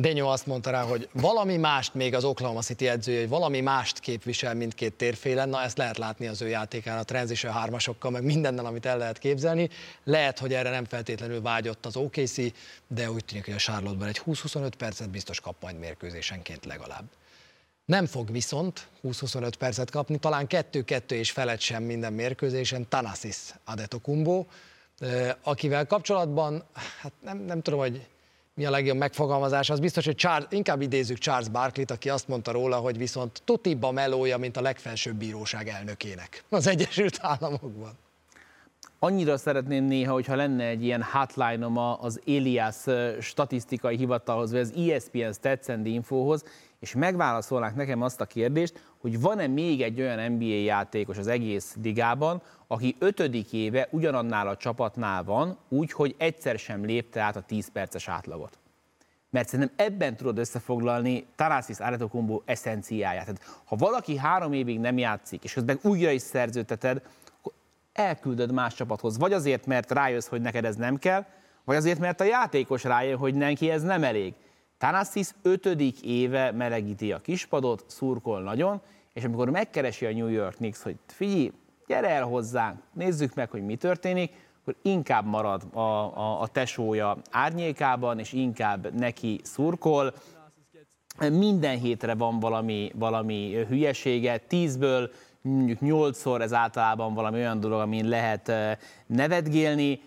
Denyó 0.00 0.28
azt 0.28 0.46
mondta 0.46 0.70
rá, 0.70 0.82
hogy 0.82 1.08
valami 1.12 1.56
mást 1.56 1.94
még 1.94 2.14
az 2.14 2.24
Oklahoma 2.24 2.60
City 2.60 2.88
edzője, 2.88 3.18
hogy 3.18 3.28
valami 3.28 3.60
mást 3.60 3.98
képvisel 3.98 4.54
mindkét 4.54 4.94
térfélen, 4.94 5.48
na 5.48 5.62
ezt 5.62 5.78
lehet 5.78 5.98
látni 5.98 6.26
az 6.26 6.42
ő 6.42 6.48
játékán, 6.48 6.98
a 6.98 7.02
transition 7.02 7.52
hármasokkal, 7.52 8.10
meg 8.10 8.22
mindennel, 8.22 8.66
amit 8.66 8.86
el 8.86 8.98
lehet 8.98 9.18
képzelni. 9.18 9.68
Lehet, 10.04 10.38
hogy 10.38 10.52
erre 10.52 10.70
nem 10.70 10.84
feltétlenül 10.84 11.42
vágyott 11.42 11.86
az 11.86 11.96
OKC, 11.96 12.36
de 12.86 13.10
úgy 13.10 13.24
tűnik, 13.24 13.44
hogy 13.44 13.54
a 13.54 13.58
Charlotte-ban 13.58 14.08
egy 14.08 14.20
20-25 14.26 14.70
percet 14.78 15.10
biztos 15.10 15.40
kap 15.40 15.62
majd 15.62 15.78
mérkőzésenként 15.78 16.64
legalább. 16.64 17.04
Nem 17.84 18.06
fog 18.06 18.32
viszont 18.32 18.86
20-25 19.04 19.52
percet 19.58 19.90
kapni, 19.90 20.18
talán 20.18 20.46
2-2 20.48 21.10
és 21.10 21.30
felett 21.30 21.60
sem 21.60 21.82
minden 21.82 22.12
mérkőzésen 22.12 22.88
Tanasis 22.88 23.36
Adetokumbo, 23.64 24.46
akivel 25.42 25.86
kapcsolatban, 25.86 26.64
hát 27.00 27.12
nem, 27.20 27.38
nem 27.38 27.62
tudom, 27.62 27.80
hogy 27.80 28.06
mi 28.58 28.64
a 28.64 28.70
legjobb 28.70 28.96
megfogalmazás, 28.96 29.70
az 29.70 29.80
biztos, 29.80 30.04
hogy 30.04 30.16
Charles, 30.16 30.48
inkább 30.50 30.80
idézzük 30.80 31.18
Charles 31.18 31.48
Barkley-t, 31.48 31.90
aki 31.90 32.08
azt 32.08 32.28
mondta 32.28 32.52
róla, 32.52 32.76
hogy 32.76 32.98
viszont 32.98 33.42
tutiba 33.44 33.90
melója, 33.90 34.38
mint 34.38 34.56
a 34.56 34.60
legfelsőbb 34.60 35.16
bíróság 35.16 35.68
elnökének 35.68 36.44
az 36.48 36.66
Egyesült 36.66 37.18
Államokban. 37.20 37.98
Annyira 39.00 39.36
szeretném 39.36 39.84
néha, 39.84 40.12
hogyha 40.12 40.34
lenne 40.34 40.64
egy 40.64 40.84
ilyen 40.84 41.02
hotline-om 41.02 41.76
az 41.76 42.20
Elias 42.26 42.84
statisztikai 43.20 43.96
hivatalhoz, 43.96 44.50
vagy 44.50 44.60
az 44.60 44.72
ESPN 44.72 45.32
Stats 45.32 45.68
and 45.68 45.86
Infohoz, 45.86 46.44
és 46.80 46.94
megválaszolnák 46.94 47.74
nekem 47.74 48.02
azt 48.02 48.20
a 48.20 48.24
kérdést, 48.24 48.82
hogy 49.00 49.20
van-e 49.20 49.46
még 49.46 49.82
egy 49.82 50.00
olyan 50.00 50.32
NBA 50.32 50.44
játékos 50.44 51.18
az 51.18 51.26
egész 51.26 51.76
ligában, 51.82 52.42
aki 52.66 52.96
ötödik 52.98 53.52
éve 53.52 53.88
ugyanannál 53.90 54.48
a 54.48 54.56
csapatnál 54.56 55.24
van, 55.24 55.58
úgy, 55.68 55.92
hogy 55.92 56.14
egyszer 56.18 56.58
sem 56.58 56.84
lépte 56.84 57.20
át 57.20 57.36
a 57.36 57.40
10 57.40 57.70
perces 57.72 58.08
átlagot. 58.08 58.58
Mert 59.30 59.48
szerintem 59.48 59.86
ebben 59.86 60.16
tudod 60.16 60.38
összefoglalni 60.38 61.26
Tarasis 61.36 61.78
Aretokumbo 61.78 62.42
eszenciáját. 62.44 63.24
Tehát, 63.24 63.62
ha 63.64 63.76
valaki 63.76 64.16
három 64.16 64.52
évig 64.52 64.80
nem 64.80 64.98
játszik, 64.98 65.44
és 65.44 65.52
közben 65.52 65.78
újra 65.82 66.10
is 66.10 66.22
szerződteted, 66.22 67.02
elküldöd 67.98 68.52
más 68.52 68.74
csapathoz. 68.74 69.18
Vagy 69.18 69.32
azért, 69.32 69.66
mert 69.66 69.90
rájössz, 69.90 70.28
hogy 70.28 70.40
neked 70.40 70.64
ez 70.64 70.76
nem 70.76 70.96
kell, 70.96 71.24
vagy 71.64 71.76
azért, 71.76 71.98
mert 71.98 72.20
a 72.20 72.24
játékos 72.24 72.84
rájön, 72.84 73.18
hogy 73.18 73.34
neki 73.34 73.70
ez 73.70 73.82
nem 73.82 74.04
elég. 74.04 74.34
Tanasis 74.78 75.28
ötödik 75.42 76.00
éve 76.00 76.52
melegíti 76.52 77.12
a 77.12 77.20
kispadot, 77.20 77.84
szurkol 77.86 78.42
nagyon, 78.42 78.80
és 79.12 79.24
amikor 79.24 79.50
megkeresi 79.50 80.06
a 80.06 80.12
New 80.12 80.28
York 80.28 80.54
Knicks, 80.54 80.82
hogy 80.82 80.96
figyelj, 81.06 81.52
gyere 81.86 82.08
el 82.08 82.24
hozzánk, 82.24 82.80
nézzük 82.92 83.34
meg, 83.34 83.50
hogy 83.50 83.64
mi 83.64 83.76
történik, 83.76 84.32
akkor 84.60 84.76
inkább 84.82 85.26
marad 85.26 85.62
a, 85.72 85.80
a, 85.80 86.40
a 86.40 86.46
tesója 86.46 87.16
árnyékában, 87.30 88.18
és 88.18 88.32
inkább 88.32 88.94
neki 88.94 89.40
szurkol. 89.42 90.14
Minden 91.30 91.78
hétre 91.78 92.14
van 92.14 92.40
valami, 92.40 92.92
valami 92.94 93.64
hülyesége, 93.68 94.38
tízből 94.38 95.10
mondjuk 95.42 95.80
nyolcszor 95.80 96.42
ez 96.42 96.52
általában 96.52 97.14
valami 97.14 97.36
olyan 97.36 97.60
dolog, 97.60 97.80
amin 97.80 98.08
lehet 98.08 98.52
nevetgélni. 99.06 100.00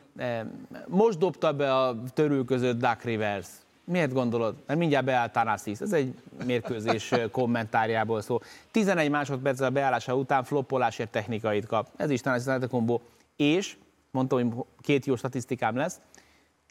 Most 0.88 1.18
dobta 1.18 1.54
be 1.54 1.76
a 1.76 2.04
törül 2.14 2.46
között 2.46 2.80
Duck 2.80 3.04
Rivers 3.04 3.48
Miért 3.84 4.14
gondolod? 4.14 4.56
Mert 4.66 4.80
mindjárt 4.80 5.06
beállt 5.06 5.32
Tanasis. 5.32 5.80
Ez 5.80 5.94
egy 5.94 6.16
mérkőzés 6.46 7.14
kommentárjából 7.32 8.22
szó. 8.22 8.40
11 8.72 9.10
másodperccel 9.10 9.68
a 9.68 9.70
beállása 9.70 10.16
után 10.16 10.44
floppolásért 10.44 11.12
technikait 11.12 11.66
kap. 11.66 11.88
Ez 11.98 12.10
is 12.10 12.22
Tanasis 12.22 12.68
kombó. 12.70 13.02
És, 13.36 13.78
mondtam, 14.12 14.52
hogy 14.52 14.66
két 14.82 15.06
jó 15.06 15.16
statisztikám 15.16 15.76
lesz, 15.76 16.00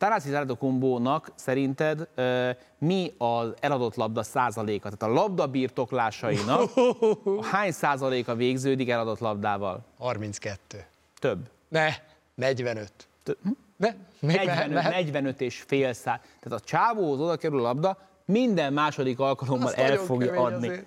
Tanasi 0.00 0.28
Antetokounmpónak 0.34 1.32
szerinted 1.34 2.08
uh, 2.16 2.50
mi 2.78 3.12
az 3.18 3.54
eladott 3.60 3.94
labda 3.94 4.22
százaléka? 4.22 4.90
Tehát 4.90 5.16
a 5.16 5.20
labda 5.20 5.46
birtoklásainak 5.46 6.70
hány 7.52 7.70
százaléka 7.72 8.34
végződik 8.34 8.88
eladott 8.88 9.18
labdával? 9.18 9.84
32. 9.98 10.84
Több. 11.18 11.50
Ne, 11.68 11.88
45. 12.34 12.92
Több. 13.22 13.38
Ne, 13.76 13.88
még 14.20 14.36
45, 14.36 14.68
mehet? 14.72 14.92
45 14.92 15.40
és 15.40 15.64
fél 15.66 15.92
száz. 15.92 16.18
Tehát 16.40 16.60
a 16.60 16.64
csávóhoz 16.64 17.20
oda 17.20 17.36
kerül 17.36 17.58
a 17.58 17.62
labda, 17.62 17.98
minden 18.24 18.72
második 18.72 19.18
alkalommal 19.18 19.66
Az 19.66 19.76
el 19.76 19.96
fogja 19.96 20.42
adni. 20.42 20.68
azért. 20.68 20.86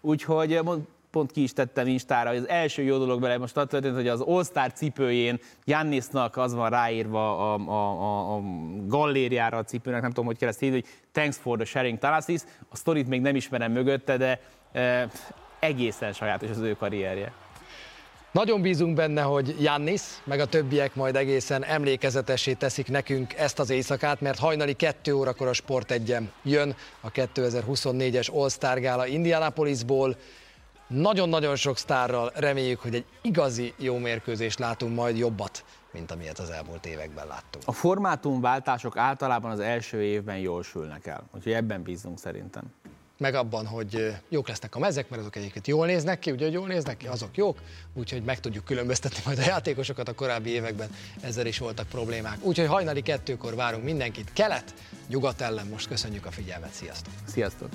Úgyhogy 0.00 0.60
pont 1.12 1.32
ki 1.32 1.42
is 1.42 1.52
tettem 1.52 1.86
Instára, 1.86 2.28
hogy 2.28 2.38
az 2.38 2.48
első 2.48 2.82
jó 2.82 2.98
dolog 2.98 3.20
vele 3.20 3.38
most 3.38 3.56
az 3.56 3.66
történt, 3.68 3.94
hogy 3.94 4.08
az 4.08 4.20
All-Star 4.20 4.72
cipőjén 4.72 5.40
Jannisnak 5.64 6.36
az 6.36 6.54
van 6.54 6.70
ráírva 6.70 7.52
a, 7.52 7.58
a, 7.58 7.72
a, 7.72 8.34
a 8.36 8.42
gallériára 8.86 9.56
a 9.56 9.64
cipőnek, 9.64 10.00
nem 10.00 10.10
tudom, 10.10 10.26
hogy 10.26 10.38
kell 10.38 10.48
ezt 10.48 10.60
hívni, 10.60 10.80
hogy 10.80 10.90
thanks 11.12 11.36
for 11.36 11.56
the 11.56 11.64
sharing 11.64 11.98
Thanasis. 11.98 12.40
A 12.68 12.76
sztorit 12.76 13.08
még 13.08 13.20
nem 13.20 13.36
ismerem 13.36 13.72
mögötte, 13.72 14.16
de 14.16 14.40
e, 14.72 15.08
egészen 15.58 16.12
sajátos 16.12 16.50
az 16.50 16.58
ő 16.58 16.72
karrierje. 16.74 17.32
Nagyon 18.32 18.62
bízunk 18.62 18.94
benne, 18.94 19.22
hogy 19.22 19.56
Jannis, 19.60 20.02
meg 20.24 20.40
a 20.40 20.46
többiek 20.46 20.94
majd 20.94 21.16
egészen 21.16 21.64
emlékezetessé 21.64 22.52
teszik 22.52 22.88
nekünk 22.88 23.34
ezt 23.34 23.58
az 23.58 23.70
éjszakát, 23.70 24.20
mert 24.20 24.38
hajnali 24.38 24.72
2 24.72 25.14
órakor 25.14 25.48
a 25.48 25.52
Sport 25.52 25.90
egyen 25.90 26.32
jön 26.42 26.74
a 27.00 27.10
2024-es 27.10 28.32
All-Star 28.32 28.80
Gála 28.80 29.06
Indianapolisból. 29.06 30.16
Nagyon-nagyon 30.86 31.56
sok 31.56 31.78
sztárral 31.78 32.32
reméljük, 32.34 32.80
hogy 32.80 32.94
egy 32.94 33.04
igazi 33.22 33.74
jó 33.76 33.98
mérkőzést 33.98 34.58
látunk 34.58 34.94
majd 34.94 35.16
jobbat, 35.18 35.64
mint 35.92 36.10
amilyet 36.10 36.38
az 36.38 36.50
elmúlt 36.50 36.86
években 36.86 37.26
láttunk. 37.26 37.64
A 37.66 37.72
formátumváltások 37.72 38.96
általában 38.96 39.50
az 39.50 39.60
első 39.60 40.02
évben 40.02 40.36
jól 40.38 40.62
sülnek 40.62 41.06
el, 41.06 41.22
úgyhogy 41.34 41.52
ebben 41.52 41.82
bízunk 41.82 42.18
szerintem. 42.18 42.62
meg 43.18 43.34
abban, 43.34 43.66
hogy 43.66 44.14
jók 44.28 44.48
lesznek 44.48 44.74
a 44.74 44.78
mezek, 44.78 45.08
mert 45.08 45.20
azok 45.20 45.36
egyébként 45.36 45.66
jól 45.66 45.86
néznek 45.86 46.18
ki, 46.18 46.30
ugye, 46.30 46.48
jól 46.48 46.66
néznek 46.66 46.96
ki, 46.96 47.06
azok 47.06 47.36
jók, 47.36 47.58
úgyhogy 47.94 48.22
meg 48.22 48.40
tudjuk 48.40 48.64
különböztetni 48.64 49.18
majd 49.24 49.38
a 49.38 49.42
játékosokat 49.42 50.08
a 50.08 50.14
korábbi 50.14 50.50
években, 50.50 50.88
ezzel 51.20 51.46
is 51.46 51.58
voltak 51.58 51.88
problémák. 51.88 52.38
Úgyhogy 52.40 52.66
hajnali 52.66 53.02
kettőkor 53.02 53.54
várunk 53.54 53.84
mindenkit 53.84 54.32
kelet, 54.32 54.74
nyugat 55.08 55.40
ellen, 55.40 55.66
most 55.66 55.88
köszönjük 55.88 56.26
a 56.26 56.30
figyelmet, 56.30 56.72
sziasztok! 56.72 57.12
Sziasztok! 57.26 57.68